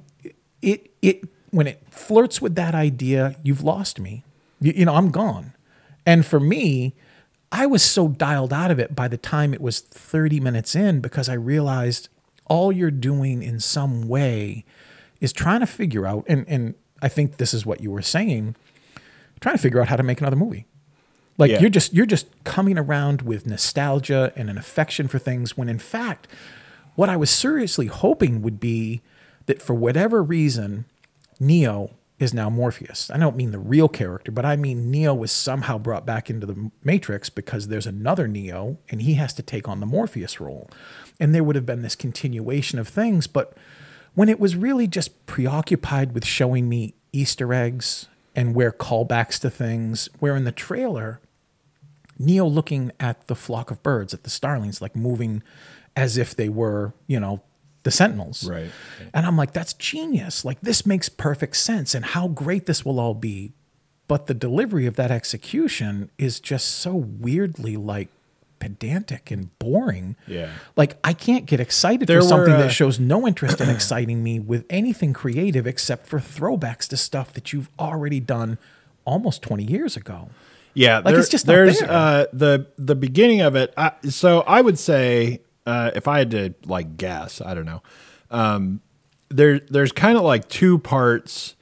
it 0.62 0.90
it 1.02 1.24
when 1.50 1.66
it 1.66 1.82
flirts 1.90 2.40
with 2.40 2.54
that 2.54 2.74
idea, 2.74 3.34
you've 3.42 3.62
lost 3.64 3.98
me. 3.98 4.24
You, 4.60 4.72
you 4.76 4.84
know, 4.84 4.94
I'm 4.94 5.10
gone. 5.10 5.52
And 6.06 6.24
for 6.24 6.38
me, 6.38 6.94
I 7.52 7.66
was 7.66 7.82
so 7.82 8.08
dialed 8.08 8.52
out 8.52 8.70
of 8.70 8.78
it 8.78 8.94
by 8.94 9.08
the 9.08 9.16
time 9.16 9.52
it 9.52 9.60
was 9.60 9.80
30 9.80 10.40
minutes 10.40 10.74
in 10.76 11.00
because 11.00 11.28
I 11.28 11.34
realized 11.34 12.08
all 12.46 12.70
you're 12.72 12.90
doing 12.90 13.42
in 13.42 13.60
some 13.60 14.08
way 14.08 14.64
is 15.20 15.32
trying 15.32 15.60
to 15.60 15.66
figure 15.66 16.06
out, 16.06 16.24
and, 16.28 16.44
and 16.48 16.74
I 17.02 17.08
think 17.08 17.36
this 17.38 17.52
is 17.52 17.66
what 17.66 17.80
you 17.80 17.90
were 17.90 18.02
saying, 18.02 18.54
trying 19.40 19.56
to 19.56 19.62
figure 19.62 19.80
out 19.80 19.88
how 19.88 19.96
to 19.96 20.02
make 20.02 20.20
another 20.20 20.36
movie. 20.36 20.66
Like 21.38 21.50
Yeah. 21.50 21.60
you're 21.60 21.70
just 21.70 21.94
you're 21.94 22.06
just 22.06 22.26
coming 22.44 22.78
around 22.78 23.22
with 23.22 23.46
nostalgia 23.46 24.32
and 24.36 24.50
an 24.50 24.58
affection 24.58 25.08
for 25.08 25.18
things 25.18 25.56
when 25.56 25.68
in 25.70 25.78
fact 25.78 26.28
what 26.96 27.08
I 27.08 27.16
was 27.16 27.30
seriously 27.30 27.86
hoping 27.86 28.42
would 28.42 28.60
be 28.60 29.00
that 29.46 29.62
for 29.62 29.72
whatever 29.72 30.22
reason 30.22 30.84
Neo 31.38 31.92
is 32.20 32.34
now 32.34 32.50
Morpheus. 32.50 33.10
I 33.10 33.16
don't 33.16 33.34
mean 33.34 33.50
the 33.50 33.58
real 33.58 33.88
character, 33.88 34.30
but 34.30 34.44
I 34.44 34.54
mean 34.54 34.90
Neo 34.90 35.14
was 35.14 35.32
somehow 35.32 35.78
brought 35.78 36.04
back 36.04 36.28
into 36.28 36.46
the 36.46 36.70
Matrix 36.84 37.30
because 37.30 37.68
there's 37.68 37.86
another 37.86 38.28
Neo 38.28 38.76
and 38.90 39.00
he 39.00 39.14
has 39.14 39.32
to 39.34 39.42
take 39.42 39.66
on 39.66 39.80
the 39.80 39.86
Morpheus 39.86 40.38
role. 40.38 40.70
And 41.18 41.34
there 41.34 41.42
would 41.42 41.56
have 41.56 41.64
been 41.64 41.80
this 41.80 41.96
continuation 41.96 42.78
of 42.78 42.86
things, 42.86 43.26
but 43.26 43.56
when 44.14 44.28
it 44.28 44.38
was 44.38 44.54
really 44.54 44.86
just 44.86 45.24
preoccupied 45.24 46.12
with 46.12 46.26
showing 46.26 46.68
me 46.68 46.94
Easter 47.10 47.54
eggs 47.54 48.06
and 48.36 48.54
where 48.54 48.70
callbacks 48.70 49.40
to 49.40 49.48
things, 49.48 50.10
where 50.18 50.36
in 50.36 50.44
the 50.44 50.52
trailer, 50.52 51.20
Neo 52.18 52.46
looking 52.46 52.92
at 53.00 53.28
the 53.28 53.34
flock 53.34 53.70
of 53.70 53.82
birds, 53.82 54.12
at 54.12 54.24
the 54.24 54.30
starlings, 54.30 54.82
like 54.82 54.94
moving 54.94 55.42
as 55.96 56.18
if 56.18 56.36
they 56.36 56.50
were, 56.50 56.92
you 57.06 57.18
know, 57.18 57.42
the 57.82 57.90
sentinels. 57.90 58.46
Right. 58.48 58.70
And 59.14 59.26
I'm 59.26 59.36
like, 59.36 59.52
that's 59.52 59.72
genius. 59.74 60.44
Like, 60.44 60.60
this 60.60 60.84
makes 60.84 61.08
perfect 61.08 61.56
sense 61.56 61.94
and 61.94 62.04
how 62.04 62.28
great 62.28 62.66
this 62.66 62.84
will 62.84 63.00
all 63.00 63.14
be. 63.14 63.52
But 64.08 64.26
the 64.26 64.34
delivery 64.34 64.86
of 64.86 64.96
that 64.96 65.10
execution 65.10 66.10
is 66.18 66.40
just 66.40 66.66
so 66.66 66.94
weirdly 66.94 67.76
like 67.76 68.08
pedantic 68.58 69.30
and 69.30 69.56
boring. 69.58 70.16
Yeah. 70.26 70.50
Like, 70.76 70.96
I 71.02 71.12
can't 71.12 71.46
get 71.46 71.60
excited 71.60 72.06
There 72.08 72.20
for 72.20 72.28
something 72.28 72.52
were, 72.52 72.58
uh, 72.58 72.62
that 72.64 72.72
shows 72.72 73.00
no 73.00 73.26
interest 73.26 73.60
in 73.60 73.68
exciting 73.76 74.22
me 74.22 74.38
with 74.38 74.66
anything 74.68 75.12
creative 75.12 75.66
except 75.66 76.06
for 76.06 76.18
throwbacks 76.18 76.86
to 76.88 76.96
stuff 76.96 77.32
that 77.34 77.52
you've 77.52 77.70
already 77.78 78.20
done 78.20 78.58
almost 79.04 79.42
20 79.42 79.64
years 79.64 79.96
ago. 79.96 80.28
Yeah, 80.74 80.98
Like, 80.98 81.14
it's 81.16 81.28
just 81.28 81.46
there's 81.46 81.80
there. 81.80 81.90
uh, 81.90 82.26
the 82.32 82.66
the 82.78 82.94
beginning 82.94 83.40
of 83.40 83.56
it. 83.56 83.72
I, 83.76 83.92
so 84.08 84.40
I 84.42 84.60
would 84.60 84.78
say 84.78 85.40
uh, 85.66 85.90
if 85.94 86.08
I 86.08 86.18
had 86.18 86.30
to 86.32 86.54
like 86.66 86.96
guess, 86.96 87.40
I 87.40 87.54
don't 87.54 87.66
know. 87.66 87.82
Um, 88.30 88.80
there 89.28 89.60
there's 89.60 89.92
kind 89.92 90.16
of 90.16 90.22
like 90.24 90.48
two 90.48 90.78
parts 90.78 91.54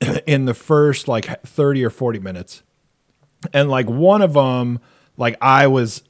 in 0.26 0.44
the 0.44 0.54
first 0.54 1.08
like 1.08 1.42
thirty 1.42 1.84
or 1.84 1.90
forty 1.90 2.18
minutes, 2.18 2.62
and 3.52 3.68
like 3.70 3.88
one 3.88 4.22
of 4.22 4.34
them, 4.34 4.80
like 5.16 5.36
I 5.40 5.66
was 5.66 6.02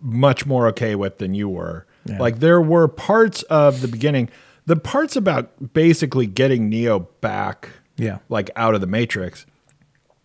much 0.00 0.46
more 0.46 0.68
okay 0.68 0.94
with 0.94 1.18
than 1.18 1.34
you 1.34 1.48
were. 1.48 1.86
Yeah. 2.06 2.18
Like 2.18 2.38
there 2.40 2.60
were 2.60 2.88
parts 2.88 3.42
of 3.44 3.82
the 3.82 3.88
beginning, 3.88 4.30
the 4.66 4.76
parts 4.76 5.16
about 5.16 5.72
basically 5.74 6.26
getting 6.26 6.68
Neo 6.70 7.00
back, 7.20 7.68
Yeah. 7.98 8.18
like 8.30 8.50
out 8.56 8.74
of 8.74 8.80
the 8.80 8.86
Matrix, 8.86 9.44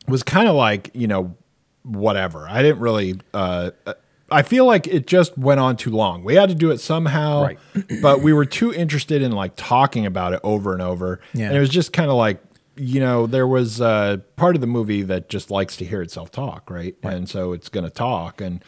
was 0.07 0.23
kind 0.23 0.47
of 0.47 0.55
like 0.55 0.91
you 0.93 1.07
know 1.07 1.35
whatever. 1.83 2.47
I 2.47 2.61
didn't 2.61 2.79
really. 2.79 3.19
Uh, 3.33 3.71
I 4.31 4.41
feel 4.41 4.65
like 4.65 4.87
it 4.87 5.05
just 5.07 5.37
went 5.37 5.59
on 5.59 5.77
too 5.77 5.91
long. 5.91 6.23
We 6.23 6.33
had 6.35 6.49
to 6.49 6.55
do 6.55 6.71
it 6.71 6.79
somehow, 6.79 7.43
Right. 7.43 7.59
but 8.01 8.21
we 8.21 8.33
were 8.33 8.45
too 8.45 8.73
interested 8.73 9.21
in 9.21 9.31
like 9.31 9.53
talking 9.55 10.05
about 10.05 10.33
it 10.33 10.39
over 10.43 10.73
and 10.73 10.81
over. 10.81 11.19
Yeah. 11.33 11.47
And 11.47 11.55
it 11.57 11.59
was 11.59 11.69
just 11.69 11.93
kind 11.93 12.09
of 12.09 12.15
like 12.17 12.41
you 12.77 12.99
know 12.99 13.25
there 13.25 13.47
was 13.47 13.79
a 13.79 14.21
part 14.35 14.55
of 14.55 14.61
the 14.61 14.67
movie 14.67 15.01
that 15.03 15.29
just 15.29 15.49
likes 15.49 15.77
to 15.77 15.85
hear 15.85 16.01
itself 16.01 16.31
talk, 16.31 16.69
right? 16.69 16.95
And 17.03 17.29
so 17.29 17.53
it's 17.53 17.69
going 17.69 17.83
to 17.85 17.89
talk 17.89 18.41
and 18.41 18.63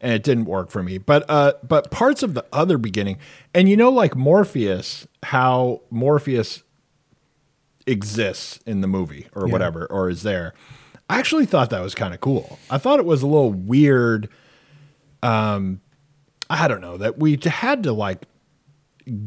and 0.00 0.12
it 0.12 0.22
didn't 0.24 0.44
work 0.46 0.70
for 0.70 0.82
me. 0.82 0.98
But 0.98 1.24
uh, 1.28 1.54
but 1.66 1.90
parts 1.90 2.22
of 2.22 2.34
the 2.34 2.44
other 2.52 2.76
beginning, 2.76 3.18
and 3.54 3.68
you 3.68 3.76
know, 3.76 3.90
like 3.90 4.14
Morpheus, 4.16 5.06
how 5.22 5.80
Morpheus 5.90 6.62
exists 7.86 8.60
in 8.66 8.80
the 8.80 8.86
movie 8.88 9.26
or 9.34 9.46
Yeah. 9.46 9.52
whatever, 9.52 9.86
or 9.86 10.08
is 10.08 10.22
there. 10.22 10.54
I 11.10 11.18
actually 11.18 11.46
thought 11.46 11.70
that 11.70 11.82
was 11.82 11.94
kind 11.94 12.14
of 12.14 12.20
cool. 12.20 12.58
I 12.70 12.78
thought 12.78 12.98
it 12.98 13.04
was 13.04 13.22
a 13.22 13.26
little 13.26 13.52
weird. 13.52 14.28
Um, 15.22 15.80
I 16.50 16.68
don't 16.68 16.80
know 16.80 16.96
that 16.98 17.18
we 17.18 17.38
had 17.44 17.82
to 17.84 17.92
like 17.92 18.26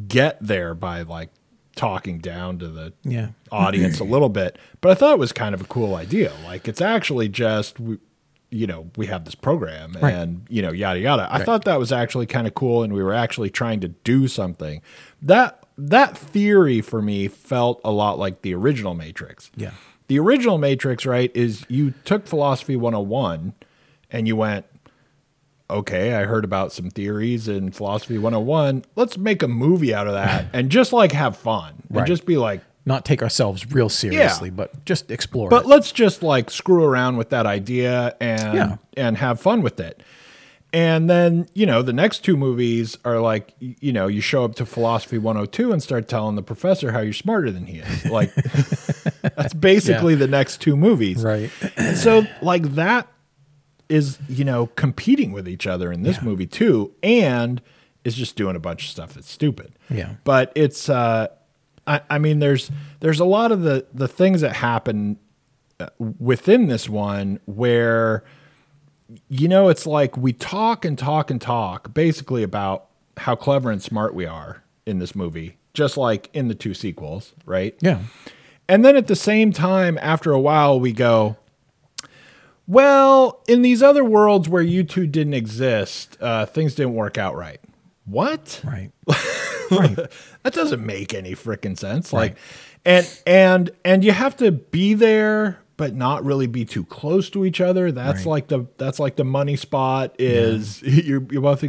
get 0.08 0.38
there 0.42 0.74
by 0.74 1.02
like 1.02 1.30
talking 1.76 2.20
down 2.20 2.58
to 2.60 2.68
the 2.70 2.94
Yeah. 3.04 3.30
audience 3.52 4.00
a 4.00 4.04
little 4.06 4.30
bit, 4.30 4.58
but 4.82 4.92
I 4.92 4.96
thought 4.96 5.14
it 5.14 5.20
was 5.20 5.32
kind 5.34 5.54
of 5.56 5.62
a 5.62 5.66
cool 5.66 5.96
idea. 5.96 6.32
Like 6.46 6.68
it's 6.68 6.82
actually 6.82 7.28
just 7.30 7.80
we, 7.80 7.98
you 8.52 8.68
know 8.68 8.90
we 8.96 9.08
have 9.08 9.26
this 9.26 9.36
program 9.36 9.98
Right. 10.00 10.14
and 10.14 10.46
you 10.50 10.62
know 10.62 10.72
yada 10.72 11.00
yada. 11.00 11.28
I 11.30 11.44
thought 11.44 11.66
that 11.66 11.80
was 11.80 11.92
actually 11.92 12.26
kind 12.28 12.48
of 12.48 12.54
cool, 12.56 12.84
and 12.84 12.94
we 12.94 13.04
were 13.04 13.14
actually 13.14 13.50
trying 13.50 13.80
to 13.82 13.90
do 13.90 14.28
something. 14.28 14.82
That 15.22 15.66
that 15.78 16.18
theory 16.18 16.80
for 16.80 17.02
me 17.02 17.28
felt 17.28 17.82
a 17.84 17.92
lot 17.92 18.18
like 18.18 18.42
the 18.44 18.54
original 18.54 18.94
Matrix. 18.94 19.52
Yeah. 19.58 19.72
The 20.08 20.20
original 20.20 20.58
Matrix, 20.60 21.06
right, 21.06 21.32
is 21.34 21.66
you 21.68 21.94
took 22.06 22.28
philosophy 22.28 22.76
101 22.78 23.54
and 24.12 24.28
you 24.28 24.36
went, 24.38 24.66
okay, 25.70 26.14
I 26.14 26.24
heard 26.26 26.44
about 26.46 26.72
some 26.72 26.90
theories 26.90 27.48
in 27.48 27.72
philosophy 27.72 28.18
101. 28.18 28.86
Let's 28.96 29.18
make 29.18 29.42
a 29.44 29.48
movie 29.48 29.94
out 29.94 30.08
of 30.08 30.14
that 30.14 30.46
and 30.54 30.70
just 30.70 30.94
like 30.94 31.12
have 31.12 31.36
fun 31.38 31.74
and 31.90 31.98
Right. 31.98 32.08
just 32.08 32.26
be 32.26 32.38
like, 32.38 32.62
Not 32.86 33.04
take 33.06 33.24
ourselves 33.24 33.72
real 33.72 33.90
seriously, 33.90 34.50
but 34.52 34.86
just 34.86 35.10
explore 35.10 35.50
but 35.50 35.64
it. 35.64 35.68
let's 35.68 35.92
just 35.92 36.22
like 36.22 36.50
screw 36.52 36.84
around 36.84 37.18
with 37.18 37.30
that 37.32 37.46
idea 37.48 38.16
and 38.22 38.54
Yeah. 38.54 38.76
and 38.96 39.18
have 39.18 39.40
fun 39.40 39.62
with 39.64 39.80
it. 39.80 40.02
And 40.74 41.10
then, 41.10 41.48
you 41.54 41.66
know, 41.66 41.82
the 41.82 41.94
next 41.94 42.20
two 42.26 42.36
movies 42.36 42.98
are 43.06 43.20
like, 43.22 43.54
you 43.60 43.94
know, 43.94 44.08
you 44.08 44.20
show 44.20 44.44
up 44.44 44.56
to 44.56 44.66
Philosophy 44.66 45.18
102 45.18 45.72
and 45.72 45.82
start 45.82 46.10
telling 46.10 46.36
the 46.36 46.44
professor 46.44 46.92
how 46.92 47.00
you're 47.00 47.14
smarter 47.14 47.50
than 47.50 47.66
he 47.66 47.78
is. 47.80 48.06
Like, 48.08 48.34
that's 49.22 49.54
basically 49.54 50.16
the 50.16 50.28
next 50.28 50.60
two 50.60 50.76
movies. 50.76 51.24
Right. 51.24 51.50
And 51.78 51.96
so, 51.96 52.28
like, 52.42 52.64
that 52.76 53.08
is, 53.90 54.18
you 54.28 54.44
know, 54.44 54.68
competing 54.76 55.32
with 55.32 55.48
each 55.48 55.68
other 55.68 55.92
in 55.92 56.04
this 56.04 56.18
Yeah. 56.18 56.24
movie 56.24 56.48
too, 56.48 56.94
and 57.04 57.62
is 58.04 58.16
just 58.16 58.36
doing 58.36 58.56
a 58.56 58.60
bunch 58.60 58.84
of 58.86 58.90
stuff 58.92 59.14
that's 59.14 59.30
stupid. 59.32 59.74
Yeah. 59.90 60.16
But 60.24 60.52
it's, 60.56 60.90
uh, 60.90 61.28
I, 61.88 62.02
I 62.10 62.18
mean, 62.20 62.40
there's 62.40 62.72
there's 63.00 63.20
a 63.20 63.26
lot 63.26 63.52
of 63.52 63.62
the 63.62 63.86
the 63.94 64.08
things 64.08 64.42
that 64.42 64.56
happen 64.56 65.18
uh, 65.80 65.88
within 66.20 66.68
this 66.68 66.90
one 66.90 67.40
where 67.46 68.24
you 69.30 69.48
know 69.48 69.70
it's 69.70 69.86
like 69.86 70.18
we 70.18 70.34
talk 70.34 70.84
and 70.84 70.98
talk 70.98 71.30
and 71.30 71.40
talk 71.40 71.94
basically 71.94 72.42
about 72.44 72.88
how 73.18 73.36
clever 73.36 73.70
and 73.70 73.82
smart 73.84 74.16
we 74.16 74.26
are 74.26 74.64
in 74.88 74.98
this 75.00 75.14
movie 75.16 75.58
just 75.76 75.96
like 75.96 76.30
in 76.34 76.48
the 76.48 76.56
two 76.56 76.74
sequels 76.74 77.34
right 77.46 77.76
Yeah. 77.82 78.00
and 78.68 78.84
then 78.84 78.96
at 78.96 79.06
the 79.08 79.16
same 79.16 79.52
time 79.52 80.00
after 80.02 80.32
a 80.32 80.40
while 80.40 80.80
we 80.80 80.92
go 80.92 81.38
well 82.68 83.42
in 83.48 83.62
these 83.62 83.82
other 83.84 84.04
worlds 84.04 84.50
where 84.50 84.62
you 84.62 84.84
two 84.84 85.08
didn't 85.08 85.34
exist 85.34 86.18
uh, 86.22 86.46
things 86.46 86.76
didn't 86.76 86.94
work 86.96 87.18
out 87.18 87.36
right 87.36 87.60
what 88.06 88.62
Right. 88.64 88.92
right. 89.72 89.96
that 90.44 90.54
doesn't 90.54 90.86
make 90.86 91.14
any 91.16 91.32
freaking 91.32 91.76
sense. 91.76 92.14
Like, 92.14 92.38
and 92.86 93.08
and 93.26 93.72
and 93.84 94.04
you 94.04 94.12
have 94.12 94.38
to 94.38 94.52
be 94.52 94.94
there, 94.94 95.58
but 95.76 95.96
not 95.96 96.24
really 96.24 96.46
be 96.46 96.66
too 96.66 96.86
close 96.86 97.32
to 97.32 97.44
each 97.46 97.60
other. 97.60 97.92
That's 97.92 98.20
Right. 98.20 98.26
like 98.28 98.48
the 98.50 98.68
that's 98.78 99.00
like 99.00 99.16
the 99.16 99.24
money 99.24 99.56
spot 99.56 100.16
is 100.20 100.82
you're 100.84 101.26
you're 101.32 101.42
both. 101.42 101.66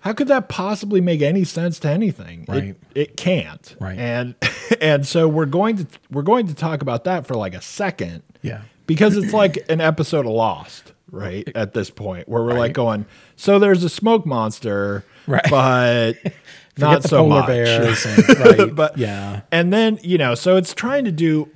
How 0.00 0.14
could 0.14 0.28
that 0.28 0.48
possibly 0.48 1.02
make 1.02 1.20
any 1.20 1.44
sense 1.44 1.78
to 1.80 1.88
anything? 1.90 2.46
Right. 2.48 2.64
It, 2.64 2.76
it 2.94 3.16
can't. 3.18 3.76
Right. 3.78 3.98
And 3.98 4.34
and 4.80 5.06
so 5.06 5.28
we're 5.28 5.44
going 5.44 5.76
to 5.76 5.86
we're 6.10 6.22
going 6.22 6.46
to 6.46 6.54
talk 6.54 6.80
about 6.80 7.04
that 7.04 7.26
for 7.26 7.34
like 7.34 7.54
a 7.54 7.60
second. 7.60 8.22
Yeah. 8.40 8.62
Because 8.92 9.16
it's 9.16 9.32
like 9.32 9.64
an 9.68 9.80
episode 9.80 10.26
of 10.26 10.32
Lost, 10.32 10.92
right? 11.10 11.48
At 11.54 11.74
this 11.74 11.90
point, 11.90 12.28
where 12.28 12.42
we're 12.42 12.58
like 12.58 12.72
going, 12.72 13.06
so 13.36 13.58
there's 13.58 13.84
a 13.84 13.88
smoke 13.88 14.26
monster, 14.26 15.04
Right. 15.26 15.44
but 15.50 16.14
not 16.78 17.02
so 17.04 17.18
polar 17.18 17.40
much. 17.40 17.46
bears 17.46 18.06
and- 18.06 18.38
right. 18.40 18.74
but 18.74 18.98
Yeah. 18.98 19.42
and 19.50 19.72
then 19.72 19.98
you 20.02 20.18
know, 20.18 20.34
so 20.34 20.56
it's 20.56 20.74
trying 20.74 21.04
to 21.04 21.12
do 21.12 21.48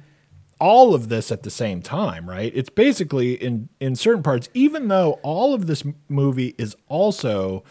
all 0.58 0.94
of 0.94 1.08
this 1.10 1.30
at 1.30 1.42
the 1.42 1.50
same 1.50 1.82
time, 1.82 2.28
right? 2.28 2.50
It's 2.54 2.70
basically 2.70 3.34
in 3.34 3.68
in 3.80 3.94
certain 3.96 4.22
parts, 4.22 4.48
even 4.54 4.88
though 4.88 5.18
all 5.22 5.52
of 5.54 5.66
this 5.66 5.84
movie 6.08 6.54
is 6.58 6.74
also 6.88 7.62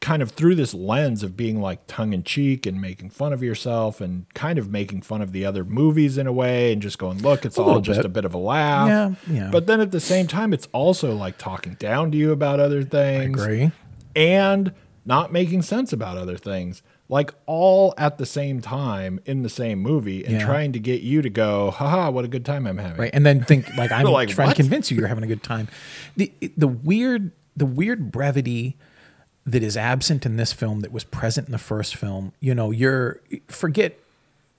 kind 0.00 0.22
of 0.22 0.30
through 0.32 0.54
this 0.54 0.74
lens 0.74 1.22
of 1.22 1.36
being 1.36 1.60
like 1.60 1.80
tongue 1.86 2.12
in 2.12 2.22
cheek 2.22 2.66
and 2.66 2.80
making 2.80 3.08
fun 3.10 3.32
of 3.32 3.42
yourself 3.42 4.00
and 4.00 4.26
kind 4.34 4.58
of 4.58 4.70
making 4.70 5.00
fun 5.02 5.22
of 5.22 5.32
the 5.32 5.44
other 5.44 5.64
movies 5.64 6.18
in 6.18 6.26
a 6.26 6.32
way 6.32 6.72
and 6.72 6.82
just 6.82 6.98
going, 6.98 7.18
look, 7.22 7.44
it's 7.46 7.58
all 7.58 7.80
just 7.80 7.98
bit. 8.00 8.04
a 8.06 8.08
bit 8.10 8.24
of 8.26 8.34
a 8.34 8.38
laugh. 8.38 8.88
Yeah, 9.28 9.34
yeah. 9.34 9.48
But 9.50 9.66
then 9.66 9.80
at 9.80 9.90
the 9.92 10.00
same 10.00 10.26
time, 10.26 10.52
it's 10.52 10.68
also 10.72 11.14
like 11.16 11.38
talking 11.38 11.74
down 11.74 12.10
to 12.12 12.16
you 12.18 12.30
about 12.30 12.60
other 12.60 12.82
things 12.84 13.40
Agree. 13.42 13.72
and 14.14 14.72
not 15.04 15.32
making 15.32 15.62
sense 15.62 15.92
about 15.92 16.16
other 16.18 16.36
things. 16.36 16.82
like 17.08 17.32
all 17.46 17.94
at 17.96 18.18
the 18.18 18.26
same 18.26 18.60
time 18.60 19.20
in 19.24 19.42
the 19.44 19.48
same 19.48 19.78
movie 19.78 20.24
and 20.24 20.34
Yeah. 20.40 20.44
trying 20.44 20.72
to 20.72 20.80
get 20.80 21.02
you 21.02 21.22
to 21.22 21.30
go, 21.30 21.70
haha, 21.70 22.10
what 22.10 22.24
a 22.24 22.28
good 22.28 22.44
time 22.44 22.66
I'm 22.66 22.78
having. 22.78 22.96
right 22.98 23.10
and 23.14 23.24
then 23.24 23.44
think 23.44 23.72
like 23.76 23.92
i'm 23.96 24.04
Like, 24.06 24.28
trying 24.30 24.48
what? 24.48 24.56
to 24.56 24.62
convince 24.62 24.90
you 24.90 24.98
you're 24.98 25.06
having 25.06 25.22
a 25.22 25.28
good 25.28 25.44
time 25.44 25.68
the 26.16 26.32
the 26.56 26.66
weird 26.66 27.30
the 27.56 27.64
weird 27.64 28.10
brevity 28.10 28.76
that 29.46 29.62
is 29.62 29.76
absent 29.76 30.26
in 30.26 30.36
this 30.36 30.52
film 30.52 30.80
that 30.80 30.92
was 30.92 31.04
present 31.04 31.46
in 31.48 31.52
the 31.52 31.58
first 31.58 31.94
film 31.94 32.32
you 32.40 32.54
know 32.54 32.70
you're 32.70 33.20
forget 33.48 33.98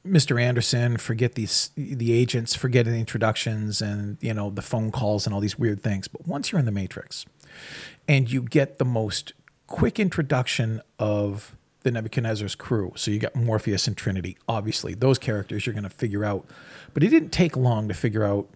Mr. 0.07 0.41
Anderson, 0.41 0.97
forget 0.97 1.35
these 1.35 1.71
the 1.75 2.13
agents, 2.13 2.55
forget 2.55 2.85
the 2.85 2.95
introductions 2.95 3.81
and 3.81 4.17
you 4.21 4.33
know 4.33 4.49
the 4.49 4.61
phone 4.61 4.91
calls 4.91 5.25
and 5.25 5.33
all 5.33 5.41
these 5.41 5.59
weird 5.59 5.81
things. 5.81 6.07
But 6.07 6.27
once 6.27 6.51
you're 6.51 6.59
in 6.59 6.65
the 6.65 6.71
Matrix, 6.71 7.25
and 8.07 8.31
you 8.31 8.41
get 8.41 8.77
the 8.77 8.85
most 8.85 9.33
quick 9.67 9.99
introduction 9.99 10.81
of 10.97 11.55
the 11.83 11.91
Nebuchadnezzar's 11.91 12.55
crew, 12.55 12.93
so 12.95 13.11
you 13.11 13.19
got 13.19 13.35
Morpheus 13.35 13.88
and 13.88 13.97
Trinity. 13.97 14.38
Obviously, 14.47 14.93
those 14.93 15.17
characters 15.17 15.65
you're 15.65 15.73
going 15.73 15.83
to 15.83 15.89
figure 15.89 16.23
out, 16.23 16.45
but 16.93 17.03
it 17.03 17.09
didn't 17.09 17.31
take 17.31 17.55
long 17.55 17.88
to 17.88 17.93
figure 17.93 18.23
out. 18.23 18.47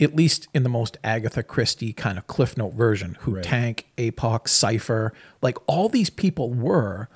At 0.00 0.16
least 0.16 0.48
in 0.54 0.62
the 0.62 0.68
most 0.68 0.96
Agatha 1.04 1.42
Christie 1.42 1.92
kind 1.92 2.16
of 2.16 2.26
Cliff 2.26 2.56
Note 2.56 2.72
version, 2.74 3.16
who 3.20 3.36
Right. 3.36 3.44
Tank, 3.44 3.86
Apoc, 3.98 4.48
Cypher, 4.48 5.12
like 5.42 5.58
all 5.66 5.88
these 5.88 6.10
people 6.10 6.52
were, 6.52 7.08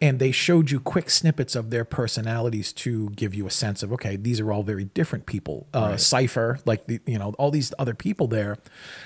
and 0.00 0.18
they 0.18 0.30
showed 0.30 0.70
you 0.70 0.78
quick 0.78 1.08
snippets 1.08 1.56
of 1.56 1.70
their 1.70 1.84
personalities 1.84 2.72
to 2.72 3.08
give 3.10 3.34
you 3.34 3.46
a 3.46 3.50
sense 3.50 3.82
of 3.82 3.92
okay 3.92 4.16
these 4.16 4.40
are 4.40 4.52
all 4.52 4.62
very 4.62 4.84
different 4.84 5.26
people 5.26 5.66
uh, 5.72 5.96
Cypher 5.96 6.58
like 6.64 6.86
the 6.86 7.00
you 7.06 7.18
know 7.18 7.34
all 7.38 7.50
these 7.50 7.72
other 7.78 7.94
people 7.94 8.26
there 8.26 8.58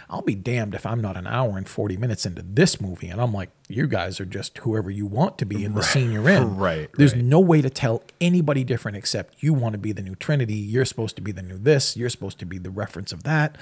i'll 0.08 0.22
be 0.22 0.34
damned 0.34 0.74
if 0.74 0.84
i'm 0.84 1.00
not 1.00 1.16
an 1.16 1.26
hour 1.26 1.56
and 1.56 1.68
40 1.68 1.96
minutes 1.96 2.26
into 2.26 2.42
this 2.42 2.80
movie 2.80 3.08
and 3.08 3.20
i'm 3.20 3.32
like 3.32 3.50
you 3.68 3.86
guys 3.86 4.20
are 4.20 4.24
just 4.24 4.58
whoever 4.58 4.90
you 4.90 5.06
want 5.06 5.38
to 5.38 5.46
be 5.46 5.64
in 5.64 5.74
the 5.74 5.82
scene 5.82 6.10
you're 6.10 6.28
in 6.28 6.56
Right, 6.60 6.90
there's 6.96 7.14
right. 7.14 7.24
no 7.24 7.40
way 7.40 7.62
to 7.62 7.70
tell 7.70 8.02
anybody 8.20 8.64
different 8.64 8.96
except 8.96 9.42
you 9.42 9.54
want 9.54 9.74
to 9.74 9.78
be 9.78 9.92
the 9.92 10.02
new 10.02 10.16
trinity 10.16 10.54
you're 10.54 10.84
supposed 10.84 11.16
to 11.16 11.22
be 11.22 11.32
the 11.32 11.42
new 11.42 11.58
this 11.58 11.96
you're 11.96 12.10
supposed 12.10 12.38
to 12.40 12.46
be 12.46 12.58
the 12.58 12.70
reference 12.70 13.12
of 13.12 13.22
that 13.22 13.56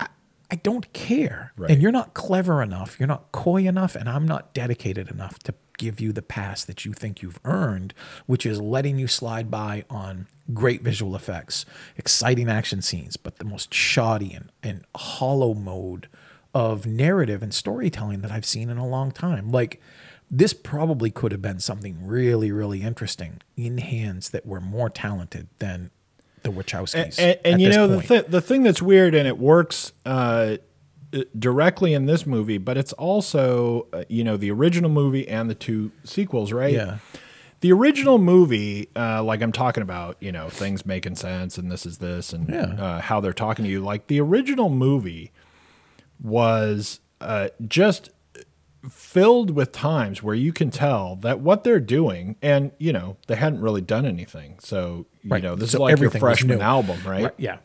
I, 0.00 0.08
I 0.50 0.56
don't 0.56 0.92
care. 0.92 1.52
Right. 1.56 1.70
And 1.70 1.82
you're 1.82 1.92
not 1.92 2.14
clever 2.14 2.62
enough, 2.62 3.00
you're 3.00 3.08
not 3.08 3.32
coy 3.32 3.66
enough, 3.66 3.96
and 3.96 4.08
I'm 4.08 4.26
not 4.26 4.54
dedicated 4.54 5.10
enough 5.10 5.38
to 5.40 5.54
give 5.76 6.00
you 6.00 6.12
the 6.12 6.22
pass 6.22 6.64
that 6.64 6.84
you 6.84 6.92
think 6.92 7.22
you've 7.22 7.40
earned, 7.44 7.94
which 8.26 8.46
is 8.46 8.60
letting 8.60 8.98
you 8.98 9.06
slide 9.06 9.50
by 9.50 9.84
on 9.90 10.26
great 10.52 10.82
visual 10.82 11.16
effects, 11.16 11.64
exciting 11.96 12.48
action 12.48 12.82
scenes, 12.82 13.16
but 13.16 13.36
the 13.36 13.44
most 13.44 13.72
shoddy 13.72 14.32
and, 14.32 14.50
and 14.62 14.84
hollow 14.94 15.54
mode 15.54 16.08
of 16.54 16.86
narrative 16.86 17.42
and 17.42 17.52
storytelling 17.52 18.22
that 18.22 18.30
I've 18.30 18.46
seen 18.46 18.70
in 18.70 18.78
a 18.78 18.86
long 18.86 19.10
time. 19.12 19.50
Like, 19.50 19.80
this 20.30 20.52
probably 20.52 21.10
could 21.10 21.32
have 21.32 21.42
been 21.42 21.60
something 21.60 22.06
really, 22.06 22.50
really 22.50 22.82
interesting 22.82 23.40
in 23.56 23.78
hands 23.78 24.30
that 24.30 24.46
were 24.46 24.60
more 24.60 24.90
talented 24.90 25.48
than 25.58 25.90
the 26.42 26.50
Wachowskis. 26.50 27.18
and, 27.18 27.38
and 27.44 27.54
at 27.54 27.60
you 27.60 27.68
know 27.68 27.86
the 27.86 28.00
th- 28.00 28.26
the 28.26 28.40
thing 28.40 28.62
that's 28.62 28.80
weird 28.80 29.14
and 29.14 29.26
it 29.26 29.38
works 29.38 29.92
uh, 30.04 30.56
directly 31.38 31.94
in 31.94 32.06
this 32.06 32.26
movie, 32.26 32.58
but 32.58 32.76
it's 32.76 32.92
also 32.94 33.86
uh, 33.92 34.04
you 34.08 34.22
know 34.24 34.36
the 34.36 34.50
original 34.50 34.90
movie 34.90 35.26
and 35.28 35.48
the 35.50 35.54
two 35.54 35.90
sequels, 36.04 36.52
right? 36.52 36.72
Yeah. 36.74 36.98
The 37.60 37.72
original 37.72 38.18
movie, 38.18 38.90
uh, 38.94 39.22
like 39.24 39.40
I'm 39.40 39.50
talking 39.50 39.82
about, 39.82 40.18
you 40.20 40.30
know, 40.30 40.50
things 40.50 40.84
making 40.84 41.14
sense 41.16 41.56
and 41.56 41.72
this 41.72 41.86
is 41.86 41.98
this 41.98 42.32
and 42.34 42.48
Yeah. 42.50 42.74
uh, 42.78 43.00
how 43.00 43.18
they're 43.20 43.32
talking 43.32 43.64
to 43.64 43.70
you. 43.70 43.80
Like 43.80 44.08
the 44.08 44.20
original 44.20 44.68
movie 44.68 45.32
was 46.22 47.00
uh, 47.20 47.48
just 47.66 48.10
filled 48.90 49.50
with 49.50 49.72
times 49.72 50.22
where 50.22 50.34
you 50.34 50.52
can 50.52 50.70
tell 50.70 51.16
that 51.16 51.40
what 51.40 51.64
they're 51.64 51.80
doing, 51.80 52.36
and 52.42 52.70
you 52.78 52.92
know, 52.92 53.16
they 53.26 53.34
hadn't 53.36 53.60
really 53.60 53.80
done 53.80 54.06
anything. 54.06 54.56
So 54.60 55.06
you 55.22 55.30
Right. 55.30 55.42
know, 55.42 55.56
this 55.56 55.70
So 55.72 55.78
is 55.78 55.80
like 55.80 55.98
your 55.98 56.10
freshman 56.10 56.60
album, 56.60 56.98
right? 57.04 57.24
Right, 57.24 57.34
Yeah. 57.38 57.56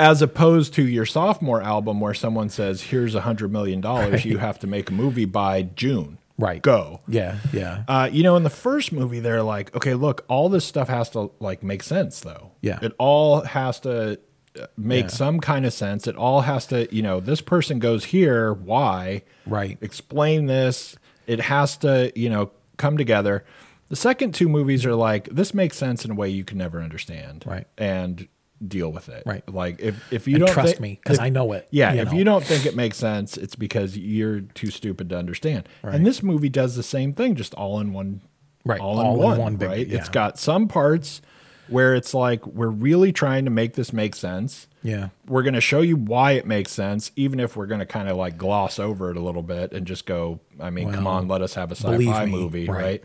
As 0.00 0.22
opposed 0.22 0.74
to 0.74 0.86
your 0.86 1.06
sophomore 1.06 1.60
album 1.62 2.00
where 2.00 2.14
someone 2.14 2.48
says, 2.50 2.82
"Here's 2.82 3.14
a 3.14 3.22
hundred 3.22 3.50
million 3.52 3.80
dollars. 3.80 4.24
You 4.24 4.38
have 4.38 4.58
to 4.60 4.66
make 4.66 4.90
a 4.90 4.92
movie 4.92 5.24
by 5.24 5.62
June. 5.62 6.18
Right. 6.38 6.62
Go." 6.62 7.00
Yeah. 7.08 7.38
Yeah. 7.52 7.82
Uh, 7.88 8.08
you 8.12 8.22
know, 8.22 8.36
in 8.36 8.44
the 8.44 8.50
first 8.50 8.92
movie, 8.92 9.18
they're 9.20 9.42
like, 9.42 9.74
okay, 9.74 9.94
look, 9.94 10.24
all 10.28 10.48
this 10.48 10.64
stuff 10.64 10.88
has 10.88 11.10
to 11.10 11.32
like 11.40 11.62
make 11.64 11.82
sense, 11.82 12.20
though. 12.20 12.52
Yeah. 12.60 12.78
it 12.80 12.92
all 12.98 13.40
has 13.42 13.80
to 13.80 14.20
uh, 14.60 14.66
make 14.76 15.06
Yeah. 15.06 15.10
some 15.10 15.40
kind 15.40 15.66
of 15.66 15.72
sense. 15.72 16.06
It 16.06 16.14
all 16.16 16.42
has 16.42 16.66
to, 16.68 16.92
you 16.94 17.02
know, 17.02 17.18
this 17.18 17.40
person 17.40 17.80
goes 17.80 18.04
here. 18.06 18.52
Why? 18.52 19.22
Right. 19.46 19.78
Explain 19.80 20.46
this. 20.46 20.94
It 21.26 21.40
has 21.40 21.76
to, 21.78 22.12
you 22.14 22.30
know, 22.30 22.52
come 22.76 22.96
together. 22.96 23.44
The 23.88 23.96
second 23.96 24.32
two 24.34 24.48
movies 24.48 24.86
are 24.86 24.94
like, 24.94 25.28
this 25.30 25.52
makes 25.54 25.76
sense 25.76 26.04
in 26.04 26.10
a 26.12 26.14
way 26.14 26.28
you 26.28 26.44
can 26.44 26.58
never 26.58 26.80
understand. 26.80 27.42
Right. 27.46 27.66
And 27.76 28.28
deal 28.66 28.90
with 28.90 29.08
it. 29.08 29.22
Right. 29.26 29.46
Like 29.48 29.80
if 29.80 30.12
if 30.12 30.26
you 30.26 30.36
And 30.36 30.46
don't 30.46 30.54
trust 30.54 30.76
thi- 30.76 30.82
me, 30.82 31.00
'cause 31.04 31.16
if- 31.16 31.22
I 31.22 31.28
know 31.28 31.52
it, 31.52 31.68
Yeah. 31.70 31.92
you 31.94 32.00
if 32.02 32.10
know. 32.12 32.18
you 32.18 32.24
don't 32.24 32.44
think 32.44 32.66
it 32.66 32.74
makes 32.74 32.96
sense, 32.96 33.36
it's 33.36 33.54
because 33.54 33.96
you're 33.96 34.40
too 34.40 34.70
stupid 34.70 35.08
to 35.10 35.16
understand. 35.18 35.68
Right. 35.82 35.94
And 35.94 36.04
this 36.06 36.22
movie 36.22 36.48
does 36.48 36.74
the 36.76 36.82
same 36.82 37.12
thing, 37.12 37.34
just 37.36 37.54
all 37.54 37.78
in 37.80 37.92
one. 37.92 38.20
Right. 38.64 38.80
All 38.80 39.00
in 39.00 39.06
All 39.06 39.14
in 39.14 39.22
one. 39.22 39.38
one 39.38 39.56
big- 39.56 39.68
right. 39.68 39.86
yeah. 39.86 39.98
It's 39.98 40.08
got 40.08 40.38
some 40.38 40.66
parts 40.68 41.22
where 41.68 41.94
it's 41.94 42.14
like 42.14 42.46
we're 42.46 42.66
really 42.68 43.12
trying 43.12 43.44
to 43.44 43.50
make 43.50 43.74
this 43.74 43.92
make 43.92 44.14
sense. 44.16 44.66
Yeah. 44.82 45.08
We're 45.26 45.42
going 45.42 45.54
to 45.54 45.60
show 45.60 45.80
you 45.82 45.96
why 45.96 46.32
it 46.32 46.46
makes 46.46 46.72
sense, 46.72 47.10
even 47.14 47.40
if 47.40 47.56
we're 47.56 47.66
going 47.66 47.80
to 47.80 47.86
kind 47.86 48.08
of 48.08 48.16
like 48.16 48.38
gloss 48.38 48.78
over 48.78 49.10
it 49.10 49.16
a 49.16 49.20
little 49.20 49.42
bit 49.42 49.72
and 49.72 49.86
just 49.86 50.06
go, 50.06 50.40
I 50.60 50.70
mean, 50.70 50.92
come 50.92 51.06
on, 51.06 51.28
let 51.28 51.42
us 51.42 51.54
have 51.54 51.70
a 51.70 51.76
sci-fi 51.76 52.26
movie, 52.26 52.66
right. 52.68 52.82
right? 52.82 53.04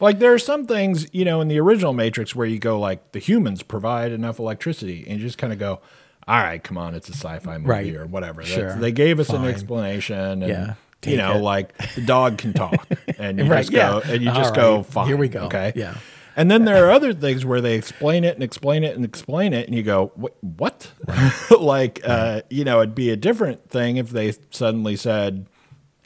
Like 0.00 0.18
there 0.20 0.32
are 0.32 0.38
some 0.38 0.66
things, 0.66 1.06
you 1.12 1.24
know, 1.24 1.40
in 1.40 1.48
the 1.48 1.58
original 1.60 1.92
Matrix 1.92 2.34
where 2.34 2.46
you 2.46 2.58
go 2.58 2.78
like 2.78 3.12
the 3.12 3.18
humans 3.18 3.62
provide 3.62 4.12
enough 4.12 4.38
electricity 4.38 5.04
and 5.08 5.18
you 5.18 5.26
just 5.26 5.38
kind 5.38 5.52
of 5.52 5.58
go, 5.58 5.80
all 6.26 6.36
right, 6.40 6.62
come 6.62 6.78
on, 6.78 6.94
it's 6.94 7.08
a 7.08 7.12
sci-fi 7.14 7.58
movie 7.58 7.68
Right. 7.68 7.94
or 7.94 8.06
whatever. 8.06 8.44
Sure. 8.44 8.74
They 8.76 8.92
gave 8.92 9.18
us 9.18 9.28
Fine. 9.28 9.44
an 9.44 9.48
explanation 9.50 10.42
and 10.42 10.48
Yeah. 10.48 10.74
you 11.06 11.16
know, 11.16 11.36
it. 11.36 11.40
like 11.42 11.76
the 11.94 12.02
dog 12.02 12.38
can 12.38 12.52
talk 12.52 12.86
and 13.18 13.38
you 13.38 13.46
Right, 13.50 13.60
just 13.60 13.72
go 13.72 14.02
yeah. 14.04 14.12
and 14.12 14.22
you 14.22 14.30
All 14.30 14.36
just 14.36 14.54
go, 14.54 14.76
right, 14.76 14.86
fine. 14.86 15.06
here 15.08 15.16
we 15.16 15.28
go. 15.28 15.40
Okay. 15.46 15.72
Yeah. 15.74 15.94
And 16.36 16.48
then 16.48 16.64
there 16.64 16.86
are 16.86 16.92
other 16.92 17.12
things 17.12 17.44
where 17.44 17.60
they 17.60 17.74
explain 17.74 18.22
it 18.22 18.34
and 18.34 18.44
explain 18.44 18.84
it 18.84 18.94
and 18.94 19.04
explain 19.04 19.52
it, 19.52 19.66
and 19.66 19.74
you 19.74 19.82
go, 19.82 20.12
"Wh- 20.16 20.44
"What?" 20.60 20.92
like, 21.60 22.00
uh, 22.04 22.42
you 22.48 22.62
know, 22.64 22.78
it'd 22.80 22.94
be 22.94 23.10
a 23.10 23.16
different 23.16 23.68
thing 23.70 23.96
if 23.96 24.10
they 24.10 24.32
suddenly 24.50 24.94
said, 24.94 25.46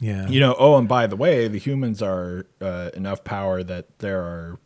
Yeah. 0.03 0.27
you 0.27 0.39
know, 0.39 0.53
oh, 0.59 0.77
and 0.77 0.87
by 0.87 1.07
the 1.07 1.15
way, 1.15 1.47
the 1.47 1.57
humans 1.59 2.01
are 2.01 2.45
uh, 2.61 2.89
enough 2.93 3.23
power 3.23 3.63
that 3.63 3.99
there 3.99 4.19
are 4.21 4.59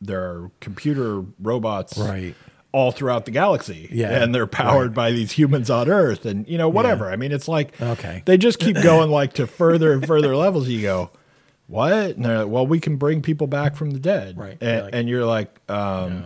there 0.00 0.22
are 0.22 0.50
computer 0.60 1.24
robots, 1.40 1.96
Right. 1.98 2.34
all 2.70 2.92
throughout 2.92 3.24
the 3.24 3.30
galaxy, 3.32 3.88
Yeah, 3.90 4.22
and 4.22 4.34
they're 4.34 4.46
powered 4.46 4.94
by 4.94 5.10
these 5.10 5.32
humans 5.32 5.70
on 5.70 5.88
Earth, 5.90 6.24
and 6.26 6.46
you 6.46 6.56
know, 6.58 6.68
whatever. 6.68 7.10
I 7.10 7.16
mean, 7.16 7.32
it's 7.32 7.48
like, 7.48 7.80
Okay. 7.80 8.22
they 8.26 8.36
just 8.38 8.58
keep 8.58 8.76
going 8.82 9.10
like 9.10 9.32
to 9.34 9.46
further 9.46 9.92
and 9.92 10.06
further 10.06 10.36
levels. 10.36 10.68
You 10.68 10.82
go, 10.82 11.10
what? 11.66 11.92
And 12.14 12.24
they're 12.24 12.44
like, 12.44 12.48
well, 12.52 12.66
we 12.66 12.78
can 12.78 12.96
bring 12.96 13.22
people 13.22 13.46
back 13.48 13.74
from 13.74 13.90
the 13.90 13.98
dead, 13.98 14.36
Right. 14.38 14.56
And, 14.60 14.68
You're 14.70 14.82
like, 14.84 14.94
and 14.94 15.08
you're 15.08 15.24
like, 15.26 15.70
um, 15.70 16.24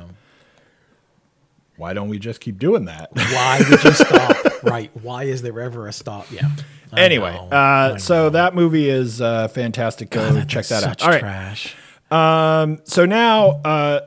why 1.76 1.94
don't 1.94 2.08
we 2.10 2.18
just 2.18 2.40
keep 2.40 2.58
doing 2.58 2.84
that? 2.86 3.10
Why 3.14 3.62
did 3.66 3.82
you 3.84 3.92
stop? 3.92 4.36
right. 4.62 4.90
Why 5.02 5.24
is 5.24 5.42
there 5.42 5.58
ever 5.60 5.86
a 5.86 5.92
stop? 5.92 6.30
Yeah. 6.30 6.48
I 6.92 7.00
anyway, 7.02 7.32
know. 7.32 7.56
uh, 7.56 7.98
so 7.98 8.14
know. 8.14 8.30
that 8.30 8.54
movie 8.54 8.88
is 8.88 9.20
uh, 9.20 9.48
fantastic. 9.48 10.10
Go 10.10 10.32
That 10.32 10.48
check 10.48 10.66
that 10.66 10.82
out. 10.82 11.02
All 11.02 11.08
right. 11.08 11.20
Trash. 11.20 11.74
Um, 12.10 12.80
so 12.84 13.06
now, 13.06 13.60
uh, 13.64 14.00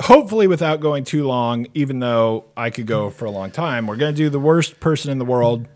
hopefully, 0.00 0.46
without 0.46 0.80
going 0.80 1.04
too 1.04 1.26
long, 1.26 1.66
even 1.74 1.98
though 1.98 2.44
I 2.56 2.70
could 2.70 2.86
go 2.86 3.10
for 3.10 3.24
a 3.24 3.30
long 3.30 3.50
time, 3.50 3.86
we're 3.86 3.96
going 3.96 4.14
to 4.14 4.16
do 4.16 4.30
the 4.30 4.38
worst 4.38 4.78
person 4.78 5.10
in 5.10 5.18
the 5.18 5.24
world. 5.24 5.66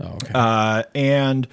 Oh, 0.00 0.06
okay. 0.06 0.32
Uh, 0.34 0.82
and 0.94 1.46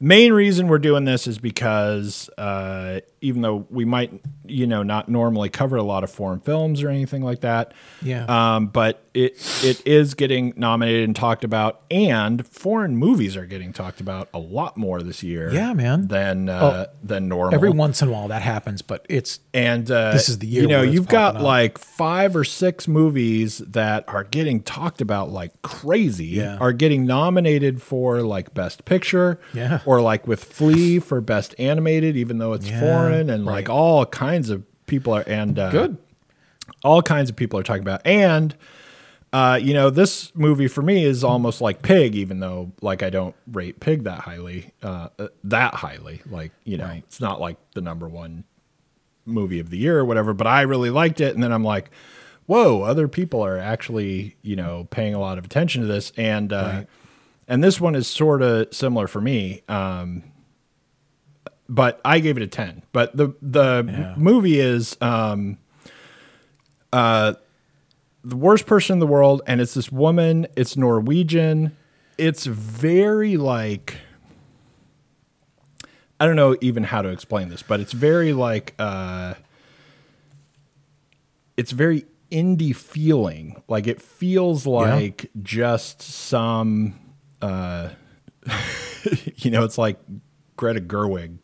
main 0.00 0.32
reason 0.32 0.68
we're 0.68 0.78
doing 0.78 1.04
this 1.04 1.26
is 1.26 1.38
because 1.38 2.28
uh, 2.38 3.00
even 3.20 3.42
though 3.42 3.66
we 3.70 3.84
might, 3.84 4.12
you 4.46 4.66
know, 4.66 4.82
not 4.82 5.08
normally 5.08 5.48
cover 5.48 5.76
a 5.76 5.82
lot 5.82 6.04
of 6.04 6.10
foreign 6.10 6.40
films 6.40 6.82
or 6.82 6.88
anything 6.90 7.22
like 7.22 7.40
that, 7.40 7.72
Yeah. 8.02 8.24
um, 8.28 8.66
but 8.68 9.00
it 9.14 9.34
it 9.62 9.86
is 9.86 10.14
getting 10.14 10.52
nominated 10.56 11.04
and 11.04 11.14
talked 11.14 11.44
about, 11.44 11.82
and 11.90 12.46
foreign 12.46 12.96
movies 12.96 13.36
are 13.36 13.46
getting 13.46 13.72
talked 13.72 14.00
about 14.00 14.28
a 14.34 14.38
lot 14.40 14.76
more 14.76 15.02
this 15.02 15.22
year. 15.22 15.50
Yeah, 15.52 15.72
man. 15.72 16.08
than 16.08 16.48
uh, 16.48 16.86
than 17.02 17.28
normal. 17.28 17.54
Every 17.54 17.70
once 17.70 18.02
in 18.02 18.08
a 18.08 18.10
while 18.12 18.26
that 18.28 18.42
happens, 18.42 18.82
but 18.82 19.06
it's 19.08 19.38
And 19.54 19.88
uh, 19.90 20.10
This 20.12 20.28
is 20.28 20.40
the 20.40 20.48
year 20.48 20.62
You 20.62 20.68
know, 20.68 20.82
you've 20.82 21.06
got 21.08 21.36
up. 21.36 21.42
like 21.42 21.78
five 21.78 22.34
or 22.34 22.42
six 22.44 22.88
movies 22.88 23.58
that 23.58 24.04
are 24.08 24.24
getting 24.24 24.60
talked 24.62 25.00
about 25.00 25.30
like 25.30 25.62
crazy. 25.62 26.26
Yeah. 26.26 26.58
Are 26.58 26.72
getting 26.72 27.06
nominated 27.06 27.80
for 27.80 28.20
like 28.22 28.52
Best 28.52 28.84
Picture. 28.84 29.38
Yeah. 29.54 29.80
Or 29.86 30.00
like 30.00 30.26
with 30.26 30.44
Flee 30.44 30.98
for 30.98 31.20
Best 31.20 31.54
Animated, 31.58 32.16
even 32.16 32.38
though 32.38 32.52
it's 32.54 32.68
Yeah, 32.68 32.80
foreign, 32.80 33.30
and 33.30 33.44
like 33.44 33.68
all 33.68 34.06
kinds 34.06 34.50
of 34.50 34.62
people 34.86 35.14
are 35.14 35.22
and 35.26 35.58
uh, 35.58 35.70
good. 35.70 35.96
all 36.82 37.02
kinds 37.02 37.30
of 37.30 37.36
people 37.36 37.58
are 37.58 37.62
talking 37.62 37.82
about. 37.82 38.00
And 38.06 38.54
uh, 39.32 39.58
you 39.60 39.74
know, 39.74 39.90
this 39.90 40.32
movie 40.36 40.68
for 40.68 40.80
me 40.82 41.04
is 41.04 41.24
almost 41.24 41.60
like 41.60 41.82
Pig, 41.82 42.14
even 42.14 42.38
though 42.40 42.70
like 42.80 43.02
I 43.02 43.10
don't 43.10 43.34
rate 43.50 43.80
Pig 43.80 44.04
that 44.04 44.20
highly, 44.20 44.70
uh, 44.82 45.08
uh, 45.18 45.28
that 45.44 45.74
highly. 45.74 46.22
Like 46.30 46.52
you 46.64 46.76
know, 46.78 46.84
Right. 46.86 47.02
it's 47.06 47.20
not 47.20 47.40
like 47.40 47.56
the 47.74 47.80
number 47.80 48.08
one 48.08 48.44
movie 49.26 49.58
of 49.58 49.70
the 49.70 49.76
year 49.78 49.98
or 49.98 50.04
whatever, 50.04 50.34
but 50.34 50.46
I 50.46 50.62
really 50.62 50.90
liked 50.90 51.20
it. 51.20 51.34
And 51.34 51.42
then 51.42 51.50
I'm 51.52 51.64
like, 51.64 51.90
whoa, 52.46 52.82
other 52.82 53.08
people 53.08 53.40
are 53.44 53.58
actually, 53.58 54.36
you 54.42 54.54
know, 54.54 54.86
paying 54.90 55.14
a 55.14 55.18
lot 55.18 55.38
of 55.38 55.44
attention 55.46 55.80
to 55.82 55.88
this. 55.88 56.12
And, 56.16 56.52
uh, 56.52 56.56
Right. 56.74 56.86
And 57.48 57.62
this 57.62 57.80
one 57.80 57.94
is 57.94 58.06
sort 58.06 58.42
of 58.42 58.72
similar 58.74 59.06
for 59.06 59.20
me. 59.20 59.62
Um, 59.68 60.22
but 61.68 62.00
I 62.04 62.18
gave 62.20 62.36
it 62.36 62.42
a 62.42 62.46
10. 62.46 62.82
But 62.92 63.16
the, 63.16 63.34
the 63.40 63.84
Yeah. 63.88 64.14
movie 64.16 64.60
is, 64.60 64.96
um, 65.00 65.58
uh, 66.92 67.34
the 68.22 68.36
worst 68.36 68.66
person 68.66 68.94
in 68.94 68.98
the 69.00 69.06
world. 69.06 69.42
And 69.46 69.60
it's 69.60 69.74
this 69.74 69.90
woman, 69.92 70.46
it's 70.56 70.76
Norwegian. 70.76 71.76
It's 72.16 72.46
very 72.46 73.36
like, 73.36 73.96
I 76.20 76.26
don't 76.26 76.36
know 76.36 76.56
even 76.60 76.84
how 76.84 77.02
to 77.02 77.08
explain 77.08 77.48
this, 77.48 77.62
but 77.62 77.80
it's 77.80 77.92
very 77.92 78.32
like 78.32 78.72
uh 78.78 79.34
it's 81.56 81.72
very 81.72 82.04
indie 82.30 82.74
feeling. 82.74 83.62
Like 83.68 83.86
it 83.86 84.00
feels 84.00 84.66
like 84.66 85.30
just 85.42 86.00
some 86.02 86.98
uh 87.44 87.90
you 89.36 89.50
know, 89.50 89.64
it's 89.64 89.78
like 89.78 89.98
Greta 90.56 90.80
Gerwig 90.80 91.38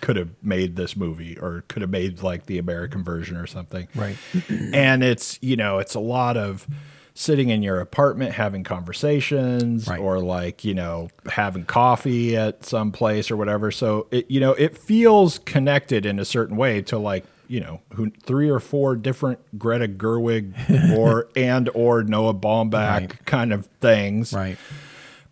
could 0.00 0.16
have 0.16 0.30
made 0.42 0.76
this 0.76 0.96
movie 0.96 1.36
or 1.38 1.64
could 1.68 1.82
have 1.82 1.90
made 1.90 2.22
like 2.22 2.46
the 2.46 2.58
American 2.58 3.02
version 3.02 3.36
or 3.36 3.46
something. 3.46 3.88
Right. 3.94 4.16
and 4.48 5.02
it's, 5.02 5.38
you 5.42 5.56
know, 5.56 5.78
it's 5.78 5.94
a 5.94 6.00
lot 6.00 6.36
of 6.36 6.66
sitting 7.14 7.48
in 7.48 7.64
your 7.64 7.80
apartment 7.80 8.32
having 8.34 8.62
conversations 8.62 9.88
Right. 9.88 9.98
or 9.98 10.20
like, 10.20 10.64
you 10.64 10.72
know, 10.74 11.10
having 11.28 11.64
coffee 11.64 12.36
at 12.36 12.64
some 12.64 12.92
place 12.92 13.28
or 13.30 13.36
whatever. 13.36 13.72
So 13.72 14.06
it, 14.12 14.30
you 14.30 14.38
know, 14.38 14.52
it 14.52 14.78
feels 14.78 15.40
connected 15.40 16.06
in 16.06 16.20
a 16.20 16.24
certain 16.24 16.56
way 16.56 16.80
to 16.82 16.96
like, 16.98 17.24
you 17.48 17.58
know, 17.60 17.80
who 17.94 18.10
three 18.24 18.48
or 18.48 18.60
four 18.60 18.94
different 18.94 19.40
Greta 19.58 19.88
Gerwig 19.88 20.52
or 20.96 21.28
and 21.34 21.68
or 21.74 22.04
Noah 22.04 22.34
Baumbach 22.34 22.72
Right. 23.00 23.26
kind 23.26 23.52
of 23.52 23.66
things. 23.80 24.32
Right. 24.32 24.56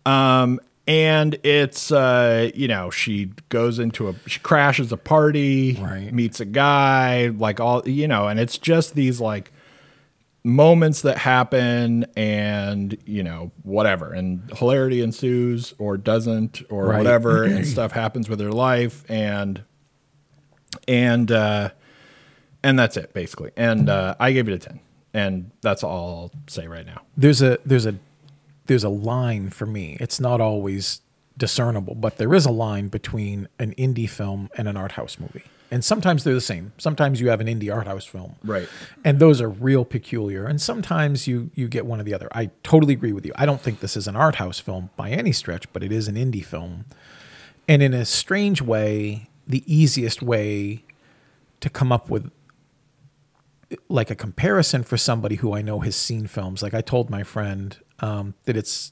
Um, 0.07 0.59
and 0.87 1.37
it's 1.43 1.91
uh, 1.91 2.49
you 2.55 2.67
know, 2.69 2.89
she 2.89 3.31
goes 3.49 3.77
into 3.77 4.07
a 4.07 4.15
she 4.25 4.39
crashes 4.39 4.91
a 4.93 4.97
party, 4.97 5.73
Right. 5.81 6.13
meets 6.13 6.39
a 6.39 6.45
guy, 6.45 7.27
like 7.27 7.59
all 7.59 7.87
you 7.87 8.07
know, 8.07 8.27
and 8.27 8.39
it's 8.39 8.57
just 8.57 8.95
these 8.95 9.19
like 9.19 9.51
moments 10.43 11.01
that 11.01 11.17
happen 11.17 12.05
and 12.15 12.97
you 13.05 13.21
know 13.21 13.51
whatever 13.63 14.13
and 14.13 14.49
hilarity 14.55 15.01
ensues 15.01 15.73
or 15.77 15.97
doesn't 15.97 16.61
or 16.69 16.85
Right. 16.85 16.97
whatever 16.99 17.43
and 17.43 17.67
stuff 17.75 17.91
happens 17.91 18.29
with 18.29 18.39
her 18.39 18.51
life 18.53 19.03
and 19.09 19.61
and 20.87 21.29
uh 21.33 21.71
and 22.63 22.79
that's 22.79 22.95
it 22.95 23.13
basically 23.13 23.51
and 23.57 23.89
uh 23.89 24.15
i 24.21 24.31
gave 24.31 24.47
it 24.47 24.53
a 24.53 24.57
10 24.59 24.79
and 25.13 25.51
that's 25.59 25.83
all 25.83 26.31
i'll 26.33 26.41
say 26.47 26.65
right 26.65 26.85
now 26.85 27.01
there's 27.17 27.41
a 27.41 27.57
there's 27.65 27.85
a 27.85 27.95
there's 28.67 28.83
a 28.83 28.89
line 28.89 29.49
for 29.49 29.65
me. 29.65 29.97
It's 29.99 30.19
not 30.19 30.41
always 30.41 31.01
discernible, 31.37 31.95
but 31.95 32.17
there 32.17 32.33
is 32.33 32.45
a 32.45 32.51
line 32.51 32.87
between 32.87 33.47
an 33.59 33.73
indie 33.75 34.09
film 34.09 34.49
and 34.57 34.67
an 34.67 34.75
art 34.75 34.93
house 34.93 35.19
movie. 35.19 35.43
And 35.69 35.83
sometimes 35.83 36.23
they're 36.23 36.33
the 36.33 36.41
same. 36.41 36.71
Sometimes 36.77 37.19
you 37.19 37.29
have 37.29 37.41
an 37.41 37.47
indie 37.47 37.73
art 37.73 37.87
house 37.87 38.05
film. 38.05 38.35
Right. 38.43 38.69
And 39.03 39.19
those 39.19 39.41
are 39.41 39.49
real 39.49 39.83
peculiar. 39.83 40.45
And 40.45 40.61
sometimes 40.61 41.27
you 41.27 41.51
you 41.55 41.67
get 41.67 41.85
one 41.85 41.99
or 41.99 42.03
the 42.03 42.13
other. 42.13 42.29
I 42.31 42.51
totally 42.63 42.93
agree 42.93 43.11
with 43.11 43.25
you. 43.25 43.33
I 43.35 43.45
don't 43.45 43.59
think 43.61 43.81
this 43.81 43.97
is 43.97 44.07
an 44.07 44.15
art 44.15 44.35
house 44.35 44.59
film 44.59 44.91
by 44.95 45.09
any 45.09 45.33
stretch, 45.33 45.71
but 45.73 45.83
it 45.83 45.91
is 45.91 46.07
an 46.07 46.15
indie 46.15 46.45
film. 46.45 46.85
And 47.67 47.83
in 47.83 47.93
a 47.93 48.05
strange 48.05 48.61
way, 48.61 49.29
the 49.45 49.63
easiest 49.67 50.21
way 50.21 50.85
to 51.59 51.69
come 51.69 51.91
up 51.91 52.09
with 52.09 52.31
like 53.89 54.09
a 54.09 54.15
comparison 54.15 54.83
for 54.83 54.95
somebody 54.95 55.35
who 55.35 55.53
I 55.53 55.61
know 55.61 55.81
has 55.81 55.95
seen 55.97 56.27
films. 56.27 56.63
Like 56.63 56.73
I 56.73 56.79
told 56.79 57.09
my 57.09 57.23
friend 57.23 57.77
um, 57.99 58.33
that 58.45 58.55
it's 58.57 58.91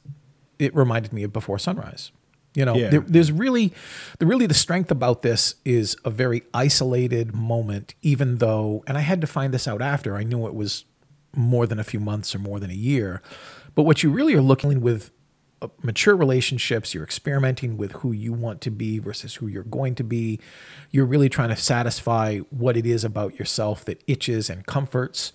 it 0.59 0.73
reminded 0.75 1.11
me 1.13 1.23
of 1.23 1.33
Before 1.33 1.59
Sunrise. 1.59 2.11
You 2.53 2.63
know, 2.63 2.75
Yeah. 2.75 2.89
there, 2.89 3.01
there's 3.01 3.31
really 3.31 3.73
the 4.19 4.25
really 4.25 4.45
the 4.45 4.53
strength 4.53 4.89
about 4.89 5.21
this 5.21 5.55
is 5.65 5.97
a 6.05 6.09
very 6.09 6.43
isolated 6.53 7.33
moment. 7.35 7.93
Even 8.01 8.37
though, 8.37 8.83
and 8.87 8.97
I 8.97 9.01
had 9.01 9.19
to 9.21 9.27
find 9.27 9.53
this 9.53 9.67
out 9.67 9.81
after 9.81 10.15
I 10.15 10.23
knew 10.23 10.47
it 10.47 10.55
was 10.55 10.85
more 11.35 11.67
than 11.67 11.79
a 11.79 11.83
few 11.83 11.99
months 11.99 12.33
or 12.33 12.39
more 12.39 12.59
than 12.61 12.69
a 12.71 12.75
year. 12.75 13.21
But 13.75 13.83
what 13.83 14.03
you 14.03 14.09
really 14.09 14.33
are 14.35 14.41
looking 14.41 14.79
with 14.79 15.11
uh, 15.61 15.67
mature 15.83 16.15
relationships, 16.15 16.93
you're 16.93 17.03
experimenting 17.03 17.75
with 17.75 17.91
who 17.93 18.13
you 18.13 18.31
want 18.31 18.61
to 18.61 18.71
be 18.71 18.99
versus 18.99 19.35
who 19.35 19.47
you're 19.47 19.63
going 19.63 19.95
to 19.95 20.03
be. 20.05 20.39
You're 20.91 21.05
really 21.05 21.27
trying 21.27 21.49
to 21.49 21.57
satisfy 21.57 22.39
what 22.51 22.77
it 22.77 22.85
is 22.85 23.03
about 23.03 23.37
yourself 23.37 23.83
that 23.85 24.01
itches 24.07 24.49
and 24.49 24.65
comforts. 24.65 25.33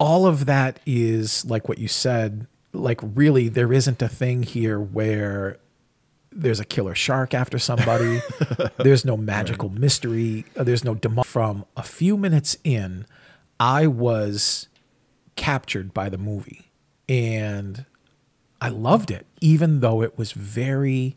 All 0.00 0.26
of 0.26 0.46
that 0.46 0.80
is 0.84 1.44
like 1.44 1.68
what 1.68 1.78
you 1.78 1.86
said, 1.86 2.46
like 2.72 2.98
really 3.02 3.48
there 3.48 3.72
isn't 3.72 4.00
a 4.02 4.08
thing 4.08 4.42
here 4.42 4.80
where 4.80 5.58
there's 6.32 6.58
a 6.60 6.64
killer 6.64 6.94
shark 6.94 7.34
after 7.34 7.58
somebody. 7.58 8.20
there's 8.78 9.04
no 9.04 9.16
magical 9.16 9.68
mystery. 9.68 10.46
uh, 10.56 10.64
There's 10.64 10.84
no 10.84 10.94
demon. 10.94 11.22
From 11.24 11.64
a 11.76 11.82
few 11.82 12.16
minutes 12.16 12.56
in, 12.64 13.04
I 13.58 13.86
was 13.86 14.68
captured 15.36 15.92
by 15.92 16.08
the 16.08 16.18
movie 16.18 16.70
and 17.08 17.84
I 18.60 18.68
loved 18.70 19.10
it, 19.10 19.26
even 19.40 19.80
though 19.80 20.02
it 20.02 20.16
was 20.16 20.32
very 20.32 21.16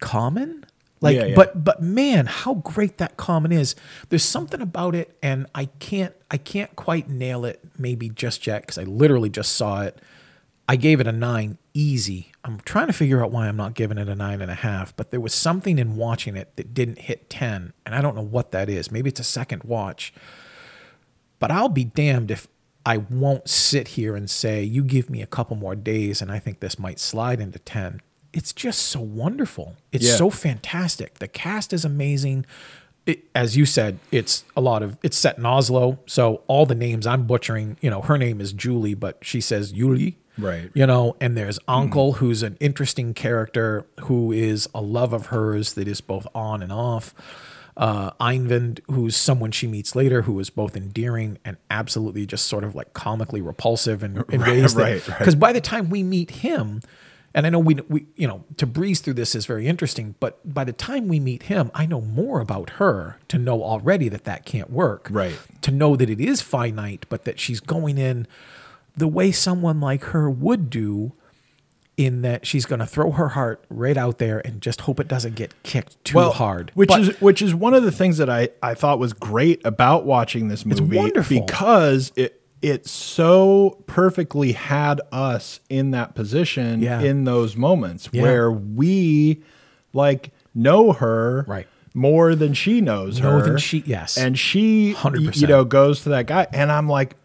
common. 0.00 0.64
Like, 1.00 1.16
Yeah, 1.16 1.24
yeah. 1.26 1.34
but 1.34 1.62
but 1.64 1.82
man, 1.82 2.26
how 2.26 2.54
great 2.54 2.98
that 2.98 3.16
common 3.16 3.52
is. 3.52 3.74
There's 4.08 4.24
something 4.24 4.60
about 4.60 4.94
it, 4.94 5.16
and 5.22 5.46
I 5.54 5.66
can't 5.78 6.14
I 6.30 6.38
can't 6.38 6.74
quite 6.76 7.08
nail 7.08 7.44
it 7.44 7.60
maybe 7.78 8.08
just 8.08 8.46
yet 8.46 8.62
because 8.62 8.78
I 8.78 8.84
literally 8.84 9.28
just 9.28 9.52
saw 9.52 9.82
it. 9.82 9.98
I 10.68 10.76
gave 10.76 10.98
it 10.98 11.06
a 11.06 11.12
nine 11.12 11.58
easy. 11.74 12.32
I'm 12.42 12.58
trying 12.60 12.88
to 12.88 12.92
figure 12.92 13.22
out 13.22 13.30
why 13.30 13.46
I'm 13.46 13.56
not 13.56 13.74
giving 13.74 13.98
it 13.98 14.08
a 14.08 14.16
nine 14.16 14.40
and 14.40 14.50
a 14.50 14.54
half, 14.54 14.96
but 14.96 15.10
there 15.10 15.20
was 15.20 15.32
something 15.34 15.78
in 15.78 15.96
watching 15.96 16.36
it 16.36 16.56
that 16.56 16.74
didn't 16.74 17.00
hit 17.00 17.30
10, 17.30 17.72
and 17.84 17.94
I 17.94 18.00
don't 18.00 18.16
know 18.16 18.22
what 18.22 18.50
that 18.50 18.68
is. 18.68 18.90
Maybe 18.90 19.08
it's 19.10 19.20
a 19.20 19.24
second 19.24 19.62
watch. 19.62 20.12
But 21.38 21.50
I'll 21.52 21.68
be 21.68 21.84
damned 21.84 22.30
if 22.30 22.48
I 22.84 22.96
won't 22.98 23.48
sit 23.48 23.88
here 23.88 24.16
and 24.16 24.30
say, 24.30 24.62
you 24.62 24.82
give 24.84 25.10
me 25.10 25.20
a 25.20 25.26
couple 25.26 25.56
more 25.56 25.74
days 25.74 26.22
and 26.22 26.30
I 26.30 26.38
think 26.38 26.60
this 26.60 26.78
might 26.78 26.98
slide 27.00 27.40
into 27.40 27.58
10. 27.58 28.00
It's 28.36 28.52
just 28.52 28.80
so 28.82 29.00
wonderful. 29.00 29.76
It's 29.92 30.06
Yeah. 30.06 30.16
so 30.16 30.30
fantastic. 30.30 31.14
The 31.18 31.28
cast 31.28 31.72
is 31.72 31.84
amazing. 31.84 32.44
It, 33.06 33.24
as 33.34 33.56
you 33.56 33.64
said, 33.66 33.98
it's 34.10 34.44
a 34.56 34.60
lot 34.60 34.82
of 34.82 34.98
it's 35.02 35.16
set 35.16 35.38
in 35.38 35.46
Oslo, 35.46 36.00
so 36.06 36.42
all 36.48 36.66
the 36.66 36.74
names 36.74 37.06
I'm 37.06 37.26
butchering. 37.26 37.76
You 37.80 37.88
know, 37.90 38.02
her 38.02 38.18
name 38.18 38.40
is 38.40 38.52
Julie, 38.52 38.94
but 38.94 39.18
she 39.22 39.40
says 39.40 39.72
Julie, 39.72 40.18
Right. 40.38 40.70
You 40.74 40.86
know, 40.86 41.16
and 41.18 41.34
there's 41.34 41.58
Uncle, 41.66 42.14
who's 42.14 42.42
an 42.42 42.58
interesting 42.60 43.14
character 43.14 43.86
who 44.00 44.32
is 44.32 44.68
a 44.74 44.82
love 44.82 45.14
of 45.14 45.26
hers 45.26 45.72
that 45.74 45.88
is 45.88 46.02
both 46.02 46.26
on 46.34 46.62
and 46.62 46.70
off. 46.70 47.14
Uh, 47.74 48.10
Eivind, 48.20 48.80
who's 48.86 49.16
someone 49.16 49.50
she 49.50 49.66
meets 49.66 49.94
later, 49.96 50.22
who 50.22 50.38
is 50.40 50.50
both 50.50 50.76
endearing 50.76 51.38
and 51.44 51.56
absolutely 51.70 52.26
just 52.26 52.46
sort 52.46 52.64
of 52.64 52.74
like 52.74 52.92
comically 52.92 53.40
repulsive 53.40 54.02
in, 54.02 54.24
in 54.30 54.40
Right, 54.42 54.50
ways 54.50 54.74
that 54.74 54.82
right, 54.82 55.08
right. 55.08 55.18
because 55.18 55.34
by 55.34 55.52
the 55.52 55.60
time 55.60 55.88
we 55.90 56.02
meet 56.02 56.30
him, 56.30 56.82
and 57.36 57.46
I 57.46 57.50
know 57.50 57.60
we, 57.60 57.74
we, 57.88 58.06
you 58.16 58.26
know, 58.26 58.42
to 58.56 58.66
breeze 58.66 59.00
through 59.00 59.12
this 59.14 59.34
is 59.36 59.46
very 59.46 59.68
interesting, 59.68 60.16
but 60.18 60.40
by 60.52 60.64
the 60.64 60.72
time 60.72 61.06
we 61.06 61.20
meet 61.20 61.44
him, 61.44 61.70
I 61.74 61.86
know 61.86 62.00
more 62.00 62.40
about 62.40 62.70
her 62.70 63.18
to 63.28 63.38
know 63.38 63.62
already 63.62 64.08
that 64.08 64.24
that 64.24 64.44
can't 64.44 64.70
work. 64.70 65.06
Right. 65.10 65.38
To 65.62 65.70
know 65.70 65.94
that 65.96 66.08
it 66.10 66.20
is 66.20 66.40
finite, 66.40 67.06
but 67.08 67.24
that 67.24 67.38
she's 67.38 67.60
going 67.60 67.98
in 67.98 68.26
the 68.96 69.06
way 69.06 69.30
someone 69.30 69.80
like 69.80 70.04
her 70.04 70.28
would 70.30 70.70
do, 70.70 71.12
in 71.98 72.20
that 72.22 72.46
she's 72.46 72.66
going 72.66 72.78
to 72.78 72.86
throw 72.86 73.10
her 73.12 73.28
heart 73.30 73.64
right 73.70 73.96
out 73.96 74.18
there 74.18 74.40
and 74.46 74.60
just 74.60 74.82
hope 74.82 75.00
it 75.00 75.08
doesn't 75.08 75.34
get 75.34 75.54
kicked 75.62 76.02
too 76.04 76.18
hard. 76.20 76.70
Which 76.74 76.88
But- 76.88 77.00
is 77.00 77.20
which 77.22 77.40
is 77.42 77.54
one 77.54 77.72
of 77.74 77.82
the 77.84 77.92
things 77.92 78.18
that 78.18 78.28
I, 78.28 78.48
I 78.62 78.74
thought 78.74 78.98
was 78.98 79.12
great 79.14 79.60
about 79.64 80.04
watching 80.04 80.48
this 80.48 80.64
movie 80.66 80.82
it's 80.88 80.96
wonderful. 80.96 81.40
because 81.40 82.12
it 82.16 82.40
it 82.62 82.86
so 82.86 83.82
perfectly 83.86 84.52
had 84.52 85.00
us 85.12 85.60
in 85.68 85.90
that 85.92 86.14
position 86.14 86.80
Yeah. 86.80 87.00
in 87.00 87.24
those 87.24 87.56
moments 87.56 88.08
Yeah. 88.12 88.22
where 88.22 88.50
we 88.50 89.42
like 89.92 90.32
know 90.54 90.92
her 90.92 91.44
Right. 91.46 91.66
more 91.94 92.34
than 92.34 92.54
she 92.54 92.80
knows 92.80 93.20
Know 93.20 93.38
her 93.38 93.42
than 93.42 93.58
she- 93.58 93.84
yes. 93.86 94.16
and 94.16 94.38
she 94.38 94.94
100%. 94.94 95.40
you 95.40 95.46
know 95.46 95.64
goes 95.64 96.02
to 96.02 96.08
that 96.10 96.26
guy 96.26 96.46
and 96.52 96.72
I'm 96.72 96.88
like 96.88 97.16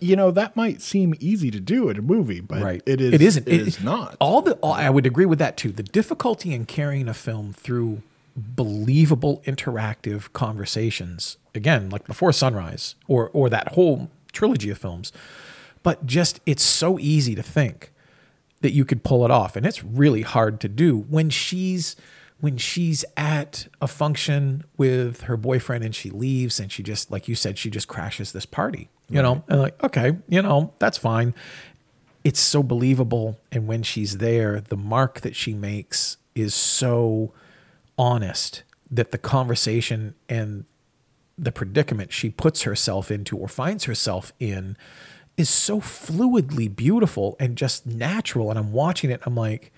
you 0.00 0.16
know 0.16 0.30
that 0.30 0.56
might 0.56 0.80
seem 0.80 1.14
easy 1.20 1.50
to 1.50 1.60
do 1.60 1.90
in 1.90 1.98
a 1.98 2.02
movie 2.02 2.40
but 2.40 2.62
right 2.62 2.82
it 2.86 3.00
is 3.02 3.12
it 3.12 3.20
isn't 3.20 3.46
it 3.46 3.60
is 3.60 3.82
not 3.82 4.16
all 4.18 4.40
the 4.40 4.54
all, 4.62 4.72
i 4.72 4.88
would 4.88 5.04
agree 5.04 5.26
with 5.26 5.38
that 5.38 5.58
too 5.58 5.70
the 5.70 5.82
difficulty 5.82 6.54
in 6.54 6.64
carrying 6.64 7.06
a 7.06 7.12
film 7.12 7.52
through 7.52 8.00
believable 8.34 9.42
interactive 9.46 10.32
conversations 10.32 11.36
again 11.54 11.90
like 11.90 12.06
before 12.06 12.32
sunrise 12.32 12.94
or 13.08 13.28
or 13.34 13.50
that 13.50 13.68
whole 13.74 14.08
trilogy 14.34 14.70
of 14.70 14.78
films 14.78 15.12
but 15.82 16.04
just 16.04 16.40
it's 16.44 16.62
so 16.62 16.98
easy 16.98 17.34
to 17.34 17.42
think 17.42 17.92
that 18.60 18.72
you 18.72 18.84
could 18.84 19.04
pull 19.04 19.24
it 19.24 19.30
off 19.30 19.56
and 19.56 19.64
it's 19.64 19.84
really 19.84 20.22
hard 20.22 20.60
to 20.60 20.68
do 20.68 20.98
when 21.08 21.30
she's 21.30 21.96
when 22.40 22.56
she's 22.56 23.04
at 23.16 23.68
a 23.80 23.86
function 23.86 24.64
with 24.76 25.22
her 25.22 25.36
boyfriend 25.36 25.84
and 25.84 25.94
she 25.94 26.10
leaves 26.10 26.58
and 26.58 26.72
she 26.72 26.82
just 26.82 27.10
like 27.10 27.28
you 27.28 27.34
said 27.34 27.58
she 27.58 27.70
just 27.70 27.88
crashes 27.88 28.32
this 28.32 28.46
party 28.46 28.88
you 29.08 29.20
know? 29.22 29.44
And 29.48 29.60
like 29.60 29.82
okay 29.84 30.16
you 30.28 30.42
know 30.42 30.72
that's 30.78 30.98
fine. 30.98 31.34
It's 32.24 32.40
so 32.40 32.62
believable 32.62 33.38
and 33.52 33.66
when 33.66 33.82
she's 33.82 34.18
there 34.18 34.60
the 34.60 34.76
mark 34.76 35.20
that 35.20 35.36
she 35.36 35.52
makes 35.52 36.16
is 36.34 36.54
so 36.54 37.32
honest 37.98 38.62
that 38.90 39.10
the 39.10 39.18
conversation 39.18 40.14
and 40.28 40.64
the 41.36 41.50
predicament 41.52 42.12
she 42.12 42.30
puts 42.30 42.62
herself 42.62 43.10
into 43.10 43.36
or 43.36 43.48
finds 43.48 43.84
herself 43.84 44.32
in 44.38 44.76
is 45.36 45.48
so 45.48 45.80
fluidly 45.80 46.74
beautiful 46.74 47.36
and 47.40 47.56
just 47.56 47.86
natural. 47.86 48.50
And 48.50 48.58
i'm 48.58 48.72
watching 48.72 49.10
it 49.10 49.20
i'm 49.24 49.34
like 49.34 49.72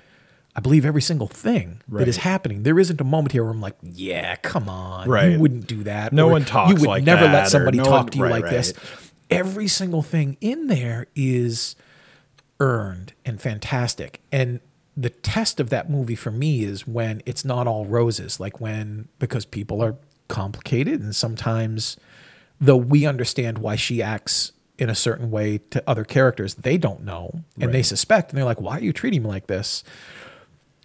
i 0.54 0.61
believe 0.61 0.84
every 0.84 1.00
single 1.02 1.26
thing 1.28 1.80
that 1.88 2.09
is 2.09 2.18
happening. 2.18 2.62
There 2.62 2.78
isn't 2.78 3.00
a 3.00 3.04
moment 3.04 3.32
here 3.32 3.42
where 3.42 3.52
i'm 3.52 3.61
like 3.61 3.76
yeah 3.82 4.36
come 4.36 4.68
on 4.68 5.09
Right. 5.09 5.32
you 5.32 5.38
wouldn't 5.38 5.66
do 5.66 5.82
that. 5.84 6.12
No 6.12 6.26
or 6.28 6.32
one 6.32 6.44
talks 6.44 6.68
you 6.70 6.76
would 6.80 6.88
like 6.88 7.04
never 7.04 7.24
let 7.26 7.48
somebody 7.48 7.78
no 7.78 7.84
talk 7.84 7.92
one- 8.04 8.07
to 8.09 8.18
you 8.18 8.24
right, 8.24 8.42
like 8.42 8.50
this. 8.50 8.74
every 9.30 9.66
single 9.68 10.02
thing 10.02 10.36
in 10.42 10.66
there 10.66 11.07
is 11.14 11.74
earned 12.61 13.12
and 13.24 13.40
fantastic. 13.40 14.20
And 14.32 14.61
the 14.96 15.11
test 15.11 15.61
of 15.61 15.68
that 15.70 15.90
movie 15.90 16.14
for 16.14 16.30
me 16.30 16.64
is 16.64 16.86
when 16.86 17.20
it's 17.26 17.44
not 17.44 17.66
all 17.66 17.84
roses, 17.84 18.40
like 18.40 18.61
when, 18.62 19.09
because 19.18 19.44
people 19.44 19.82
are 19.82 19.96
complicated 20.29 21.01
and 21.01 21.14
sometimes, 21.14 21.97
though 22.61 22.77
we 22.77 23.07
understand 23.07 23.59
why 23.59 23.77
she 23.77 24.03
acts 24.03 24.53
in 24.79 24.91
a 24.91 24.95
certain 24.95 25.31
way 25.31 25.59
to 25.70 25.83
other 25.87 26.05
characters, 26.05 26.55
they 26.55 26.77
don't 26.77 27.03
know 27.05 27.43
and 27.61 27.72
they 27.72 27.83
suspect 27.83 28.31
and 28.31 28.39
they're 28.39 28.45
like, 28.45 28.61
why 28.61 28.77
are 28.79 28.83
you 28.83 28.93
treating 28.93 29.22
me 29.22 29.29
like 29.29 29.47
this? 29.47 29.83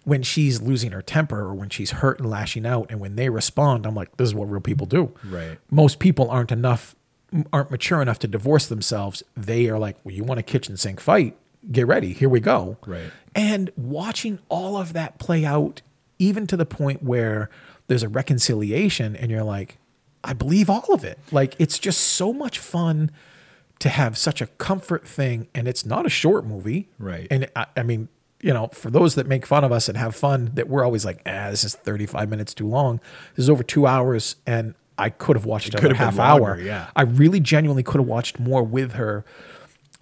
When 0.04 0.22
she's 0.22 0.60
losing 0.60 0.90
her 0.92 1.02
temper 1.02 1.38
or 1.40 1.54
when 1.54 1.68
she's 1.68 1.92
hurt 1.92 2.18
and 2.18 2.28
lashing 2.28 2.66
out, 2.66 2.86
and 2.90 2.98
when 2.98 3.14
they 3.14 3.28
respond, 3.28 3.86
I'm 3.86 3.94
like, 3.94 4.16
this 4.16 4.26
is 4.28 4.34
what 4.34 4.50
real 4.50 4.60
people 4.60 4.86
do 4.86 5.12
Right. 5.24 5.58
most 5.70 5.98
people 6.00 6.28
aren't 6.30 6.50
enough 6.52 6.96
aren't 7.52 7.70
mature 7.70 8.02
enough 8.02 8.18
to 8.18 8.28
divorce 8.28 8.66
themselves 8.66 9.22
they 9.34 9.66
are 9.70 9.78
like 9.78 9.96
well 10.04 10.14
you 10.14 10.22
want 10.22 10.38
a 10.38 10.42
kitchen 10.42 10.76
sink 10.76 11.00
fight 11.00 11.34
get 11.70 11.86
ready 11.86 12.12
here 12.12 12.28
we 12.28 12.40
go 12.40 12.76
Right. 12.86 13.10
and 13.34 13.70
watching 13.74 14.38
all 14.50 14.76
of 14.76 14.92
that 14.92 15.18
play 15.18 15.42
out 15.42 15.80
even 16.18 16.46
to 16.48 16.58
the 16.58 16.66
point 16.66 17.02
where 17.02 17.48
there's 17.92 18.02
a 18.02 18.08
reconciliation 18.08 19.14
and 19.14 19.30
you're 19.30 19.44
like 19.44 19.76
i 20.24 20.32
believe 20.32 20.70
all 20.70 20.94
of 20.94 21.04
it. 21.04 21.18
Like 21.30 21.54
it's 21.58 21.78
just 21.78 22.00
so 22.00 22.32
much 22.32 22.58
fun 22.58 23.10
to 23.80 23.90
have 23.90 24.16
such 24.16 24.40
a 24.40 24.46
comfort 24.46 25.06
thing 25.06 25.48
and 25.54 25.68
it's 25.68 25.84
not 25.84 26.06
a 26.06 26.08
short 26.08 26.46
movie. 26.46 26.88
Right. 26.98 27.26
and 27.30 27.50
i, 27.54 27.66
I 27.76 27.82
mean 27.82 28.08
you 28.40 28.54
know 28.54 28.68
for 28.68 28.90
those 28.90 29.14
that 29.16 29.26
make 29.26 29.44
fun 29.44 29.62
of 29.62 29.72
us 29.72 29.90
and 29.90 29.98
have 29.98 30.16
fun 30.16 30.52
that 30.54 30.68
we're 30.70 30.84
always 30.84 31.04
like 31.04 31.20
ah 31.26 31.50
this 31.50 31.64
is 31.64 31.74
35 31.74 32.30
minutes 32.30 32.54
too 32.54 32.66
long. 32.66 32.98
This 33.36 33.42
is 33.44 33.50
over 33.50 33.62
two 33.62 33.86
hours. 33.86 34.36
And 34.46 34.74
i 34.96 35.10
could 35.10 35.36
have 35.36 35.44
watched 35.44 35.72
could 35.72 35.80
another 35.84 35.94
half 35.96 36.14
been 36.14 36.24
hour. 36.24 36.58
yeah. 36.58 36.88
i 36.96 37.02
really 37.02 37.40
genuinely 37.40 37.82
could 37.82 38.00
have 38.00 38.08
watched 38.08 38.38
more 38.40 38.62
with 38.62 38.92
her 38.92 39.24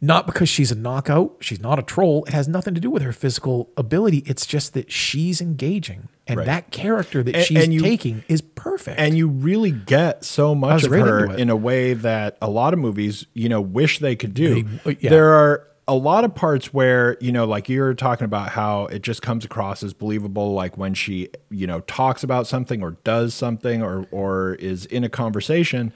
not 0.00 0.26
because 0.26 0.48
she's 0.48 0.70
a 0.72 0.74
knockout 0.74 1.36
she's 1.40 1.60
not 1.60 1.78
a 1.78 1.82
troll 1.82 2.24
it 2.24 2.32
has 2.32 2.48
nothing 2.48 2.74
to 2.74 2.80
do 2.80 2.90
with 2.90 3.02
her 3.02 3.12
physical 3.12 3.68
ability 3.76 4.18
it's 4.26 4.46
just 4.46 4.72
that 4.74 4.90
she's 4.90 5.40
engaging 5.40 6.08
and 6.26 6.38
Right. 6.38 6.46
that 6.46 6.70
character 6.70 7.22
that 7.22 7.34
And- 7.34 7.44
she's 7.44 7.64
and 7.64 7.74
you- 7.74 7.80
taking 7.82 8.24
is 8.28 8.40
perfect 8.40 8.98
and 8.98 9.16
you 9.16 9.28
really 9.28 9.70
get 9.72 10.24
so 10.24 10.54
much 10.54 10.84
of 10.84 10.90
her 10.92 11.34
in 11.34 11.50
a 11.50 11.56
way 11.56 11.92
that 11.94 12.36
a 12.40 12.48
lot 12.50 12.72
of 12.72 12.78
movies 12.78 13.26
you 13.34 13.48
know 13.48 13.60
wish 13.60 13.98
they 13.98 14.16
could 14.16 14.32
do 14.34 14.64
They- 14.84 14.96
yeah. 15.00 15.10
there 15.10 15.28
are 15.32 15.66
a 15.88 15.94
lot 15.94 16.22
of 16.24 16.34
parts 16.36 16.72
where 16.72 17.16
you 17.20 17.32
know 17.32 17.44
like 17.46 17.68
you're 17.68 17.94
talking 17.94 18.24
about 18.24 18.50
how 18.50 18.86
it 18.86 19.02
just 19.02 19.22
comes 19.22 19.44
across 19.44 19.82
as 19.82 19.92
believable 19.92 20.52
like 20.54 20.78
when 20.78 20.94
she 20.94 21.28
you 21.50 21.66
know 21.66 21.80
talks 21.80 22.22
about 22.22 22.46
something 22.46 22.80
or 22.80 22.92
does 23.02 23.34
something 23.34 23.82
or 23.82 24.06
or 24.12 24.54
is 24.60 24.86
in 24.86 25.02
a 25.02 25.08
conversation 25.08 25.92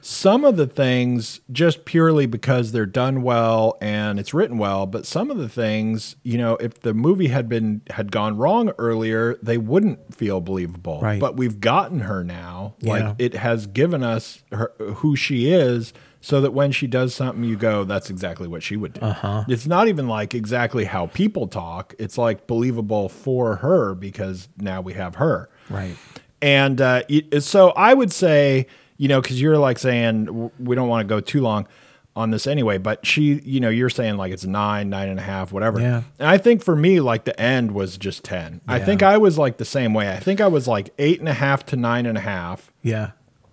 some 0.00 0.44
of 0.44 0.56
the 0.56 0.66
things 0.66 1.40
just 1.50 1.84
purely 1.84 2.26
because 2.26 2.72
they're 2.72 2.86
done 2.86 3.22
well 3.22 3.76
and 3.80 4.18
it's 4.20 4.32
written 4.32 4.56
well 4.58 4.86
but 4.86 5.04
some 5.06 5.30
of 5.30 5.38
the 5.38 5.48
things 5.48 6.16
you 6.22 6.38
know 6.38 6.56
if 6.56 6.80
the 6.80 6.94
movie 6.94 7.28
had 7.28 7.48
been 7.48 7.80
had 7.90 8.10
gone 8.12 8.36
wrong 8.36 8.70
earlier 8.78 9.36
they 9.42 9.58
wouldn't 9.58 10.14
feel 10.14 10.40
believable 10.40 11.00
Right. 11.00 11.20
but 11.20 11.36
we've 11.36 11.60
gotten 11.60 12.00
her 12.00 12.22
now 12.24 12.74
Yeah. 12.80 12.92
like 13.08 13.14
it 13.18 13.34
has 13.34 13.66
given 13.66 14.02
us 14.02 14.42
her, 14.52 14.72
who 14.78 15.16
she 15.16 15.50
is 15.50 15.92
so 16.20 16.40
that 16.40 16.52
when 16.52 16.72
she 16.72 16.86
does 16.86 17.14
something 17.14 17.44
you 17.44 17.56
go 17.56 17.84
that's 17.84 18.10
exactly 18.10 18.48
what 18.48 18.62
she 18.62 18.76
would 18.76 18.92
do 18.94 19.00
uh-huh. 19.00 19.44
it's 19.48 19.66
not 19.66 19.88
even 19.88 20.08
like 20.08 20.34
exactly 20.34 20.84
how 20.84 21.06
people 21.08 21.46
talk 21.48 21.94
it's 21.98 22.16
like 22.18 22.46
believable 22.46 23.08
for 23.08 23.56
her 23.56 23.94
because 23.94 24.48
now 24.58 24.80
we 24.80 24.92
have 24.94 25.16
her 25.16 25.48
right 25.70 25.96
and 26.40 26.80
uh, 26.80 27.02
it- 27.08 27.42
so 27.42 27.70
I 27.70 27.94
would 27.94 28.12
say, 28.12 28.68
you 28.98 29.08
know, 29.08 29.22
because 29.22 29.40
you're 29.40 29.56
like 29.56 29.78
saying 29.78 30.50
we 30.58 30.76
don't 30.76 30.88
want 30.88 31.08
to 31.08 31.12
go 31.12 31.20
too 31.20 31.40
long 31.40 31.66
on 32.14 32.30
this 32.30 32.46
anyway, 32.46 32.76
but 32.76 33.06
she, 33.06 33.40
you 33.44 33.60
know, 33.60 33.70
you're 33.70 33.88
saying 33.88 34.16
like 34.16 34.32
it's 34.32 34.44
nine, 34.44 34.90
nine 34.90 35.08
and 35.08 35.18
a 35.18 35.22
half, 35.22 35.52
whatever. 35.52 35.80
Yeah. 35.80 36.02
And 36.18 36.28
I 36.28 36.36
think 36.36 36.62
for 36.62 36.76
me, 36.76 37.00
like 37.00 37.24
the 37.24 37.40
end 37.40 37.72
was 37.72 37.96
just 37.96 38.24
10. 38.24 38.60
I 38.68 38.80
think 38.80 39.02
I 39.02 39.16
was 39.16 39.38
like 39.38 39.56
the 39.56 39.64
same 39.64 39.94
way. 39.94 40.12
I 40.12 40.18
think 40.18 40.40
I 40.40 40.48
was 40.48 40.68
like 40.68 40.90
eight 40.98 41.20
and 41.20 41.28
a 41.28 41.34
half 41.34 41.64
to 41.66 41.76
nine 41.76 42.04
and 42.04 42.18
a 42.18 42.20
half, 42.20 42.70
yeah 42.82 43.12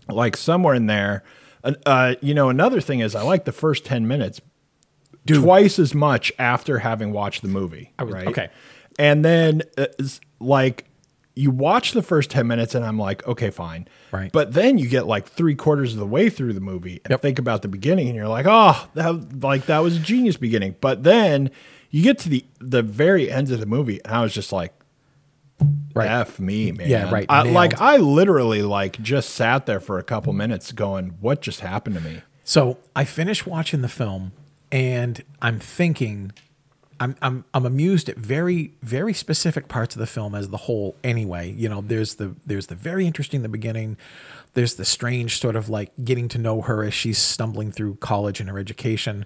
like 0.10 0.38
somewhere 0.38 0.74
in 0.76 0.88
there. 0.88 1.24
Uh, 1.64 1.74
uh, 1.86 2.16
you 2.22 2.34
know, 2.34 2.50
another 2.50 2.82
thing 2.82 3.00
is 3.00 3.16
I 3.16 3.22
like 3.22 3.46
the 3.46 3.52
first 3.52 3.86
10 3.86 4.08
minutes 4.08 4.42
twice 5.28 5.80
as 5.80 5.94
much 5.96 6.32
after 6.38 6.80
having 6.80 7.12
watched 7.12 7.42
the 7.42 7.48
movie. 7.48 7.92
was- 8.00 8.14
right. 8.14 8.28
okay. 8.28 8.50
And 8.98 9.26
then, 9.26 9.64
uh, 9.78 9.88
like, 10.40 10.86
you 11.36 11.52
watch 11.52 11.92
the 11.92 12.02
first 12.02 12.30
10 12.30 12.48
minutes, 12.48 12.76
and 12.76 12.86
I'm 12.86 12.98
like, 12.98 13.28
okay, 13.28 13.50
fine. 13.50 13.88
Right. 14.12 14.32
But 14.32 14.54
then 14.54 14.78
you 14.78 14.88
get 14.88 15.06
like 15.06 15.28
three 15.28 15.56
quarters 15.56 15.94
of 15.94 16.00
the 16.00 16.06
way 16.08 16.30
through 16.30 16.54
the 16.54 16.62
movie 16.62 17.02
and 17.04 17.12
Yep. 17.12 17.22
think 17.22 17.40
about 17.40 17.62
the 17.62 17.68
beginning, 17.68 18.08
and 18.08 18.16
you're 18.16 18.28
like, 18.28 18.46
oh, 18.48 18.88
that, 18.94 19.42
like, 19.44 19.66
that 19.66 19.80
was 19.80 19.98
a 19.98 20.00
genius 20.00 20.38
beginning. 20.38 20.76
But 20.80 21.04
then 21.04 21.52
you 21.90 22.04
get 22.04 22.18
to 22.20 22.30
the, 22.30 22.46
the 22.60 22.82
very 22.82 23.30
end 23.30 23.52
of 23.52 23.60
the 23.60 23.66
movie, 23.66 24.00
and 24.06 24.14
I 24.14 24.22
was 24.22 24.34
just 24.34 24.52
like, 24.54 24.74
right 25.94 26.10
F 26.10 26.40
me, 26.40 26.72
man. 26.72 26.90
Yeah, 26.90 27.12
right, 27.12 27.26
I, 27.30 27.44
like. 27.44 27.80
I 27.82 27.98
literally, 27.98 28.62
like, 28.62 29.02
just 29.02 29.32
sat 29.32 29.66
there 29.66 29.80
for 29.80 30.00
a 30.00 30.04
couple 30.04 30.32
minutes 30.34 30.72
going, 30.72 31.16
what 31.20 31.42
just 31.42 31.60
happened 31.62 31.96
to 31.96 32.02
me? 32.02 32.22
So 32.44 32.78
I 32.96 33.06
finished 33.06 33.48
watching 33.48 33.82
the 33.82 33.88
film 33.90 34.32
and 34.72 35.24
I'm 35.42 35.60
thinking 35.60 36.32
I'm 37.00 37.16
I'm 37.22 37.46
I'm 37.54 37.66
amused 37.66 38.08
at 38.10 38.18
very 38.18 38.74
very 38.82 39.14
specific 39.14 39.68
parts 39.68 39.96
of 39.96 40.00
the 40.00 40.08
film 40.08 40.34
as 40.36 40.50
the 40.50 40.58
whole 40.58 40.96
anyway. 41.04 41.52
You 41.52 41.70
know, 41.70 41.82
there's 41.82 42.16
the 42.16 42.36
there's 42.46 42.68
the 42.68 42.76
very 42.76 43.06
interesting 43.06 43.40
in 43.40 43.44
the 43.44 43.50
beginning. 43.50 43.98
There's 44.54 44.76
the 44.76 44.86
strange 44.86 45.40
sort 45.40 45.56
of 45.56 45.68
like 45.70 45.92
getting 46.04 46.28
to 46.30 46.38
know 46.38 46.62
her 46.62 46.84
as 46.84 46.94
she's 46.94 47.18
stumbling 47.18 47.72
through 47.72 47.96
college 47.96 48.40
and 48.40 48.50
her 48.50 48.58
education. 48.58 49.26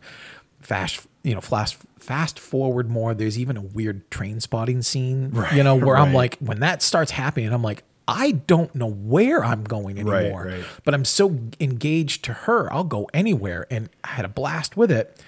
Fast 0.61 1.07
you 1.23 1.33
know, 1.35 1.41
fast 1.41 1.77
fast 1.99 2.39
forward 2.39 2.89
more. 2.89 3.13
There's 3.13 3.37
even 3.37 3.55
a 3.57 3.61
weird 3.61 4.09
train 4.09 4.39
spotting 4.39 4.81
scene, 4.81 5.29
right, 5.31 5.53
you 5.53 5.63
know, 5.63 5.75
where 5.75 5.95
I'm 5.97 6.13
like 6.13 6.37
when 6.39 6.59
that 6.61 6.81
starts 6.81 7.11
happening, 7.11 7.53
I'm 7.53 7.61
like 7.61 7.83
I 8.07 8.31
don't 8.31 8.73
know 8.73 8.89
where 8.89 9.45
I'm 9.45 9.63
going 9.63 10.03
Right, 10.03 10.23
anymore 10.25 10.45
right. 10.45 10.63
but 10.83 10.95
I'm 10.95 11.05
so 11.05 11.37
engaged 11.59 12.25
to 12.25 12.33
her, 12.33 12.71
I'll 12.73 12.83
go 12.83 13.07
anywhere. 13.13 13.67
And 13.69 13.89
I 14.03 14.09
had 14.09 14.25
a 14.25 14.29
blast 14.29 14.75
with 14.75 14.91
it. 14.91 15.21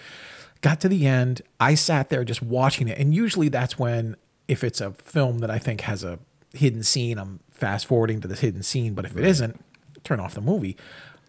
Got 0.61 0.79
to 0.81 0.89
the 0.89 1.07
end, 1.07 1.41
I 1.59 1.75
sat 1.75 2.09
there 2.09 2.23
just 2.23 2.41
watching 2.41 2.87
it. 2.87 2.97
And 2.97 3.13
usually 3.13 3.49
that's 3.49 3.79
when, 3.79 4.15
if 4.47 4.63
it's 4.63 4.79
a 4.81 4.91
film 4.91 5.39
that 5.39 5.49
I 5.49 5.57
think 5.57 5.81
has 5.81 6.03
a 6.03 6.19
hidden 6.53 6.83
scene, 6.83 7.17
I'm 7.17 7.39
fast 7.49 7.85
forwarding 7.87 8.21
to 8.21 8.27
this 8.27 8.41
hidden 8.41 8.61
scene. 8.63 8.93
But 8.93 9.05
if 9.05 9.17
it 9.17 9.25
isn't, 9.25 9.63
turn 10.03 10.19
off 10.19 10.35
the 10.35 10.41
movie. 10.41 10.77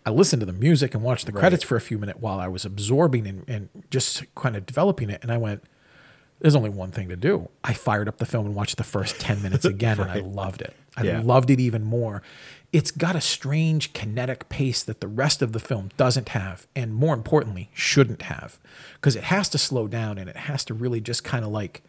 I 0.05 0.11
listened 0.11 0.41
to 0.41 0.47
the 0.47 0.53
music 0.53 0.95
and 0.95 1.03
watched 1.03 1.26
the 1.26 1.33
credits 1.33 1.62
for 1.64 1.76
a 1.76 1.80
few 1.80 1.97
minutes 1.99 2.18
while 2.20 2.41
I 2.41 2.49
was 2.49 2.64
absorbing 2.64 3.26
and, 3.26 3.45
and 3.49 3.68
just 3.91 4.24
kind 4.35 4.57
of 4.57 4.66
developing 4.66 5.09
it. 5.11 5.20
And 5.22 5.30
I 5.30 5.37
went, 5.39 5.62
there's 6.41 6.57
only 6.57 6.70
one 6.70 6.91
thing 6.91 7.09
to 7.09 7.16
do. 7.16 7.49
I 7.62 7.72
fired 7.72 8.09
up 8.09 8.16
the 8.18 8.26
film 8.26 8.47
and 8.47 8.55
watched 8.55 8.76
the 8.76 8.85
first 8.85 9.20
10 9.20 9.43
minutes 9.43 9.64
again, 9.64 10.01
and 10.01 10.11
I 10.11 10.16
loved 10.18 10.61
it. 10.61 10.74
I 10.97 11.05
Yeah. 11.05 11.20
loved 11.22 11.51
it 11.51 11.61
even 11.61 11.85
more. 11.85 12.20
It's 12.73 12.91
got 12.91 13.14
a 13.14 13.20
strange 13.20 13.93
kinetic 13.93 14.49
pace 14.49 14.83
that 14.83 15.01
the 15.01 15.09
rest 15.09 15.43
of 15.43 15.53
the 15.53 15.61
film 15.61 15.91
doesn't 15.99 16.31
have, 16.31 16.66
and 16.75 16.95
more 16.95 17.12
importantly, 17.14 17.68
shouldn't 17.75 18.23
have, 18.23 18.59
because 18.95 19.14
it 19.14 19.25
has 19.25 19.49
to 19.51 19.59
slow 19.59 19.89
down 19.89 20.16
and 20.16 20.29
it 20.31 20.37
has 20.37 20.64
to 20.66 20.75
really 20.75 21.01
just 21.01 21.23
kind 21.23 21.45
of 21.45 21.51
like 21.51 21.83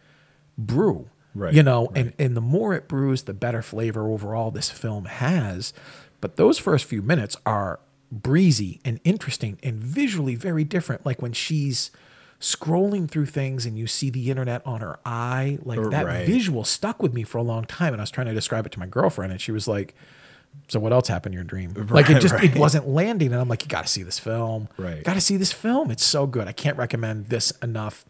brew. 0.58 1.08
Right, 1.34 1.52
You 1.54 1.62
know, 1.64 1.90
and, 1.96 2.12
and 2.18 2.36
the 2.36 2.40
more 2.40 2.74
it 2.74 2.86
brews, 2.86 3.22
the 3.22 3.34
better 3.34 3.60
flavor 3.62 4.08
overall 4.08 4.50
this 4.52 4.70
film 4.70 5.06
has. 5.06 5.72
But 6.20 6.36
those 6.36 6.58
first 6.58 6.84
few 6.84 7.02
minutes 7.02 7.34
are 7.44 7.80
breezy 8.12 8.80
and 8.84 9.00
interesting 9.02 9.58
and 9.62 9.80
visually 9.80 10.36
very 10.36 10.62
different. 10.62 11.04
Like 11.04 11.20
when 11.20 11.32
she's 11.32 11.90
scrolling 12.40 13.10
through 13.10 13.26
things 13.26 13.66
and 13.66 13.76
you 13.76 13.86
see 13.88 14.10
the 14.10 14.30
internet 14.30 14.64
on 14.64 14.80
her 14.80 15.00
eye, 15.04 15.58
like 15.64 15.78
oh, 15.80 15.88
that 15.90 16.06
Right. 16.06 16.26
visual 16.26 16.62
stuck 16.62 17.02
with 17.02 17.12
me 17.12 17.24
for 17.24 17.38
a 17.38 17.42
long 17.42 17.64
time. 17.64 17.92
And 17.94 18.00
I 18.00 18.04
was 18.04 18.10
trying 18.12 18.26
to 18.28 18.34
describe 18.34 18.64
it 18.66 18.72
to 18.72 18.78
my 18.78 18.86
girlfriend, 18.86 19.32
and 19.32 19.40
she 19.40 19.50
was 19.50 19.66
like, 19.66 19.94
so 20.68 20.80
what 20.80 20.92
else 20.92 21.08
happened 21.08 21.34
in 21.34 21.36
your 21.38 21.44
dream? 21.44 21.72
like 21.90 22.08
it 22.08 22.14
Right, 22.14 22.22
just 22.22 22.34
it 22.42 22.56
wasn't 22.56 22.88
landing, 22.88 23.32
and 23.32 23.40
I'm 23.40 23.48
like, 23.48 23.62
you 23.62 23.68
got 23.68 23.82
to 23.86 23.90
see 23.92 24.02
this 24.02 24.18
film. 24.18 24.68
Right. 24.76 25.02
Got 25.04 25.14
to 25.14 25.20
see 25.20 25.36
this 25.36 25.52
film. 25.52 25.90
It's 25.90 26.04
so 26.04 26.26
good. 26.26 26.48
I 26.48 26.52
can't 26.52 26.76
recommend 26.78 27.26
this 27.28 27.50
enough. 27.62 28.04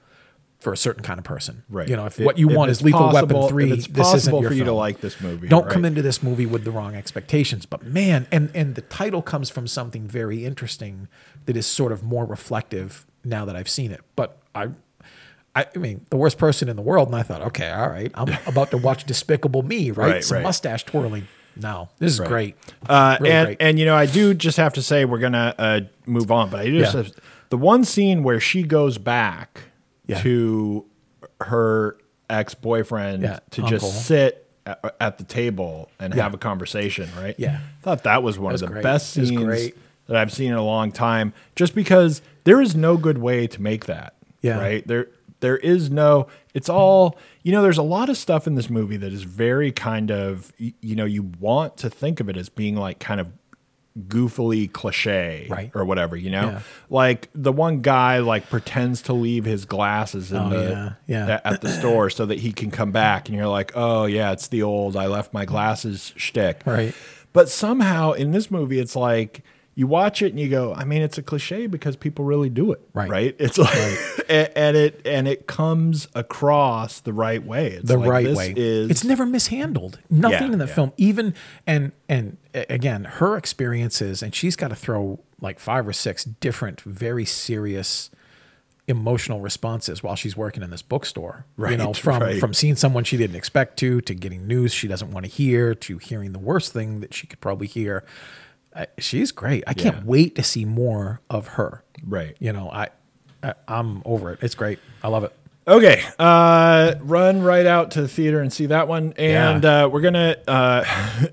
for 0.61 0.73
a 0.73 0.77
certain 0.79 1.03
kind 1.03 1.19
of 1.19 1.25
person. 1.27 1.63
Right. 1.69 1.87
You 1.91 1.95
know, 1.97 2.07
if 2.07 2.19
It- 2.19 2.25
what 2.25 2.39
you 2.39 2.49
if 2.49 2.57
want 2.57 2.71
is 2.71 2.81
Lethal 2.81 3.01
possible- 3.11 3.41
Weapon 3.43 3.49
three, 3.51 3.71
it's 3.73 3.87
this 3.87 4.15
isn't 4.15 4.41
your 4.41 4.49
for 4.51 4.55
you 4.55 4.61
to 4.61 4.67
film. 4.69 4.79
like 4.79 5.01
this 5.03 5.21
movie, 5.21 5.47
Don't 5.47 5.69
come 5.69 5.85
into 5.85 6.01
this 6.01 6.23
movie 6.23 6.47
with 6.47 6.65
the 6.65 6.71
wrong 6.71 6.95
expectations. 6.95 7.67
But 7.67 7.85
man, 7.85 8.27
and 8.33 8.51
and 8.55 8.75
the 8.75 8.81
title 8.81 9.21
comes 9.21 9.51
from 9.51 9.67
something 9.67 10.09
very 10.09 10.47
interesting 10.47 11.09
that 11.45 11.55
is 11.57 11.67
sort 11.67 11.93
of 11.93 12.03
more 12.03 12.25
reflective 12.25 13.05
now 13.25 13.45
that 13.45 13.57
I've 13.57 13.69
seen 13.69 13.91
it. 13.91 14.01
But 14.17 14.39
I. 14.55 14.69
I 15.57 15.67
I 15.75 15.79
mean, 15.79 16.07
the 16.11 16.17
worst 16.17 16.39
person 16.39 16.69
in 16.71 16.77
the 16.77 16.83
world, 16.83 17.09
and 17.09 17.17
I 17.17 17.23
thought, 17.23 17.43
okay, 17.43 17.71
all 17.71 17.89
right, 17.91 18.11
I'm 18.15 18.29
about 18.47 18.71
to 18.73 18.79
watch 18.79 19.05
Despicable 19.05 19.63
Me, 19.63 19.91
right? 19.91 20.13
Right, 20.15 20.25
Some 20.25 20.37
right. 20.37 20.43
mustache 20.45 20.85
twirling. 20.85 21.29
No, 21.57 21.89
this 21.99 22.13
is 22.13 22.21
great. 22.21 22.57
Uh, 22.89 23.17
Really 23.21 23.33
and 23.33 23.47
great. 23.49 23.57
and 23.61 23.79
you 23.79 23.85
know, 23.87 23.95
I 23.97 24.07
do 24.07 24.35
just 24.35 24.57
have 24.57 24.73
to 24.75 24.83
say 24.83 25.05
we're 25.05 25.19
gonna 25.19 25.55
uh, 25.59 25.81
move 26.07 26.31
on, 26.33 26.51
but 26.51 26.61
I 26.61 26.71
just 26.71 26.95
Yeah. 26.95 27.03
have, 27.03 27.13
the 27.51 27.57
one 27.59 27.85
scene 27.85 28.23
where 28.23 28.41
she 28.41 28.63
goes 28.65 28.99
back 28.99 29.61
Yeah. 30.07 30.21
to 30.23 30.85
her 31.41 31.97
ex 32.29 32.55
boyfriend 32.55 33.23
Yeah, 33.23 33.39
to 33.53 33.63
uncle. 33.63 33.79
just 33.79 34.07
sit 34.07 34.49
at, 34.67 34.97
at 35.01 35.19
the 35.19 35.25
table 35.25 35.91
and 36.01 36.15
have 36.15 36.35
a 36.35 36.39
conversation, 36.39 37.09
right? 37.19 37.35
Yeah. 37.39 37.59
I 37.81 37.83
thought 37.83 38.03
that 38.05 38.23
was 38.23 38.39
one 38.39 38.53
was 38.53 38.63
of 38.63 38.69
the 38.69 38.73
great. 38.75 38.83
best 38.83 39.11
scenes 39.13 39.71
that 40.07 40.17
I've 40.17 40.33
seen 40.33 40.51
in 40.53 40.57
a 40.59 40.65
long 40.65 40.91
time. 40.91 41.33
Just 41.55 41.75
because 41.75 42.23
there 42.45 42.61
is 42.61 42.75
no 42.75 42.97
good 42.97 43.19
way 43.19 43.47
to 43.47 43.63
make 43.63 43.87
that, 43.87 44.15
Yeah. 44.43 44.59
right? 44.59 44.87
There 44.87 45.09
there 45.41 45.59
is 45.59 45.91
no. 45.91 46.27
It's 46.55 46.71
all 46.71 47.19
you 47.45 47.53
know. 47.53 47.63
There's 47.63 47.79
a 47.79 47.83
lot 47.83 48.09
of 48.09 48.17
stuff 48.17 48.49
in 48.49 48.57
this 48.57 48.69
movie 48.69 48.97
that 48.97 49.13
is 49.13 49.23
very 49.23 49.71
kind 49.71 50.11
of 50.11 50.53
you 50.59 50.97
know 50.97 51.05
you 51.05 51.31
want 51.39 51.77
to 51.79 51.89
think 51.91 52.19
of 52.19 52.29
it 52.29 52.37
as 52.37 52.49
being 52.49 52.75
like 52.77 52.99
kind 52.99 53.21
of 53.21 53.29
goofily 54.09 54.71
cliche 54.73 55.47
Right. 55.49 55.71
or 55.73 55.85
whatever 55.85 56.17
you 56.17 56.29
know 56.29 56.49
Yeah. 56.51 56.61
like 56.91 57.29
the 57.33 57.53
one 57.53 57.81
guy 57.81 58.19
like 58.19 58.51
pretends 58.51 59.03
to 59.03 59.13
leave 59.13 59.45
his 59.45 59.67
glasses 59.67 60.33
in 60.33 60.39
Oh, 60.39 60.49
the 60.51 60.97
yeah, 61.07 61.27
yeah. 61.29 61.41
at 61.45 61.61
the 61.61 61.69
store 61.69 62.11
so 62.11 62.27
that 62.27 62.41
he 62.41 62.51
can 62.53 62.73
come 62.73 62.91
back 62.91 63.29
and 63.29 63.39
you're 63.39 63.47
like 63.47 63.71
oh 63.77 64.07
yeah 64.07 64.33
it's 64.33 64.49
the 64.49 64.65
old 64.65 64.97
i 64.97 65.07
left 65.07 65.33
my 65.33 65.45
glasses 65.45 66.13
shtick 66.17 66.63
Right. 66.67 66.93
but 67.33 67.49
somehow 67.49 68.11
in 68.13 68.33
this 68.33 68.51
movie 68.51 68.81
it's 68.81 68.97
like 68.97 69.45
you 69.77 69.87
watch 69.87 70.23
it 70.23 70.31
and 70.31 70.39
you 70.39 70.49
go 70.49 70.73
i 70.75 70.85
mean 70.85 71.03
it's 71.03 71.19
a 71.19 71.23
cliche 71.23 71.67
because 71.67 71.97
people 71.97 72.25
really 72.25 72.49
do 72.49 72.71
it 72.73 72.81
Right. 72.93 73.09
right 73.11 73.37
it's 73.39 73.59
like 73.59 73.75
a- 74.29 74.57
and 74.59 74.77
it 74.77 75.01
and 75.05 75.27
it 75.27 75.47
comes 75.47 76.07
across 76.15 77.01
the 77.01 77.13
right 77.13 77.45
way 77.45 77.73
it's 77.73 77.89
the 77.89 77.97
like, 77.99 78.09
right 78.09 78.25
this 78.27 78.39
way. 78.39 78.55
is 78.57 78.91
it's 78.91 79.05
never 79.05 79.27
mishandled. 79.27 79.99
Nothing 80.09 80.49
Yeah, 80.49 80.53
in 80.55 80.59
the 80.59 80.67
yeah. 80.67 80.75
film, 80.75 80.93
even 80.97 81.35
and 81.67 81.93
and 82.09 82.37
again, 82.55 83.05
her 83.05 83.37
experiences, 83.37 84.23
and 84.23 84.35
she's 84.35 84.55
got 84.57 84.69
to 84.69 84.77
throw 84.77 85.21
like 85.41 85.59
five 85.59 85.87
or 85.89 85.93
six 85.93 86.25
different, 86.25 86.81
very 86.83 87.25
serious 87.25 88.11
emotional 88.87 89.41
responses 89.41 90.03
while 90.03 90.15
she's 90.15 90.37
working 90.37 90.63
in 90.63 90.71
this 90.71 90.83
bookstore. 90.83 91.47
Right. 91.57 91.73
you 91.73 91.77
know, 91.79 91.93
from 91.95 92.23
right. 92.23 92.39
from 92.41 92.55
seeing 92.55 92.77
someone 92.77 93.05
she 93.05 93.17
didn't 93.17 93.37
expect 93.37 93.79
to, 93.79 94.01
to 94.03 94.15
getting 94.15 94.47
news 94.47 94.73
she 94.73 94.87
doesn't 94.89 95.11
want 95.11 95.25
to 95.27 95.31
hear, 95.33 95.75
to 95.75 95.99
hearing 95.99 96.33
the 96.33 96.39
worst 96.39 96.73
thing 96.73 97.01
that 97.01 97.15
she 97.15 97.27
could 97.27 97.41
probably 97.41 97.67
hear. 97.67 98.05
She's 98.99 99.33
great. 99.33 99.65
I 99.67 99.75
can't 99.75 100.05
wait 100.05 100.35
to 100.37 100.43
see 100.43 100.65
more 100.65 101.21
of 101.31 101.47
her. 101.49 101.85
right 102.07 102.37
You 102.41 102.53
know, 102.53 102.71
I, 102.71 102.89
I 103.43 103.55
I'm 103.69 104.03
over 104.05 104.33
it. 104.33 104.41
It's 104.43 104.55
great. 104.55 104.79
I 105.03 105.09
love 105.09 105.25
it. 105.25 105.33
Okay, 105.67 106.03
uh, 106.19 106.95
run 107.01 107.41
right 107.41 107.65
out 107.65 107.93
to 107.93 108.03
the 108.03 108.09
theater 108.09 108.41
and 108.43 108.53
see 108.53 108.67
that 108.67 108.87
one, 108.87 109.15
and 109.17 109.65
Yeah. 109.65 109.85
uh, 109.85 109.89
we're 109.89 110.03
gonna 110.03 110.37
uh, 110.47 110.85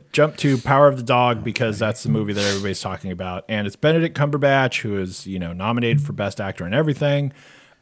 jump 0.13 0.37
to 0.37 0.57
Power 0.57 0.87
of 0.87 0.95
the 0.95 1.03
Dog 1.03 1.43
because 1.43 1.77
that's 1.77 2.03
the 2.03 2.09
movie 2.09 2.31
that 2.31 2.45
everybody's 2.45 2.79
talking 2.79 3.11
about, 3.11 3.43
and 3.49 3.67
it's 3.67 3.75
Benedict 3.75 4.17
Cumberbatch 4.17 4.83
who 4.83 4.97
is 5.01 5.27
you 5.27 5.37
know 5.37 5.51
nominated 5.51 6.01
for 6.01 6.13
Best 6.13 6.39
Actor 6.39 6.63
and 6.63 6.73
everything, 6.73 7.33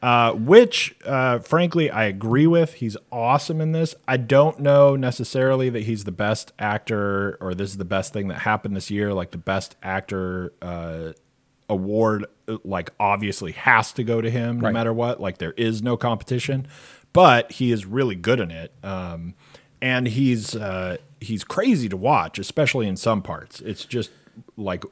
uh, 0.01 0.33
which 0.33 0.95
uh, 1.05 1.39
frankly 1.39 1.89
I 1.91 2.05
agree 2.05 2.47
with. 2.47 2.75
He's 2.75 2.95
awesome 3.11 3.59
in 3.61 3.71
this. 3.73 3.95
I 4.07 4.17
don't 4.17 4.59
know 4.59 4.95
necessarily 4.95 5.69
that 5.69 5.83
he's 5.83 6.03
the 6.05 6.11
best 6.11 6.51
actor 6.57 7.37
or 7.41 7.53
this 7.53 7.71
is 7.71 7.77
the 7.77 7.85
best 7.85 8.13
thing 8.13 8.27
that 8.29 8.39
happened 8.39 8.75
this 8.75 8.89
year, 8.89 9.13
like 9.13 9.31
the 9.31 9.37
best 9.37 9.75
actor. 9.83 10.53
Uh, 10.61 11.13
award 11.71 12.25
like 12.63 12.89
obviously 12.99 13.51
has 13.51 13.93
to 13.93 14.03
go 14.03 14.21
to 14.21 14.31
him 14.31 14.59
no 14.59 14.65
Right. 14.65 14.73
matter 14.73 14.91
what 14.91 15.21
like 15.21 15.37
there 15.37 15.51
is 15.51 15.83
no 15.83 15.97
competition 15.97 16.67
but 17.13 17.51
he 17.51 17.71
is 17.71 17.85
really 17.85 18.15
good 18.15 18.39
in 18.39 18.49
it 18.49 18.73
um, 18.83 19.35
and 19.79 20.07
he's 20.07 20.55
uh, 20.55 20.97
he's 21.21 21.43
crazy 21.43 21.87
to 21.87 21.95
watch 21.95 22.39
especially 22.39 22.87
in 22.87 22.95
some 22.97 23.21
parts 23.21 23.61
it's 23.61 23.85
just 23.85 24.09
like 24.57 24.83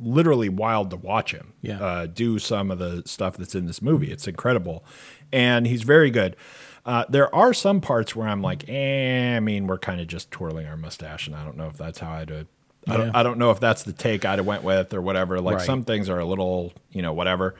literally 0.00 0.48
wild 0.48 0.90
to 0.90 0.96
watch 0.96 1.32
him 1.32 1.52
Yeah. 1.62 1.78
uh, 1.82 2.06
do 2.06 2.38
some 2.38 2.70
of 2.70 2.78
the 2.78 3.02
stuff 3.06 3.36
that's 3.36 3.54
in 3.54 3.66
this 3.66 3.80
movie 3.80 4.10
it's 4.10 4.26
incredible 4.28 4.84
and 5.32 5.66
he's 5.66 5.82
very 5.82 6.10
good 6.10 6.36
uh, 6.84 7.04
there 7.08 7.34
are 7.34 7.52
some 7.52 7.80
parts 7.80 8.14
where 8.14 8.28
I'm 8.28 8.42
like, 8.42 8.68
eh, 8.68 9.34
I 9.36 9.40
mean, 9.40 9.66
we're 9.66 9.76
kind 9.76 10.00
of 10.00 10.06
just 10.06 10.30
twirling 10.30 10.68
our 10.68 10.76
mustache, 10.76 11.26
and 11.26 11.34
I 11.34 11.44
don't 11.44 11.56
know 11.56 11.66
if 11.66 11.76
that's 11.76 11.98
how 11.98 12.12
I'd. 12.12 12.30
Uh, 12.30 12.44
I, 12.86 12.96
don't. 12.96 13.16
I 13.16 13.22
don't 13.24 13.38
know 13.40 13.50
if 13.50 13.58
that's 13.58 13.82
the 13.82 13.92
take 13.92 14.24
I'd 14.24 14.38
have 14.38 14.46
went 14.46 14.62
with 14.62 14.94
or 14.94 15.02
whatever. 15.02 15.40
Like 15.40 15.56
Right. 15.56 15.66
some 15.66 15.82
things 15.82 16.08
are 16.08 16.20
a 16.20 16.24
little, 16.24 16.72
you 16.92 17.02
know, 17.02 17.12
whatever. 17.12 17.56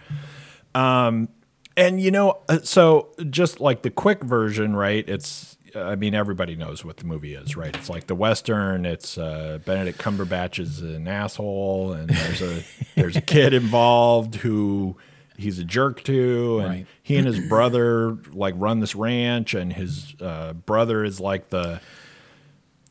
Um, 0.77 1.29
and 1.77 2.01
you 2.01 2.13
know, 2.13 2.39
uh, 2.49 2.61
so 2.63 3.09
just 3.29 3.59
like 3.61 3.83
the 3.83 3.91
quick 3.91 4.23
version, 4.23 4.77
right? 4.77 5.05
It's, 5.09 5.56
I 5.77 5.95
mean, 5.97 6.15
everybody 6.15 6.57
knows 6.57 6.85
what 6.85 6.97
the 6.99 7.05
movie 7.05 7.35
is, 7.35 7.57
right? 7.57 7.75
It's 7.77 7.89
like 7.91 8.07
the 8.07 8.15
western. 8.15 8.87
It's 8.87 9.19
uh, 9.19 9.59
Benedict 9.65 9.99
Cumberbatch 9.99 10.59
is 10.59 10.81
an 10.81 11.07
asshole, 11.09 11.93
and 11.93 12.09
there's 12.09 12.43
a 12.43 12.63
there's 12.97 13.17
a 13.17 13.21
kid 13.21 13.53
involved 13.55 14.37
who 14.37 14.97
he's 15.37 15.59
a 15.59 15.65
jerk 15.65 16.03
to, 16.05 16.61
and 16.61 16.69
Right. 16.69 16.87
he 17.03 17.17
and 17.17 17.27
his 17.27 17.41
brother 17.49 18.17
like 18.33 18.55
run 18.57 18.81
this 18.81 18.95
ranch, 18.95 19.55
and 19.55 19.73
his 19.73 20.15
uh, 20.21 20.55
brother 20.55 21.05
is 21.05 21.21
like 21.21 21.51
the 21.51 21.81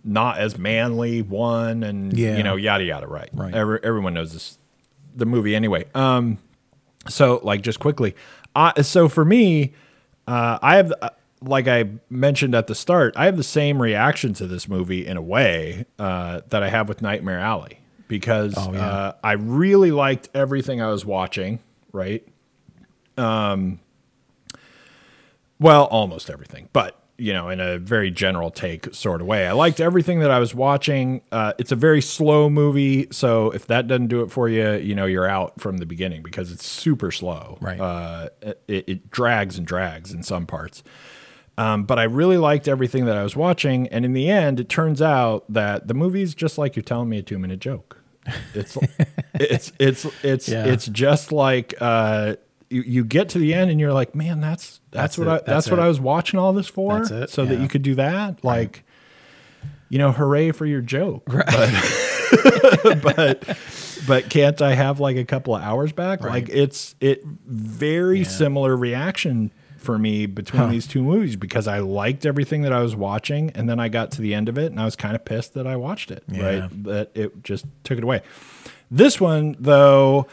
not 0.03 0.37
as 0.37 0.57
manly 0.57 1.21
one, 1.23 1.81
and 1.83 2.17
Yeah. 2.17 2.37
you 2.37 2.43
know, 2.43 2.55
yada 2.55 2.83
yada. 2.83 3.07
Right. 3.07 3.29
Right. 3.33 3.53
Every, 3.53 3.79
everyone 3.83 4.13
knows 4.13 4.33
this 4.33 4.57
the 5.15 5.25
movie 5.25 5.55
anyway. 5.55 5.85
Um, 5.95 6.37
so 7.07 7.39
like 7.43 7.61
just 7.61 7.79
quickly, 7.79 8.15
uh, 8.55 8.81
so 8.83 9.07
for 9.09 9.23
me, 9.25 9.73
uh, 10.27 10.59
I 10.61 10.75
have 10.77 10.93
uh, 11.01 11.09
like 11.45 11.67
I 11.67 11.85
mentioned 12.09 12.55
at 12.55 12.67
the 12.67 12.75
start, 12.75 13.13
I 13.15 13.25
have 13.25 13.37
the 13.37 13.43
same 13.43 13.81
reaction 13.81 14.33
to 14.35 14.47
this 14.47 14.67
movie 14.67 15.05
in 15.05 15.17
a 15.17 15.21
way 15.21 15.85
uh, 15.99 16.41
that 16.49 16.63
I 16.63 16.69
have 16.69 16.89
with 16.89 17.01
Nightmare 17.01 17.39
Alley 17.39 17.79
because 18.07 18.53
Oh, 18.57 18.73
yeah. 18.73 18.85
uh, 18.87 19.13
I 19.23 19.33
really 19.33 19.91
liked 19.91 20.29
everything 20.33 20.81
I 20.81 20.89
was 20.91 21.05
watching. 21.05 21.59
Right. 21.91 22.27
Um. 23.17 23.79
Well, 25.59 25.85
almost 25.85 26.29
everything, 26.29 26.67
but 26.73 26.99
you 27.17 27.31
know, 27.31 27.47
in 27.47 27.61
a 27.61 27.77
very 27.77 28.11
general 28.11 28.51
take 28.51 28.93
sort 28.93 29.21
of 29.21 29.27
way. 29.27 29.47
I 29.47 29.53
liked 29.53 29.79
everything 29.79 30.19
that 30.19 30.31
I 30.31 30.39
was 30.39 30.53
watching. 30.53 31.21
Uh, 31.31 31.53
it's 31.57 31.71
a 31.71 31.75
very 31.77 32.01
slow 32.01 32.49
movie, 32.49 33.07
so 33.09 33.51
if 33.51 33.67
that 33.67 33.87
doesn't 33.87 34.07
do 34.07 34.21
it 34.21 34.31
for 34.31 34.49
you, 34.49 34.73
you 34.73 34.93
know, 34.95 35.05
you're 35.05 35.25
out 35.27 35.61
from 35.61 35.77
the 35.77 35.85
beginning 35.85 36.23
because 36.23 36.51
it's 36.51 36.65
super 36.65 37.11
slow. 37.11 37.57
Right. 37.61 37.79
Uh, 37.79 38.27
it, 38.67 38.83
it 38.87 39.11
drags 39.11 39.57
and 39.57 39.65
drags 39.65 40.11
in 40.11 40.23
some 40.23 40.45
parts. 40.45 40.83
Um, 41.57 41.83
but 41.83 41.97
I 41.97 42.03
really 42.03 42.37
liked 42.37 42.67
everything 42.67 43.05
that 43.05 43.15
I 43.15 43.23
was 43.23 43.35
watching, 43.35 43.87
and 43.87 44.03
in 44.03 44.11
the 44.13 44.29
end, 44.29 44.59
it 44.59 44.67
turns 44.67 45.01
out 45.01 45.45
that 45.47 45.87
the 45.87 45.93
movie's 45.93 46.35
just 46.35 46.57
like 46.57 46.75
you're 46.75 46.83
telling 46.83 47.07
me 47.07 47.17
a 47.17 47.21
two 47.21 47.39
minute 47.39 47.59
joke. 47.59 48.01
It's 48.53 48.77
it's 49.35 49.71
it's 49.79 50.05
it's 50.23 50.49
Yeah. 50.49 50.65
it's 50.65 50.87
just 50.87 51.31
like 51.31 51.73
uh, 51.79 52.35
you, 52.69 52.81
you 52.81 53.03
get 53.05 53.29
to 53.29 53.39
the 53.39 53.53
end 53.53 53.71
and 53.71 53.79
you're 53.79 53.93
like, 53.93 54.15
man, 54.15 54.41
that's 54.41 54.81
that's, 54.91 55.15
That's 55.15 55.17
what 55.17 55.27
it. 55.27 55.29
I 55.29 55.33
that's, 55.35 55.45
That's 55.47 55.71
what. 55.71 55.79
I 55.79 55.87
was 55.87 55.99
watching 55.99 56.39
all 56.39 56.51
this 56.51 56.67
for, 56.67 57.05
so 57.27 57.45
that 57.45 57.59
you 57.59 57.67
could 57.69 57.83
do 57.83 57.95
that. 57.95 58.43
Like, 58.43 58.83
you 59.87 59.97
know, 59.97 60.11
hooray 60.11 60.51
for 60.51 60.65
your 60.65 60.81
joke, 60.81 61.23
but 61.25 63.01
but 63.03 63.57
but 64.07 64.29
can't 64.29 64.61
I 64.61 64.73
have 64.73 64.99
like 64.99 65.15
a 65.17 65.25
couple 65.25 65.55
of 65.55 65.61
hours 65.61 65.91
back? 65.93 66.21
Like 66.21 66.49
it's 66.49 66.95
it 66.99 67.23
very 67.23 68.23
similar 68.25 68.75
reaction 68.75 69.51
for 69.85 69.97
me 69.97 70.25
between 70.25 70.69
these 70.69 70.87
two 70.87 71.03
movies 71.03 71.35
because 71.35 71.67
I 71.67 71.79
liked 71.79 72.25
everything 72.25 72.63
that 72.63 72.73
I 72.73 72.81
was 72.81 72.95
watching 72.95 73.51
and 73.51 73.69
then 73.69 73.79
I 73.79 73.87
got 73.87 74.11
to 74.11 74.21
the 74.21 74.33
end 74.33 74.49
of 74.49 74.57
it 74.57 74.71
and 74.71 74.79
I 74.79 74.85
was 74.85 74.95
kind 74.95 75.15
of 75.15 75.23
pissed 75.23 75.53
that 75.53 75.67
I 75.67 75.75
watched 75.75 76.11
it. 76.11 76.23
Yeah. 76.27 76.59
Right. 76.59 76.83
That 76.83 77.11
it 77.13 77.43
just 77.43 77.65
took 77.83 77.97
it 77.97 78.03
away. 78.03 78.21
This 78.91 79.21
one 79.21 79.55
though, 79.59 80.27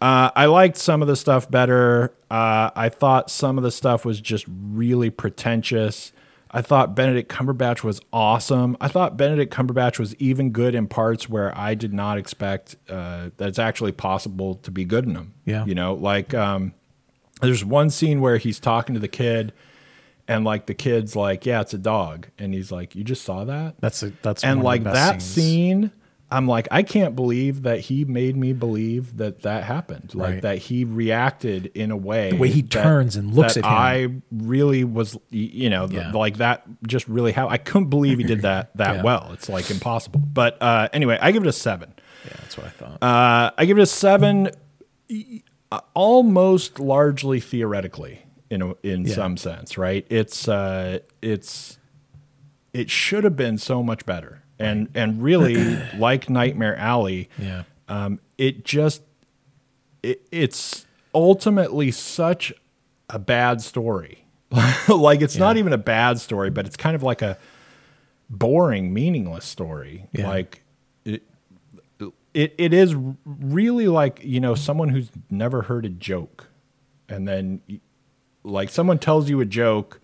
uh, 0.00 0.30
I 0.36 0.46
liked 0.46 0.76
some 0.76 1.02
of 1.02 1.08
the 1.08 1.16
stuff 1.16 1.50
better. 1.50 2.12
Uh, 2.30 2.70
I 2.74 2.88
thought 2.88 3.30
some 3.30 3.58
of 3.58 3.64
the 3.64 3.70
stuff 3.70 4.04
was 4.04 4.20
just 4.20 4.44
really 4.48 5.10
pretentious. 5.10 6.12
I 6.50 6.62
thought 6.62 6.94
Benedict 6.94 7.28
Cumberbatch 7.28 7.82
was 7.82 8.00
awesome. 8.12 8.76
I 8.80 8.86
thought 8.86 9.16
Benedict 9.16 9.52
Cumberbatch 9.52 9.98
was 9.98 10.14
even 10.16 10.50
good 10.50 10.76
in 10.76 10.86
parts 10.86 11.28
where 11.28 11.56
I 11.58 11.74
did 11.74 11.92
not 11.92 12.16
expect 12.16 12.76
uh, 12.88 13.30
that 13.38 13.48
it's 13.48 13.58
actually 13.58 13.90
possible 13.90 14.54
to 14.56 14.70
be 14.70 14.84
good 14.84 15.04
in 15.04 15.14
them. 15.14 15.34
Yeah. 15.44 15.64
You 15.64 15.74
know, 15.74 15.94
like 15.94 16.32
um, 16.32 16.72
there's 17.44 17.64
one 17.64 17.90
scene 17.90 18.20
where 18.20 18.36
he's 18.38 18.58
talking 18.60 18.94
to 18.94 19.00
the 19.00 19.08
kid, 19.08 19.52
and 20.28 20.44
like 20.44 20.66
the 20.66 20.74
kid's 20.74 21.14
like, 21.16 21.44
"Yeah, 21.46 21.60
it's 21.60 21.74
a 21.74 21.78
dog," 21.78 22.28
and 22.38 22.52
he's 22.54 22.70
like, 22.72 22.94
"You 22.94 23.04
just 23.04 23.22
saw 23.24 23.44
that?" 23.44 23.76
That's 23.80 24.02
a, 24.02 24.12
that's 24.22 24.42
and 24.44 24.62
like 24.62 24.82
that 24.84 25.20
scenes. 25.22 25.24
scene 25.24 25.90
I'm 26.30 26.48
like, 26.48 26.66
I 26.72 26.82
can't 26.82 27.14
believe 27.14 27.62
that 27.62 27.78
he 27.80 28.04
made 28.04 28.34
me 28.36 28.52
believe 28.52 29.18
that 29.18 29.42
that 29.42 29.62
happened. 29.62 30.14
Like 30.16 30.32
Right. 30.32 30.42
that 30.42 30.58
he 30.58 30.84
reacted 30.84 31.66
in 31.76 31.92
a 31.92 31.96
way. 31.96 32.30
The 32.30 32.36
way 32.38 32.48
he 32.48 32.62
turns 32.62 33.14
and 33.14 33.32
looks 33.34 33.54
that 33.54 33.64
at 33.64 33.70
him. 33.70 34.22
I 34.32 34.44
really 34.44 34.82
was, 34.82 35.16
you 35.30 35.70
know, 35.70 35.86
the- 35.86 35.96
Yeah. 35.96 36.10
like 36.12 36.38
that. 36.38 36.64
Just 36.88 37.06
really 37.06 37.30
how 37.30 37.48
I 37.48 37.58
couldn't 37.58 37.88
believe 37.90 38.18
he 38.18 38.24
did 38.24 38.42
that 38.42 38.70
that 38.78 38.96
Yeah. 38.96 39.02
well. 39.04 39.30
It's 39.32 39.48
like 39.48 39.70
impossible. 39.70 40.20
But 40.20 40.60
uh, 40.60 40.88
anyway, 40.92 41.18
I 41.20 41.30
give 41.30 41.44
it 41.44 41.48
a 41.48 41.52
seven. 41.52 41.92
Yeah, 42.26 42.32
that's 42.40 42.56
what 42.56 42.66
I 42.66 42.70
thought. 42.70 43.02
Uh, 43.02 43.50
I 43.56 43.64
give 43.66 43.78
it 43.78 43.82
a 43.82 43.86
seven, 43.86 44.50
almost 45.94 46.78
largely 46.80 47.40
theoretically 47.40 48.22
in 48.50 48.62
a, 48.62 48.74
in 48.82 49.04
Yeah. 49.04 49.14
some 49.14 49.36
sense, 49.36 49.76
right? 49.78 50.06
It's 50.10 50.48
uh, 50.48 51.00
it's 51.22 51.78
it 52.72 52.90
should 52.90 53.24
have 53.24 53.36
been 53.36 53.58
so 53.58 53.82
much 53.82 54.04
better, 54.06 54.42
and 54.58 54.88
and 54.94 55.22
really 55.22 55.78
like 55.98 56.28
Nightmare 56.28 56.76
Alley, 56.76 57.28
yeah. 57.38 57.64
um, 57.88 58.20
it 58.38 58.64
just 58.64 59.02
it, 60.02 60.26
it's 60.32 60.86
ultimately 61.14 61.90
such 61.90 62.52
a 63.08 63.18
bad 63.18 63.60
story. 63.62 64.24
like 64.88 65.20
it's 65.20 65.36
not 65.36 65.56
even 65.56 65.72
a 65.72 65.78
bad 65.78 66.18
story, 66.20 66.50
but 66.50 66.66
it's 66.66 66.76
kind 66.76 66.94
of 66.96 67.02
like 67.02 67.22
a 67.22 67.38
boring, 68.30 68.92
meaningless 68.92 69.44
story. 69.44 70.06
Yeah. 70.12 70.28
Like 70.28 70.62
it 72.34 72.54
it 72.58 72.74
is 72.74 72.94
really 73.24 73.88
like 73.88 74.20
you 74.22 74.40
know 74.40 74.54
someone 74.54 74.88
who's 74.90 75.08
never 75.30 75.62
heard 75.62 75.86
a 75.86 75.88
joke, 75.88 76.48
and 77.08 77.26
then 77.26 77.60
like 78.42 78.68
someone 78.68 78.98
tells 78.98 79.30
you 79.30 79.40
a 79.40 79.44
joke, 79.46 80.00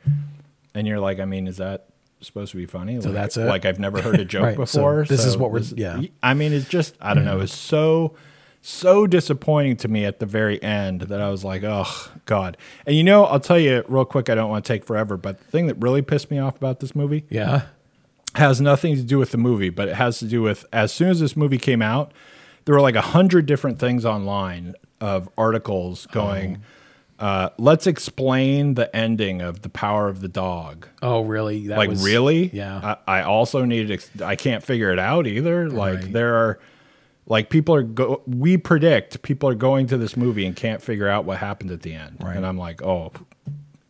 and 0.74 0.86
you're 0.86 1.00
like, 1.00 1.20
I 1.20 1.24
mean, 1.26 1.46
is 1.46 1.58
that 1.58 1.86
supposed 2.20 2.50
to 2.52 2.56
be 2.56 2.66
funny? 2.66 3.00
So 3.00 3.08
like, 3.08 3.14
that's 3.14 3.36
it? 3.36 3.44
Like 3.44 3.64
I've 3.64 3.78
never 3.78 4.00
heard 4.00 4.20
a 4.20 4.24
joke 4.36 4.42
Right, 4.44 4.68
so 4.68 4.80
before. 4.80 5.04
this 5.08 5.24
is 5.24 5.36
what 5.36 5.50
we're- 5.50 5.64
yeah. 5.76 6.00
I 6.22 6.34
mean, 6.34 6.52
it's 6.52 6.68
just 6.68 6.94
I 7.00 7.14
don't 7.14 7.24
know. 7.24 7.40
It's 7.40 7.54
so 7.54 8.14
so 8.62 9.06
disappointing 9.06 9.76
to 9.76 9.88
me 9.88 10.04
at 10.04 10.18
the 10.20 10.26
very 10.26 10.62
end 10.62 11.00
that 11.02 11.20
I 11.20 11.30
was 11.30 11.44
like, 11.44 11.62
oh 11.64 12.10
god. 12.26 12.56
And 12.86 12.94
you 12.94 13.02
know, 13.02 13.24
I'll 13.24 13.40
tell 13.40 13.58
you 13.58 13.82
real 13.88 14.04
quick. 14.04 14.28
I 14.28 14.34
don't 14.34 14.50
want 14.50 14.64
to 14.64 14.72
take 14.72 14.84
forever, 14.84 15.16
but 15.16 15.38
the 15.38 15.44
thing 15.46 15.66
that 15.68 15.76
really 15.76 16.02
pissed 16.02 16.30
me 16.30 16.38
off 16.38 16.56
about 16.56 16.80
this 16.80 16.94
movie 16.94 17.24
Yeah. 17.30 17.62
Has 18.36 18.60
nothing 18.60 18.96
to 18.96 19.02
do 19.02 19.18
with 19.18 19.30
the 19.32 19.38
movie, 19.38 19.70
but 19.70 19.88
it 19.88 19.96
has 19.96 20.18
to 20.20 20.24
do 20.26 20.42
with 20.42 20.64
as 20.72 20.92
soon 20.92 21.08
as 21.08 21.20
this 21.20 21.36
movie 21.36 21.58
came 21.58 21.82
out, 21.82 22.12
there 22.64 22.74
were 22.74 22.80
like 22.80 22.94
a 22.94 23.00
hundred 23.00 23.46
different 23.46 23.78
things 23.78 24.04
online 24.04 24.74
of 25.00 25.28
articles 25.38 26.06
going. 26.06 26.62
Uh, 27.18 27.50
let's 27.58 27.86
explain 27.86 28.74
the 28.74 28.94
ending 28.96 29.42
of 29.42 29.60
the 29.60 29.68
power 29.68 30.08
of 30.08 30.22
the 30.22 30.28
dog 30.28 30.86
Oh, 31.02 31.20
really? 31.20 31.66
That 31.66 31.76
like 31.76 31.90
was- 31.90 32.02
really 32.02 32.48
Yeah. 32.54 32.96
I, 33.06 33.18
I 33.20 33.22
also 33.24 33.66
needed 33.66 33.90
ex- 33.90 34.10
i 34.22 34.36
can't 34.36 34.62
figure 34.64 34.90
it 34.90 34.98
out 34.98 35.26
either 35.26 35.68
like 35.68 35.96
Right. 36.00 36.12
there 36.14 36.34
are 36.34 36.58
like 37.26 37.50
people 37.50 37.74
are 37.74 37.82
go 37.82 38.22
we 38.26 38.56
predict 38.56 39.20
people 39.20 39.50
are 39.50 39.54
going 39.54 39.86
to 39.88 39.98
this 39.98 40.16
movie 40.16 40.46
and 40.46 40.56
can't 40.56 40.80
figure 40.80 41.08
out 41.08 41.26
what 41.26 41.36
happened 41.36 41.70
at 41.72 41.82
the 41.82 41.92
end 41.92 42.16
Right. 42.22 42.36
and 42.36 42.46
i'm 42.46 42.56
like 42.56 42.80
oh 42.82 43.12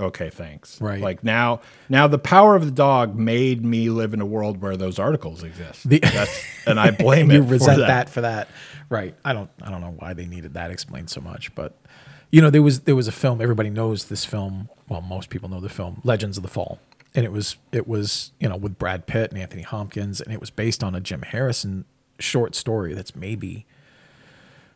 okay 0.01 0.31
thanks 0.31 0.81
Right. 0.81 1.01
like 1.01 1.23
now 1.23 1.61
now 1.89 2.07
the 2.09 2.19
power 2.19 2.57
of 2.57 2.65
the 2.65 2.71
dog 2.71 3.15
made 3.17 3.65
me 3.65 3.91
live 3.91 4.15
in 4.15 4.21
a 4.21 4.27
world 4.27 4.61
where 4.63 4.77
those 4.77 4.99
articles 4.99 5.43
exist 5.43 5.89
The- 5.89 6.01
That's, 6.01 6.43
and 6.67 6.81
i 6.81 6.91
blame 6.91 7.31
you 7.31 7.43
it 7.43 7.47
resent 7.49 7.75
for 7.75 7.81
that. 7.81 7.87
that. 7.87 8.09
for 8.11 8.21
that, 8.23 8.49
right? 8.89 9.15
I 9.25 9.33
don't. 9.33 9.51
I 9.63 9.71
don't 9.71 9.81
know 9.81 9.95
why 9.99 10.15
they 10.15 10.27
needed 10.27 10.55
that 10.55 10.71
explained 10.71 11.11
so 11.11 11.21
much, 11.21 11.55
but 11.55 11.77
you 12.33 12.41
know, 12.41 12.51
there 12.51 12.63
was 12.63 12.81
there 12.81 12.95
was 12.97 13.09
a 13.09 13.13
film. 13.13 13.41
Everybody 13.41 13.71
knows 13.71 14.05
this 14.07 14.25
film. 14.25 14.69
Well, 14.89 15.01
most 15.01 15.31
people 15.31 15.49
know 15.49 15.61
the 15.61 15.69
film 15.69 16.01
Legends 16.05 16.37
of 16.37 16.43
the 16.43 16.49
Fall, 16.49 16.79
and 17.15 17.25
it 17.25 17.33
was 17.33 17.57
it 17.73 17.87
was 17.89 18.33
you 18.41 18.49
know 18.49 18.57
with 18.57 18.79
Brad 18.79 19.07
Pitt 19.07 19.31
and 19.33 19.41
Anthony 19.41 19.63
Hopkins, 19.63 20.21
and 20.21 20.33
it 20.33 20.41
was 20.41 20.51
based 20.51 20.83
on 20.85 20.95
a 20.95 21.01
Jim 21.01 21.23
Harrison 21.23 21.85
short 22.19 22.55
story. 22.55 22.95
That's 22.95 23.15
maybe. 23.17 23.67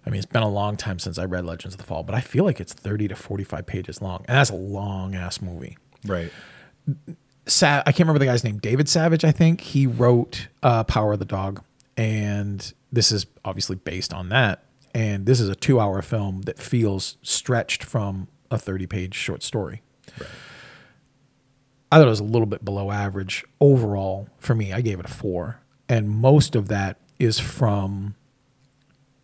I 0.07 0.11
mean, 0.11 0.19
it's 0.19 0.27
been 0.27 0.43
a 0.43 0.49
long 0.51 0.77
time 0.77 0.99
since 0.99 1.19
I 1.19 1.25
read 1.25 1.45
Legends 1.47 1.75
of 1.75 1.79
the 1.79 1.85
Fall, 1.87 2.03
but 2.03 2.15
I 2.15 2.21
feel 2.21 2.45
like 2.45 2.61
it's 2.61 2.73
thirty 2.73 3.09
to 3.09 3.17
forty-five 3.17 3.67
pages 3.67 4.03
long, 4.03 4.25
and 4.29 4.37
that's 4.37 4.51
a 4.51 4.55
long 4.55 5.15
ass 5.15 5.41
movie. 5.41 5.79
right 6.07 6.31
Sa- 7.47 7.83
I 7.87 7.93
can't 7.93 8.01
remember 8.01 8.19
the 8.19 8.27
guy's 8.27 8.45
name. 8.45 8.59
David 8.59 8.89
Savage, 8.89 9.25
I 9.25 9.31
think 9.33 9.61
he 9.61 9.87
wrote 9.87 10.49
uh, 10.63 10.85
Power 10.85 11.15
of 11.15 11.19
the 11.19 11.25
Dog, 11.25 11.63
and 11.97 12.73
this 12.93 13.13
is 13.13 13.27
obviously 13.45 13.77
based 13.77 14.13
on 14.13 14.29
that. 14.31 14.65
And 14.95 15.27
this 15.27 15.41
is 15.41 15.49
a 15.49 15.57
two-hour 15.57 16.03
film 16.03 16.43
that 16.43 16.59
feels 16.59 17.17
stretched 17.23 17.83
from 17.83 18.29
a 18.51 18.59
thirty-page 18.59 19.15
short 19.15 19.43
story. 19.43 19.83
I 21.91 21.99
thought 21.99 22.07
it 22.07 22.11
was 22.11 22.21
a 22.21 22.25
little 22.25 22.47
bit 22.47 22.65
below 22.65 22.91
average 22.91 23.45
overall 23.61 24.29
for 24.39 24.55
me. 24.55 24.73
I 24.73 24.81
gave 24.81 25.01
it 25.01 25.07
a 25.07 25.09
four, 25.09 25.61
and 25.89 26.09
most 26.09 26.55
of 26.55 26.69
that 26.69 26.99
is 27.19 27.39
from 27.39 28.15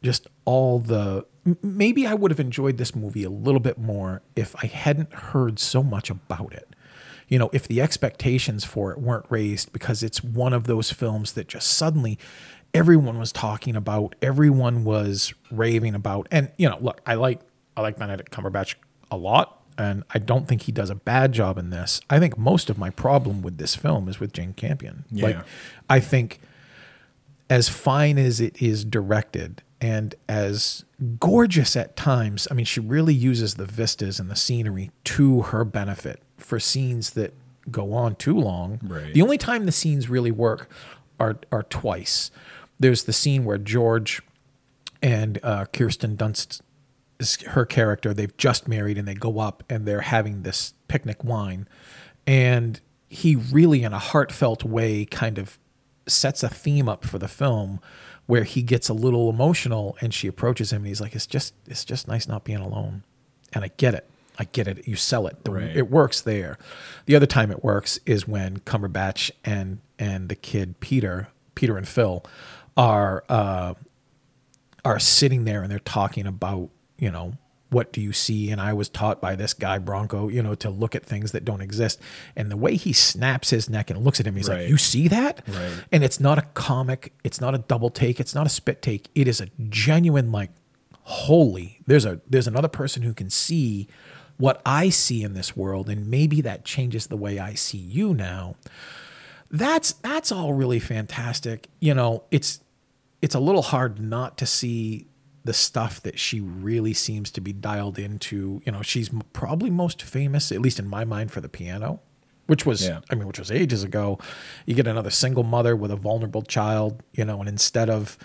just 0.03 0.27
all 0.45 0.79
the. 0.79 1.27
Maybe 1.63 2.07
I 2.07 2.15
would 2.15 2.31
have 2.31 2.41
enjoyed 2.41 2.77
this 2.77 2.95
movie 2.95 3.25
a 3.25 3.31
little 3.31 3.61
bit 3.61 3.79
more 3.79 4.23
if 4.37 4.55
I 4.63 4.67
hadn't 4.67 5.13
heard 5.13 5.59
so 5.59 5.83
much 5.83 6.11
about 6.11 6.53
it. 6.53 6.69
You 7.29 7.39
know, 7.39 7.49
if 7.53 7.67
the 7.67 7.81
expectations 7.81 8.65
for 8.65 8.93
it 8.93 8.99
weren't 8.99 9.27
raised 9.31 9.73
because 9.73 10.03
it's 10.03 10.23
one 10.23 10.53
of 10.53 10.65
those 10.65 10.91
films 10.91 11.33
that 11.33 11.49
just 11.49 11.69
suddenly 11.69 12.19
everyone 12.75 13.19
was 13.19 13.33
talking 13.33 13.77
about, 13.77 14.15
everyone 14.21 14.85
was 14.85 15.33
raving 15.51 15.95
about. 15.95 16.29
And, 16.31 16.51
you 16.59 16.69
know, 16.69 16.79
look, 16.81 17.01
I 17.07 17.15
like 17.15 17.41
I 17.77 17.83
like 17.83 17.99
Benedict 17.99 18.31
Cumberbatch 18.31 18.75
a 19.11 19.17
lot, 19.17 19.63
and 19.79 20.05
I 20.11 20.19
don't 20.19 20.47
think 20.47 20.63
he 20.63 20.73
does 20.73 20.91
a 20.91 20.95
bad 20.95 21.33
job 21.33 21.57
in 21.57 21.71
this. 21.71 22.01
I 22.11 22.19
think 22.19 22.37
most 22.37 22.69
of 22.69 22.79
my 22.79 22.91
problem 22.91 23.43
with 23.43 23.59
this 23.59 23.75
film 23.75 24.09
is 24.09 24.21
with 24.21 24.33
Jane 24.33 24.53
Campion. 24.53 25.05
Like 25.11 25.37
Yeah. 25.37 25.43
I 25.89 26.01
think 26.01 26.41
as 27.49 27.69
fine 27.69 28.19
as 28.19 28.41
it 28.41 28.61
is 28.61 28.85
directed 28.85 29.63
and 29.81 30.15
as 30.29 30.85
gorgeous 31.19 31.75
at 31.77 31.97
times, 31.97 32.47
I 32.51 32.55
mean, 32.55 32.67
she 32.67 32.81
really 32.81 33.15
uses 33.15 33.55
the 33.55 33.65
vistas 33.65 34.21
and 34.21 34.31
the 34.31 34.37
scenery 34.37 34.91
to 35.05 35.43
her 35.43 35.65
benefit 35.65 36.23
for 36.37 36.61
scenes 36.61 37.11
that 37.11 37.33
go 37.71 37.93
on 37.93 38.17
too 38.17 38.39
long. 38.39 38.81
Right. 38.83 39.13
The 39.15 39.23
only 39.23 39.39
time 39.39 39.65
the 39.65 39.73
scenes 39.73 40.09
really 40.09 40.31
work 40.31 40.69
are 41.19 41.39
are 41.51 41.63
twice. 41.63 42.31
There's 42.79 43.05
the 43.05 43.13
scene 43.13 43.45
where 43.45 43.59
George 43.59 44.23
and 45.03 45.39
uh, 45.43 45.67
Kirsten 45.67 46.17
Dunst, 46.17 46.61
is 47.19 47.41
her 47.43 47.65
character, 47.65 48.13
they've 48.13 48.37
just 48.37 48.69
married 48.69 48.99
and 48.99 49.07
they 49.07 49.15
go 49.15 49.39
up 49.39 49.63
and 49.69 49.87
they're 49.87 50.03
having 50.03 50.43
this 50.43 50.75
picnic 50.89 51.23
wine. 51.25 51.69
And 52.27 52.81
he 53.09 53.37
really, 53.37 53.83
in 53.83 53.93
a 53.93 53.99
heartfelt 53.99 54.65
way, 54.65 55.05
kind 55.05 55.39
of 55.39 55.59
sets 56.07 56.43
a 56.43 56.49
theme 56.49 56.89
up 56.89 57.05
for 57.05 57.19
the 57.19 57.29
film 57.29 57.81
where 58.27 58.45
he 58.45 58.63
gets 58.63 58.89
a 58.89 58.95
little 58.95 59.29
emotional 59.29 59.97
and 60.01 60.15
she 60.15 60.29
approaches 60.29 60.73
him 60.73 60.79
and 60.79 60.87
he's 60.87 61.01
like, 61.01 61.15
It's 61.15 61.27
just 61.27 61.55
it's 61.67 61.85
just 61.85 62.09
nice 62.09 62.29
not 62.29 62.45
being 62.45 62.61
alone. 62.61 63.03
And 63.53 63.65
I 63.65 63.71
get 63.77 63.95
it. 63.95 64.09
I 64.39 64.45
get 64.45 64.69
it. 64.69 64.87
You 64.87 64.97
sell 64.97 65.27
it. 65.27 65.45
The, 65.45 65.51
Right. 65.51 65.77
It 65.77 65.91
works 65.91 66.21
there. 66.21 66.57
The 67.07 67.17
other 67.17 67.27
time 67.27 67.51
it 67.51 67.63
works 67.63 67.99
is 68.07 68.27
when 68.27 68.59
Cumberbatch 68.61 69.31
and 69.45 69.81
and 69.99 70.29
the 70.29 70.37
kid 70.37 70.81
Peter, 70.81 71.29
Peter 71.55 71.77
and 71.77 71.87
Phil, 71.87 72.25
are 72.77 73.25
uh, 73.29 73.75
are 74.85 74.99
sitting 74.99 75.45
there 75.45 75.63
and 75.63 75.71
they're 75.71 75.79
talking 75.79 76.27
about, 76.27 76.71
you 76.99 77.11
know, 77.11 77.35
what 77.71 77.93
do 77.93 78.01
you 78.01 78.13
see? 78.13 78.51
And 78.51 78.61
I 78.61 78.73
was 78.73 78.89
taught 78.89 79.21
by 79.21 79.35
this 79.37 79.55
guy 79.55 79.79
Bronco, 79.79 80.29
you 80.29 80.43
know, 80.43 80.55
to 80.57 80.69
look 80.71 80.95
at 80.95 81.05
things 81.05 81.33
that 81.33 81.45
don't 81.45 81.61
exist. 81.61 82.01
And 82.37 82.51
the 82.51 82.57
way 82.57 82.77
he 82.77 82.93
snaps 82.93 83.51
his 83.51 83.71
neck 83.71 83.91
and 83.91 84.05
looks 84.05 84.21
at 84.21 84.27
him, 84.27 84.37
he's 84.37 84.49
Right. 84.49 84.61
like, 84.61 84.69
"You 84.69 84.77
see 84.77 85.09
that?" 85.09 85.43
Right. 85.49 85.85
And 85.93 86.05
it's 86.05 86.21
not 86.21 86.39
a 86.39 86.43
comic. 86.55 87.13
It's 87.25 87.41
not 87.41 87.55
a 87.55 87.59
double 87.59 87.91
take. 87.91 88.21
It's 88.21 88.35
not 88.35 88.47
a 88.47 88.51
spit 88.51 88.83
take. 88.83 89.09
It 89.15 89.27
is 89.29 89.41
a 89.41 89.49
genuine 89.69 90.31
like, 90.33 90.51
holy. 91.03 91.81
There's 91.87 92.05
a 92.05 92.21
there's 92.29 92.47
another 92.47 92.69
person 92.69 93.03
who 93.03 93.15
can 93.15 93.31
see 93.31 93.89
what 94.37 94.61
I 94.65 94.89
see 94.89 95.23
in 95.23 95.35
this 95.35 95.57
world, 95.57 95.89
and 95.89 96.07
maybe 96.07 96.41
that 96.41 96.65
changes 96.65 97.07
the 97.09 97.17
way 97.17 97.39
I 97.39 97.55
see 97.55 97.79
you 97.79 98.15
now 98.15 98.57
that's 99.51 99.93
that's 99.95 100.31
all 100.31 100.53
really 100.55 100.79
fantastic. 100.79 101.69
You 101.81 101.95
know, 101.95 102.23
it's 102.31 102.61
it's 103.21 103.35
a 103.35 103.41
little 103.41 103.63
hard 103.63 103.99
not 104.01 104.39
to 104.39 104.47
see 104.47 105.07
the 105.51 105.55
stuff 105.55 106.01
that 106.03 106.17
she 106.17 106.39
really 106.39 106.95
seems 106.95 107.29
to 107.29 107.41
be 107.41 107.53
dialed 107.53 107.99
into. 107.99 108.63
You 108.65 108.71
know, 108.71 108.83
she's 108.83 109.11
probably 109.33 109.69
most 109.69 110.01
famous, 110.01 110.53
at 110.53 110.61
least 110.61 110.79
in 110.79 110.87
my 110.87 111.05
mind, 111.05 111.33
for 111.33 111.41
the 111.41 111.49
piano, 111.49 111.99
which 112.47 112.65
was 112.65 112.87
Yeah. 112.87 113.01
I 113.11 113.17
mean, 113.17 113.27
which 113.27 113.41
was 113.41 113.51
ages 113.51 113.83
ago. 113.83 114.21
You 114.65 114.77
get 114.77 114.87
another 114.87 115.11
single 115.11 115.43
mother 115.43 115.75
with 115.75 115.91
a 115.91 115.97
vulnerable 115.97 116.43
child, 116.43 117.03
you 117.15 117.25
know, 117.25 117.41
and 117.41 117.49
instead 117.49 117.91
of 117.91 118.17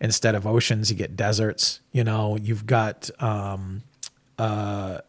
instead 0.00 0.34
of 0.34 0.46
oceans, 0.46 0.90
you 0.90 0.96
get 0.96 1.16
deserts. 1.16 1.80
You 1.92 2.02
know, 2.02 2.36
you've 2.36 2.64
got 2.64 3.10
um, 3.22 3.82
uh, 4.38 5.00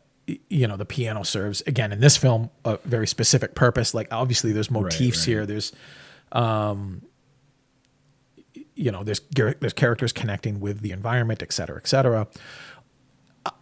you 0.50 0.68
know 0.68 0.76
the 0.76 0.84
piano 0.84 1.24
serves 1.24 1.62
again 1.62 1.94
in 1.94 2.02
this 2.02 2.18
film 2.18 2.50
a 2.66 2.80
very 2.84 3.08
specific 3.08 3.56
purpose 3.56 3.94
like 3.94 4.08
obviously 4.12 4.54
there's 4.54 4.72
motifs 4.72 5.20
right. 5.20 5.26
here 5.26 5.46
there's 5.46 5.74
um 6.32 7.02
you 8.82 8.92
know 8.92 9.04
there's 9.04 9.22
there's 9.32 9.74
characters 9.74 10.12
connecting 10.12 10.60
with 10.60 10.82
the 10.82 10.92
environment 10.92 11.42
et 11.42 11.54
cetera 11.54 11.78
et 11.78 11.88
cetera 11.88 12.28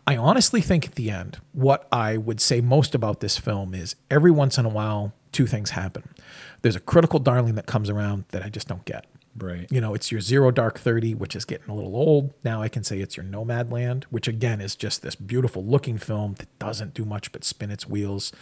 I- 0.07 0.17
honestly 0.17 0.61
think 0.61 0.85
at 0.85 0.95
the 0.95 1.09
end 1.11 1.39
what 1.51 1.87
i 1.91 2.17
would 2.17 2.41
say 2.41 2.61
most 2.61 2.95
about 2.95 3.19
this 3.19 3.37
film 3.37 3.73
is 3.73 3.95
every 4.09 4.31
once 4.31 4.57
in 4.57 4.65
a 4.65 4.69
while 4.69 5.13
two 5.31 5.45
things 5.47 5.71
happen 5.71 6.09
there's 6.61 6.75
a 6.75 6.81
critical 6.81 7.19
darling 7.19 7.55
that 7.55 7.65
comes 7.65 7.89
around 7.89 8.25
that 8.29 8.43
i 8.43 8.49
just 8.49 8.67
don't 8.67 8.85
get 8.85 9.05
Right. 9.37 9.67
You 9.71 9.79
know, 9.79 9.93
it's 9.93 10.11
your 10.11 10.21
Zero 10.21 10.51
Dark 10.51 10.79
30, 10.79 11.13
which 11.13 11.35
is 11.35 11.45
getting 11.45 11.69
a 11.69 11.75
little 11.75 11.95
old. 11.95 12.33
Now 12.43 12.61
I 12.61 12.67
can 12.67 12.83
say 12.83 12.99
it's 12.99 13.15
your 13.15 13.25
Nomadland, 13.25 14.03
which 14.05 14.27
again 14.27 14.59
is 14.59 14.75
just 14.75 15.01
this 15.01 15.15
beautiful 15.15 15.63
looking 15.63 15.97
film 15.97 16.33
that 16.39 16.59
doesn't 16.59 16.93
do 16.93 17.05
much 17.05 17.31
but 17.31 17.43
spin 17.45 17.69
its 17.71 17.87
wheels 17.87 18.33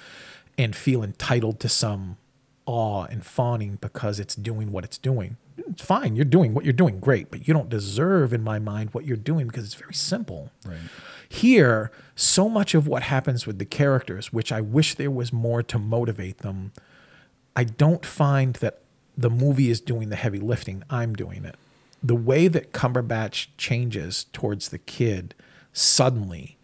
and 0.58 0.76
feel 0.76 1.04
entitled 1.04 1.60
to 1.60 1.70
some 1.70 2.18
awe 2.68 3.05
and 3.05 3.26
fawning 3.26 3.80
because 3.82 4.20
it's 4.20 4.36
doing 4.36 4.72
what 4.72 4.84
it's 4.84 4.99
doing. 4.99 5.38
It's 5.57 5.82
fine. 5.82 6.15
You're 6.15 6.26
doing 6.26 6.53
what 6.53 6.65
you're 6.65 6.74
doing 6.74 6.99
great, 6.99 7.32
but 7.32 7.47
you 7.47 7.53
don't 7.53 7.70
deserve, 7.70 8.32
in 8.34 8.43
my 8.43 8.59
mind, 8.59 8.89
what 8.91 9.05
you're 9.05 9.18
doing 9.18 9.47
because 9.47 9.65
it's 9.65 9.74
very 9.74 9.93
simple. 9.93 10.51
Right. 10.65 10.78
Here, 11.28 11.91
so 12.15 12.47
much 12.47 12.76
of 12.76 12.88
what 12.88 13.03
happens 13.03 13.47
with 13.47 13.57
the 13.57 13.65
characters, 13.65 14.32
which 14.32 14.51
I 14.51 14.61
wish 14.61 14.95
there 14.95 15.11
was 15.11 15.34
more 15.34 15.63
to 15.63 15.80
motivate 15.80 16.39
them, 16.39 16.72
I 17.55 17.63
don't 17.63 18.05
find 18.05 18.53
that 18.57 18.82
the 19.18 19.30
movie 19.30 19.70
is 19.70 19.82
doing 19.82 20.09
the 20.09 20.15
heavy 20.15 20.39
lifting. 20.39 20.84
I'm 20.89 21.15
doing 21.15 21.43
it. 21.43 21.55
The 22.03 22.15
way 22.15 22.47
that 22.47 22.72
Cumberbatch 22.72 23.47
changes 23.57 24.28
towards 24.32 24.70
the 24.70 24.78
kid 24.78 25.34
suddenly 25.74 26.57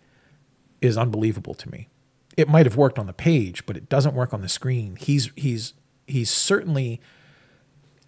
is 0.79 0.97
unbelievable 0.97 1.55
to 1.55 1.71
me. 1.71 1.87
It 2.37 2.47
might 2.47 2.65
have 2.65 2.77
worked 2.77 2.99
on 2.99 3.07
the 3.07 3.13
page, 3.13 3.65
but 3.65 3.75
it 3.75 3.89
doesn't 3.89 4.13
work 4.13 4.33
on 4.33 4.41
the 4.41 4.49
screen. 4.49 4.95
He's 4.95 5.31
he's 5.35 5.73
he's 6.07 6.29
certainly 6.29 7.01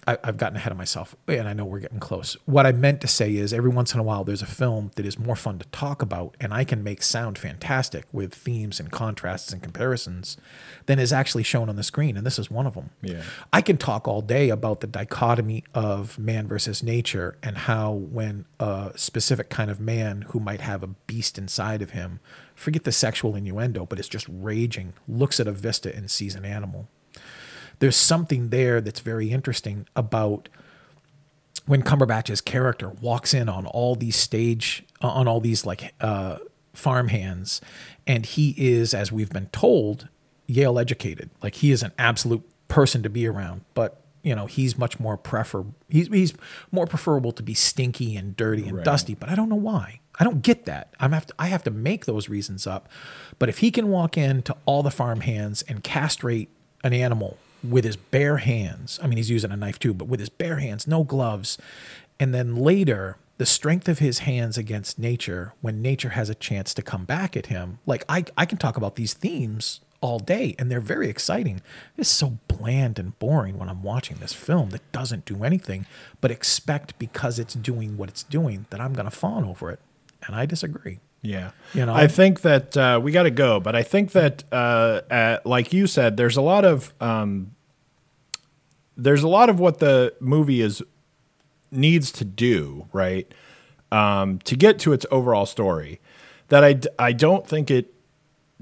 I, 0.07 0.17
I've 0.23 0.37
gotten 0.37 0.55
ahead 0.55 0.71
of 0.71 0.77
myself, 0.77 1.15
and 1.27 1.47
I 1.47 1.53
know 1.53 1.65
we're 1.65 1.79
getting 1.79 1.99
close. 1.99 2.37
What 2.45 2.65
I 2.65 2.71
meant 2.71 3.01
to 3.01 3.07
say 3.07 3.35
is, 3.35 3.53
every 3.53 3.69
once 3.69 3.93
in 3.93 3.99
a 3.99 4.03
while, 4.03 4.23
there's 4.23 4.41
a 4.41 4.47
film 4.47 4.91
that 4.95 5.05
is 5.05 5.17
more 5.17 5.35
fun 5.35 5.57
to 5.59 5.65
talk 5.69 6.01
about, 6.01 6.35
and 6.39 6.53
I 6.53 6.63
can 6.63 6.83
make 6.83 7.01
sound 7.01 7.37
fantastic 7.37 8.05
with 8.11 8.33
themes 8.33 8.79
and 8.79 8.91
contrasts 8.91 9.51
and 9.51 9.63
comparisons 9.63 10.37
than 10.85 10.99
is 10.99 11.11
actually 11.11 11.43
shown 11.43 11.69
on 11.69 11.75
the 11.75 11.83
screen, 11.83 12.17
and 12.17 12.25
this 12.25 12.37
is 12.37 12.51
one 12.51 12.67
of 12.67 12.75
them. 12.75 12.91
Yeah. 13.01 13.23
I 13.51 13.61
can 13.61 13.77
talk 13.77 14.07
all 14.07 14.21
day 14.21 14.49
about 14.49 14.81
the 14.81 14.87
dichotomy 14.87 15.63
of 15.73 16.19
man 16.19 16.47
versus 16.47 16.83
nature 16.83 17.37
and 17.41 17.57
how 17.59 17.91
when 17.91 18.45
a 18.59 18.91
specific 18.95 19.49
kind 19.49 19.71
of 19.71 19.79
man 19.79 20.23
who 20.29 20.39
might 20.39 20.61
have 20.61 20.83
a 20.83 20.87
beast 20.87 21.37
inside 21.37 21.81
of 21.81 21.91
him, 21.91 22.19
forget 22.53 22.83
the 22.83 22.91
sexual 22.91 23.35
innuendo, 23.35 23.85
but 23.85 23.99
is 23.99 24.07
just 24.07 24.27
raging, 24.29 24.93
looks 25.07 25.39
at 25.39 25.47
a 25.47 25.51
vista 25.51 25.93
and 25.95 26.11
sees 26.11 26.35
an 26.35 26.45
animal 26.45 26.87
there's 27.79 27.95
something 27.95 28.49
there 28.49 28.81
that's 28.81 28.99
very 28.99 29.31
interesting 29.31 29.87
about 29.95 30.49
when 31.65 31.81
Cumberbatch's 31.81 32.41
character 32.41 32.89
walks 33.01 33.33
in 33.33 33.49
on 33.49 33.65
all 33.65 33.95
these 33.95 34.15
stage 34.15 34.83
on 35.01 35.27
all 35.27 35.39
these 35.39 35.65
like 35.65 35.93
uh, 36.01 36.37
farm 36.73 37.07
hands, 37.07 37.61
and 38.05 38.25
he 38.25 38.53
is, 38.57 38.93
as 38.93 39.11
we've 39.11 39.31
been 39.31 39.47
told, 39.47 40.07
Yale 40.47 40.77
educated. 40.77 41.29
Like 41.41 41.55
he 41.55 41.71
is 41.71 41.81
an 41.83 41.91
absolute 41.97 42.43
person 42.67 43.01
to 43.03 43.09
be 43.09 43.27
around, 43.27 43.61
but 43.73 44.01
you 44.23 44.35
know 44.35 44.45
he's 44.47 44.77
much 44.77 44.99
more 44.99 45.17
prefer 45.17 45.65
he's 45.89 46.07
he's 46.07 46.33
more 46.71 46.85
preferable 46.87 47.31
to 47.31 47.43
be 47.43 47.53
stinky 47.53 48.15
and 48.15 48.35
dirty 48.35 48.67
and 48.67 48.77
Right. 48.77 48.85
dusty. 48.85 49.15
But 49.15 49.29
I 49.29 49.35
don't 49.35 49.49
know 49.49 49.55
why. 49.55 49.99
I 50.19 50.23
don't 50.23 50.41
get 50.41 50.65
that. 50.65 50.93
I'm 50.99 51.11
have 51.11 51.25
to, 51.27 51.33
I 51.37 51.47
have 51.47 51.63
to 51.63 51.71
make 51.71 52.05
those 52.05 52.29
reasons 52.29 52.65
up. 52.65 52.87
But 53.37 53.49
if 53.49 53.57
he 53.59 53.69
can 53.71 53.89
walk 53.89 54.17
in 54.17 54.43
to 54.43 54.55
all 54.65 54.81
the 54.83 54.91
farm 54.91 55.21
hands 55.21 55.61
and 55.63 55.83
castrate 55.83 56.49
an 56.83 56.93
animal 56.93 57.37
with 57.71 57.83
his 57.83 57.95
bare 57.95 58.37
hands, 58.37 58.99
I 59.01 59.07
mean 59.07 59.17
he's 59.17 59.29
using 59.29 59.51
a 59.51 59.57
knife 59.57 59.79
too, 59.79 59.93
but 59.93 60.07
with 60.07 60.19
his 60.19 60.29
bare 60.29 60.57
hands, 60.57 60.87
no 60.87 61.03
gloves, 61.03 61.57
and 62.19 62.33
then 62.33 62.55
later 62.55 63.17
the 63.37 63.45
strength 63.45 63.89
of 63.89 63.99
his 63.99 64.19
hands 64.19 64.57
against 64.57 64.97
nature 64.97 65.53
when 65.61 65.81
nature 65.81 66.09
has 66.09 66.29
a 66.29 66.35
chance 66.35 66.73
to 66.73 66.81
come 66.81 67.05
back 67.05 67.35
at 67.35 67.47
him. 67.47 67.79
Like 67.85 68.05
I 68.07 68.25
I 68.37 68.45
can 68.45 68.57
talk 68.57 68.77
about 68.77 68.95
these 68.95 69.13
themes 69.13 69.81
all 70.01 70.19
day 70.19 70.55
and 70.59 70.69
they're 70.69 70.79
very 70.79 71.09
exciting. 71.09 71.61
It's 71.97 72.09
so 72.09 72.37
bland 72.47 72.99
and 72.99 73.17
boring 73.17 73.57
when 73.57 73.69
I'm 73.69 73.81
watching 73.81 74.17
this 74.17 74.33
film 74.33 74.69
that 74.69 74.91
doesn't 74.91 75.25
do 75.25 75.43
anything 75.43 75.85
but 76.21 76.31
expect 76.31 76.97
because 76.99 77.39
it's 77.39 77.55
doing 77.55 77.97
what 77.97 78.09
it's 78.09 78.23
doing 78.23 78.67
that 78.69 78.79
I'm 78.79 78.93
going 78.93 79.05
to 79.05 79.15
fawn 79.15 79.43
over 79.43 79.71
it. 79.71 79.79
And 80.25 80.35
I 80.35 80.45
disagree. 80.45 80.99
Yeah. 81.23 81.51
You 81.73 81.85
know? 81.87 81.93
I 81.95 82.07
think 82.07 82.41
that 82.41 82.77
uh, 82.77 82.99
we 83.01 83.11
got 83.11 83.23
to 83.23 83.31
go, 83.31 83.59
but 83.59 83.75
I 83.75 83.81
think 83.81 84.11
that, 84.11 84.43
uh, 84.51 85.01
at, 85.09 85.45
like 85.45 85.73
you 85.73 85.87
said, 85.87 86.17
there's 86.17 86.37
a 86.37 86.41
lot 86.41 86.65
of 86.65 86.93
um, 87.01 87.54
there's 88.97 89.23
a 89.23 89.27
lot 89.27 89.49
of 89.49 89.59
what 89.59 89.79
the 89.79 90.13
movie 90.19 90.61
is 90.61 90.81
needs 91.71 92.11
to 92.13 92.25
do, 92.25 92.87
right, 92.93 93.31
um, 93.91 94.39
to 94.39 94.55
get 94.55 94.79
to 94.79 94.93
its 94.93 95.05
overall 95.11 95.45
story. 95.45 95.99
That 96.49 96.63
I, 96.63 96.79
I 96.99 97.11
don't 97.11 97.45
think 97.47 97.71
it 97.71 97.93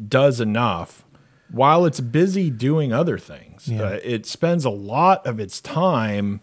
does 0.07 0.39
enough. 0.39 1.03
While 1.51 1.85
it's 1.85 1.99
busy 1.99 2.49
doing 2.49 2.91
other 2.93 3.17
things, 3.19 3.67
Yeah. 3.67 3.81
uh, 3.83 3.99
it 4.03 4.25
spends 4.25 4.65
a 4.65 4.69
lot 4.71 5.25
of 5.27 5.39
its 5.39 5.61
time 5.61 6.41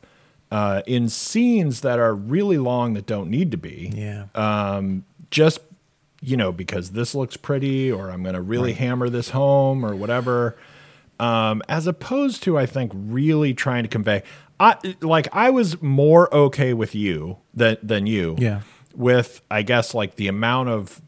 uh, 0.53 0.82
in 0.86 1.09
scenes 1.09 1.80
that 1.80 1.99
are 1.99 2.14
really 2.14 2.59
long 2.59 2.95
that 2.95 3.07
don't 3.07 3.30
need 3.30 3.51
to 3.53 3.57
be 3.57 3.93
Yeah. 3.95 4.24
um, 4.34 5.05
just 5.30 5.61
you 6.22 6.36
know 6.36 6.53
because 6.53 6.91
this 6.91 7.14
looks 7.14 7.36
pretty 7.38 7.91
or 7.91 8.11
i'm 8.11 8.22
going 8.22 8.34
to 8.34 8.43
really 8.43 8.72
hammer 8.74 9.09
this 9.09 9.30
home 9.30 9.86
or 9.86 9.95
whatever 9.97 10.55
um, 11.21 11.62
as 11.68 11.87
opposed 11.87 12.43
to 12.43 12.57
i 12.59 12.66
think 12.66 12.91
really 12.95 13.53
trying 13.55 13.83
to 13.85 13.89
convey 13.89 14.23
i 14.59 14.77
like 15.01 15.29
i 15.33 15.51
was 15.51 15.81
more 15.83 16.33
okay 16.35 16.73
with 16.75 16.95
you 16.95 17.37
than 17.55 17.77
than 17.83 18.07
you 18.07 18.37
Yeah. 18.39 18.61
with 18.95 19.41
i 19.51 19.62
guess 19.62 19.95
like 19.95 20.16
the 20.16 20.29
amount 20.29 20.68
of 20.71 21.01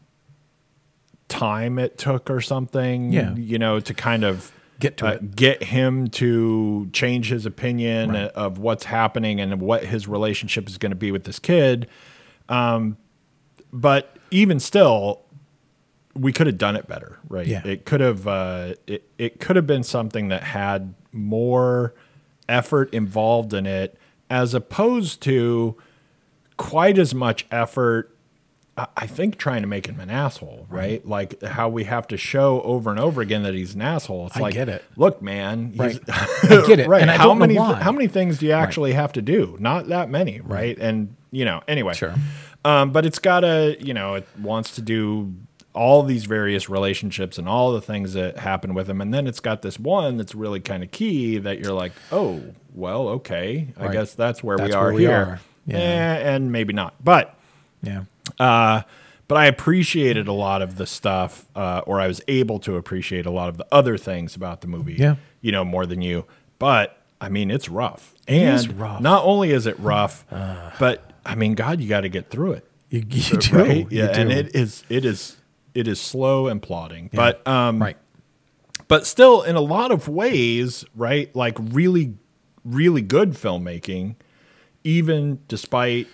time 1.29 1.79
it 1.79 1.97
took 1.97 2.29
or 2.31 2.41
something 2.41 3.13
Yeah. 3.13 3.35
you 3.35 3.59
know 3.59 3.81
to 3.81 3.95
kind 3.95 4.25
of 4.25 4.53
Get 4.81 4.97
to 4.99 5.07
uh, 5.07 5.11
it. 5.13 5.37
get 5.37 5.63
him 5.63 6.09
to 6.09 6.91
change 6.93 7.31
his 7.31 7.47
opinion 7.47 8.11
Right. 8.11 8.25
of 8.33 8.59
what's 8.59 8.85
happening 8.85 9.41
and 9.41 9.61
what 9.61 9.85
his 9.85 10.09
relationship 10.09 10.69
is 10.69 10.77
going 10.77 10.91
to 10.91 10.97
be 10.97 11.11
with 11.13 11.25
this 11.25 11.39
kid 11.39 11.87
Um, 12.49 12.97
but 13.73 14.17
even 14.31 14.59
still, 14.61 15.22
we 16.15 16.33
could 16.33 16.47
have 16.47 16.59
done 16.59 16.77
it 16.77 16.87
better, 16.89 17.19
right? 17.29 17.47
Yeah. 17.47 17.67
It 17.67 17.85
could 17.85 18.01
have 18.01 18.27
uh, 18.29 18.75
it, 18.87 19.09
it 19.19 19.41
could 19.41 19.57
have 19.57 19.67
been 19.67 19.83
something 19.83 20.29
that 20.29 20.43
had 20.43 20.95
more 21.13 21.95
effort 22.49 22.93
involved 22.93 23.55
in 23.55 23.67
it, 23.67 23.97
as 24.29 24.53
opposed 24.55 25.23
to 25.23 25.77
quite 26.57 26.99
as 26.99 27.15
much 27.15 27.47
effort. 27.51 28.09
I- 28.77 28.87
I 28.97 29.07
think 29.07 29.37
trying 29.37 29.61
to 29.63 29.69
make 29.69 29.87
him 29.87 30.01
an 30.01 30.09
asshole, 30.11 30.67
right? 30.71 31.07
Like 31.07 31.43
how 31.43 31.69
we 31.69 31.85
have 31.85 32.07
to 32.09 32.17
show 32.17 32.63
over 32.63 32.91
and 32.91 32.99
over 32.99 33.21
again 33.21 33.43
that 33.43 33.53
he's 33.55 33.75
an 33.75 33.83
asshole. 33.83 34.29
It's 34.29 34.37
I 34.37 34.41
like, 34.41 34.55
get 34.55 34.69
it. 34.71 34.83
Look, 34.97 35.21
man, 35.21 35.75
Right. 35.77 35.99
I 36.09 36.65
get 36.67 36.79
it. 36.79 36.89
right? 36.89 37.03
And 37.03 37.11
how 37.11 37.35
many 37.35 37.55
how 37.57 37.93
many 37.93 38.07
things 38.07 38.39
do 38.39 38.47
you 38.47 38.53
actually 38.53 38.93
have 38.95 39.13
to 39.15 39.23
do? 39.23 39.57
Not 39.61 39.89
that 39.89 40.09
many, 40.09 40.41
right? 40.41 40.77
And 40.79 41.15
you 41.31 41.45
know, 41.45 41.63
anyway, 41.69 41.93
Sure. 41.95 42.15
um, 42.65 42.93
but 42.93 43.05
it's 43.07 43.19
got 43.19 43.41
to, 43.41 43.77
you 43.81 43.93
know, 43.95 44.15
it 44.15 44.27
wants 44.41 44.75
to 44.77 44.83
do 44.83 45.35
all 45.75 46.03
these 46.03 46.27
various 46.27 46.69
relationships 46.69 47.39
and 47.39 47.49
all 47.49 47.73
the 47.73 47.81
things 47.81 48.13
that 48.13 48.39
happen 48.39 48.75
with 48.75 48.89
him. 48.91 49.01
And 49.01 49.13
then 49.13 49.27
it's 49.27 49.41
got 49.41 49.63
this 49.63 49.79
one 49.79 50.19
that's 50.19 50.35
really 50.35 50.61
kind 50.61 50.83
of 50.83 50.91
key 50.91 51.39
that 51.39 51.61
you're 51.61 51.73
like, 51.73 51.93
oh, 52.11 52.43
well, 52.75 53.09
okay. 53.09 53.69
I 53.79 53.85
Right. 53.87 53.93
guess 53.93 54.15
that's 54.15 54.43
where 54.45 54.59
we 54.59 54.73
are 54.73 54.85
where 54.87 54.93
we 54.95 55.03
here. 55.03 55.13
are. 55.13 55.41
Yeah. 55.67 55.77
Eh, 55.79 56.35
and 56.35 56.53
maybe 56.53 56.73
not. 56.75 56.95
But, 57.03 57.35
Yeah. 57.83 58.03
uh, 58.39 58.83
but 59.29 59.39
I 59.39 59.47
appreciated 59.47 60.29
a 60.29 60.33
lot 60.33 60.61
of 60.61 60.77
the 60.77 60.87
stuff, 60.87 61.47
uh, 61.57 61.81
or 61.87 62.01
I 62.01 62.07
was 62.07 62.21
able 62.29 62.59
to 62.61 62.77
appreciate 62.77 63.25
a 63.25 63.31
lot 63.31 63.49
of 63.49 63.57
the 63.57 63.67
other 63.73 63.97
things 63.97 64.37
about 64.37 64.61
the 64.61 64.67
movie, 64.67 64.95
Yeah. 64.99 65.15
you 65.41 65.53
know, 65.53 65.65
more 65.65 65.87
than 65.87 66.03
you. 66.03 66.27
But 66.59 66.99
I 67.21 67.29
mean, 67.31 67.51
it's 67.51 67.69
rough. 67.69 68.15
and 68.29 68.79
rough. 68.79 69.01
not 69.01 69.25
only 69.25 69.53
is 69.53 69.67
it 69.67 69.79
rough, 69.81 70.27
but 70.79 71.11
I 71.25 71.35
mean, 71.35 71.55
God, 71.55 71.81
you 71.81 71.89
got 71.89 72.03
to 72.03 72.09
get 72.09 72.29
through 72.31 72.53
it 72.53 72.67
You, 72.91 73.05
you 73.09 73.37
do. 73.39 73.57
right? 73.57 73.77
You 73.77 73.87
Yeah, 73.91 74.07
and 74.19 74.31
it 74.31 74.55
is 74.55 74.85
it 74.91 75.05
is 75.05 75.37
it 75.75 75.89
is 75.89 76.01
slow 76.01 76.49
and 76.49 76.63
plodding, 76.63 77.11
but 77.13 77.47
um, 77.47 77.81
right. 77.81 77.97
but 78.89 79.07
still 79.07 79.43
in 79.43 79.57
a 79.57 79.61
lot 79.61 79.91
of 79.91 80.09
ways, 80.09 80.85
right? 80.95 81.35
Like 81.35 81.57
really, 81.59 82.15
really 82.65 83.03
good 83.03 83.33
filmmaking, 83.33 84.17
even 84.85 85.41
despite 85.49 86.09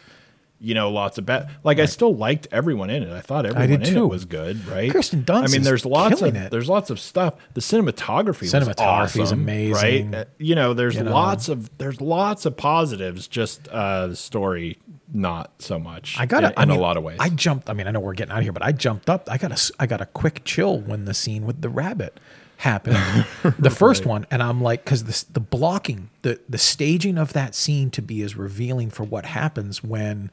you 0.60 0.74
know 0.74 0.90
lots 0.90 1.18
of 1.18 1.26
bad. 1.26 1.48
Like 1.62 1.78
I 1.78 1.86
still 1.86 2.14
liked 2.14 2.48
everyone 2.50 2.90
in 2.90 3.02
it. 3.04 3.12
I 3.12 3.20
thought 3.20 3.46
everyone 3.46 3.70
in 3.70 3.82
too. 3.82 4.04
it 4.04 4.08
was 4.08 4.24
good, 4.24 4.66
right? 4.66 4.90
Kirsten 4.90 5.22
Dunst 5.24 5.48
I 5.48 5.52
mean, 5.52 5.62
there's 5.62 5.86
lots 5.86 6.20
of 6.20 6.34
it. 6.34 6.50
there's 6.50 6.68
lots 6.68 6.90
of 6.90 6.98
stuff. 6.98 7.34
The 7.54 7.60
cinematography, 7.60 8.48
Cinematography 8.52 9.20
is 9.22 9.28
awesome, 9.32 9.40
amazing. 9.42 10.10
right? 10.12 10.20
Uh, 10.20 10.24
You 10.38 10.54
know, 10.54 10.74
there's 10.74 10.96
You 10.96 11.04
know. 11.04 11.12
lots 11.12 11.48
of 11.48 11.76
there's 11.78 12.00
lots 12.00 12.44
of 12.46 12.56
positives. 12.56 13.28
Just 13.28 13.68
uh, 13.68 14.08
the 14.08 14.16
story, 14.16 14.78
not 15.12 15.52
so 15.60 15.78
much. 15.78 16.16
I 16.18 16.26
got 16.26 16.44
in, 16.44 16.52
I 16.56 16.64
in 16.64 16.68
mean, 16.70 16.78
a 16.78 16.82
lot 16.82 16.96
of 16.96 17.02
ways. 17.04 17.18
I 17.20 17.28
jumped. 17.28 17.70
I 17.70 17.72
mean, 17.72 17.86
I 17.86 17.90
know 17.92 18.00
we're 18.00 18.14
getting 18.14 18.32
out 18.32 18.38
of 18.38 18.44
here, 18.44 18.52
but 18.52 18.62
I 18.64 18.72
jumped 18.72 19.08
up. 19.08 19.28
I 19.30 19.38
got 19.38 19.52
a 19.52 19.72
I 19.78 19.86
got 19.86 20.00
a 20.00 20.06
quick 20.06 20.42
chill 20.44 20.78
when 20.80 21.04
the 21.04 21.14
scene 21.14 21.46
with 21.46 21.60
the 21.62 21.68
rabbit 21.68 22.18
happened, 22.58 23.26
the 23.58 23.70
first 23.70 24.04
one, 24.06 24.26
and 24.30 24.42
I'm 24.42 24.60
like, 24.60 24.84
because 24.84 25.04
the 25.04 25.32
the 25.32 25.40
blocking, 25.40 26.10
the 26.22 26.38
the 26.48 26.58
staging 26.58 27.16
of 27.18 27.32
that 27.32 27.54
scene 27.54 27.90
to 27.92 28.02
be 28.02 28.22
as 28.22 28.36
revealing 28.36 28.90
for 28.90 29.04
what 29.04 29.24
happens 29.26 29.82
when. 29.82 30.30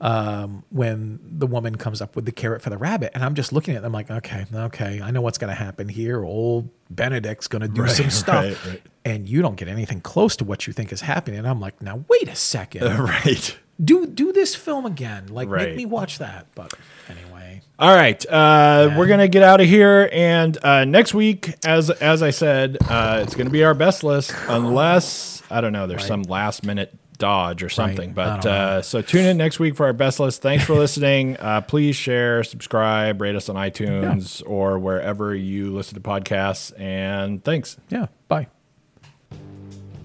Um, 0.00 0.62
when 0.70 1.18
the 1.24 1.48
woman 1.48 1.74
comes 1.74 2.00
up 2.00 2.14
with 2.14 2.24
the 2.24 2.30
carrot 2.30 2.62
for 2.62 2.70
the 2.70 2.78
rabbit, 2.78 3.10
and 3.16 3.24
I'm 3.24 3.34
just 3.34 3.52
looking 3.52 3.74
at 3.74 3.82
them 3.82 3.90
like, 3.90 4.08
okay, 4.08 4.46
okay, 4.54 5.00
I 5.02 5.10
know 5.10 5.20
what's 5.20 5.38
going 5.38 5.48
to 5.48 5.56
happen 5.56 5.88
here. 5.88 6.22
Old 6.22 6.68
Benedict's 6.88 7.48
going 7.48 7.62
to 7.62 7.68
do 7.68 7.88
some 7.88 8.08
stuff, 8.22 8.44
right, 8.44 8.64
right. 8.64 8.82
and 9.04 9.28
you 9.28 9.42
don't 9.42 9.56
get 9.56 9.66
anything 9.66 10.00
close 10.00 10.36
to 10.36 10.44
what 10.44 10.68
you 10.68 10.72
think 10.72 10.92
is 10.92 11.00
happening. 11.00 11.40
And 11.40 11.48
I'm 11.48 11.58
like, 11.58 11.82
now 11.82 12.04
wait 12.08 12.28
a 12.28 12.36
second, 12.36 12.82
right. 13.00 13.58
do 13.84 14.06
do 14.06 14.32
this 14.32 14.54
film 14.54 14.86
again, 14.86 15.26
like 15.34 15.48
Right. 15.48 15.70
make 15.70 15.76
me 15.76 15.84
watch 15.84 16.18
that. 16.18 16.46
But 16.54 16.74
anyway, 17.08 17.62
All 17.80 17.94
right, 17.94 18.26
uh, 18.28 18.92
we're 18.98 19.06
gonna 19.06 19.28
get 19.28 19.44
out 19.44 19.60
of 19.60 19.68
here, 19.68 20.08
and 20.12 20.58
uh, 20.64 20.84
next 20.84 21.14
week, 21.14 21.54
as 21.64 21.90
as 21.90 22.24
I 22.24 22.30
said, 22.30 22.76
uh, 22.88 23.20
it's 23.22 23.36
gonna 23.36 23.50
be 23.50 23.62
our 23.62 23.74
best 23.74 24.02
list, 24.02 24.34
unless 24.48 25.44
I 25.48 25.60
don't 25.60 25.72
know, 25.72 25.86
there's 25.86 26.04
some 26.04 26.22
last 26.24 26.64
minute 26.64 26.92
dodge 27.18 27.62
or 27.62 27.68
something. 27.68 28.10
I 28.10 28.12
But 28.12 28.46
uh, 28.46 28.82
so 28.82 29.00
tune 29.00 29.26
in 29.26 29.36
next 29.36 29.60
week 29.60 29.76
for 29.76 29.86
our 29.86 29.92
best 29.92 30.18
list. 30.18 30.42
Thanks 30.42 30.64
for 30.64 30.74
listening. 30.74 31.36
Uh, 31.36 31.60
please 31.60 31.94
share, 31.94 32.42
subscribe, 32.42 33.20
rate 33.20 33.36
us 33.36 33.48
on 33.48 33.54
iTunes 33.54 34.42
or 34.44 34.80
wherever 34.80 35.32
you 35.32 35.72
listen 35.72 35.94
to 35.94 36.00
podcasts. 36.00 36.72
And 36.80 37.44
thanks. 37.44 37.76
yeah, 37.90 38.06
bye. 38.26 38.48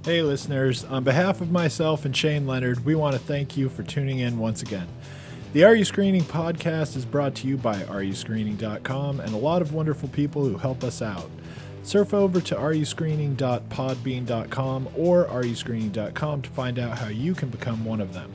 Hey, 0.05 0.21
listeners. 0.21 0.83
On 0.83 1.03
behalf 1.03 1.39
of 1.39 1.49
myself 1.49 2.03
and 2.05 2.15
Shane 2.15 2.45
Leonard, 2.45 2.83
we 2.83 2.93
want 2.93 3.13
to 3.13 3.19
thank 3.19 3.55
you 3.55 3.69
for 3.69 3.83
tuning 3.83 4.19
in 4.19 4.37
once 4.37 4.61
again. 4.61 4.87
The 5.53 5.63
Are 5.65 5.75
You 5.75 5.85
Screening 5.85 6.23
podcast 6.23 6.97
is 6.97 7.05
brought 7.05 7.35
to 7.35 7.47
you 7.47 7.57
by 7.57 7.83
areyouscreening.com 7.83 9.19
and 9.19 9.35
a 9.35 9.37
lot 9.37 9.61
of 9.61 9.71
wonderful 9.71 10.09
people 10.09 10.45
who 10.45 10.57
help 10.57 10.83
us 10.83 10.99
out. 10.99 11.29
Surf 11.83 12.11
over 12.11 12.41
to 12.41 12.55
areyouscreening.podbean.com 12.55 14.89
or 14.97 15.25
areyouscreening.com 15.25 16.41
to 16.41 16.49
find 16.49 16.79
out 16.79 16.97
how 16.97 17.09
you 17.09 17.35
can 17.35 17.49
become 17.49 17.85
one 17.85 18.01
of 18.01 18.15
them. 18.15 18.31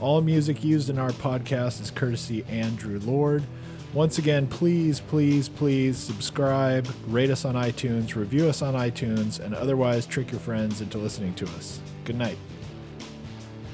All 0.00 0.20
music 0.20 0.64
used 0.64 0.90
in 0.90 0.98
our 0.98 1.12
podcast 1.12 1.80
is 1.80 1.92
courtesy 1.92 2.44
Andrew 2.48 2.98
Lord. 3.04 3.44
Once 3.92 4.18
again, 4.18 4.48
please, 4.48 4.98
please, 4.98 5.48
please 5.48 5.96
subscribe, 5.96 6.88
rate 7.06 7.30
us 7.30 7.44
on 7.44 7.54
iTunes, 7.54 8.16
review 8.16 8.48
us 8.48 8.62
on 8.62 8.74
iTunes, 8.74 9.38
and 9.38 9.54
otherwise 9.54 10.06
trick 10.06 10.32
your 10.32 10.40
friends 10.40 10.80
into 10.80 10.98
listening 10.98 11.34
to 11.34 11.44
us. 11.44 11.78
Good 12.04 12.16
night. 12.16 12.36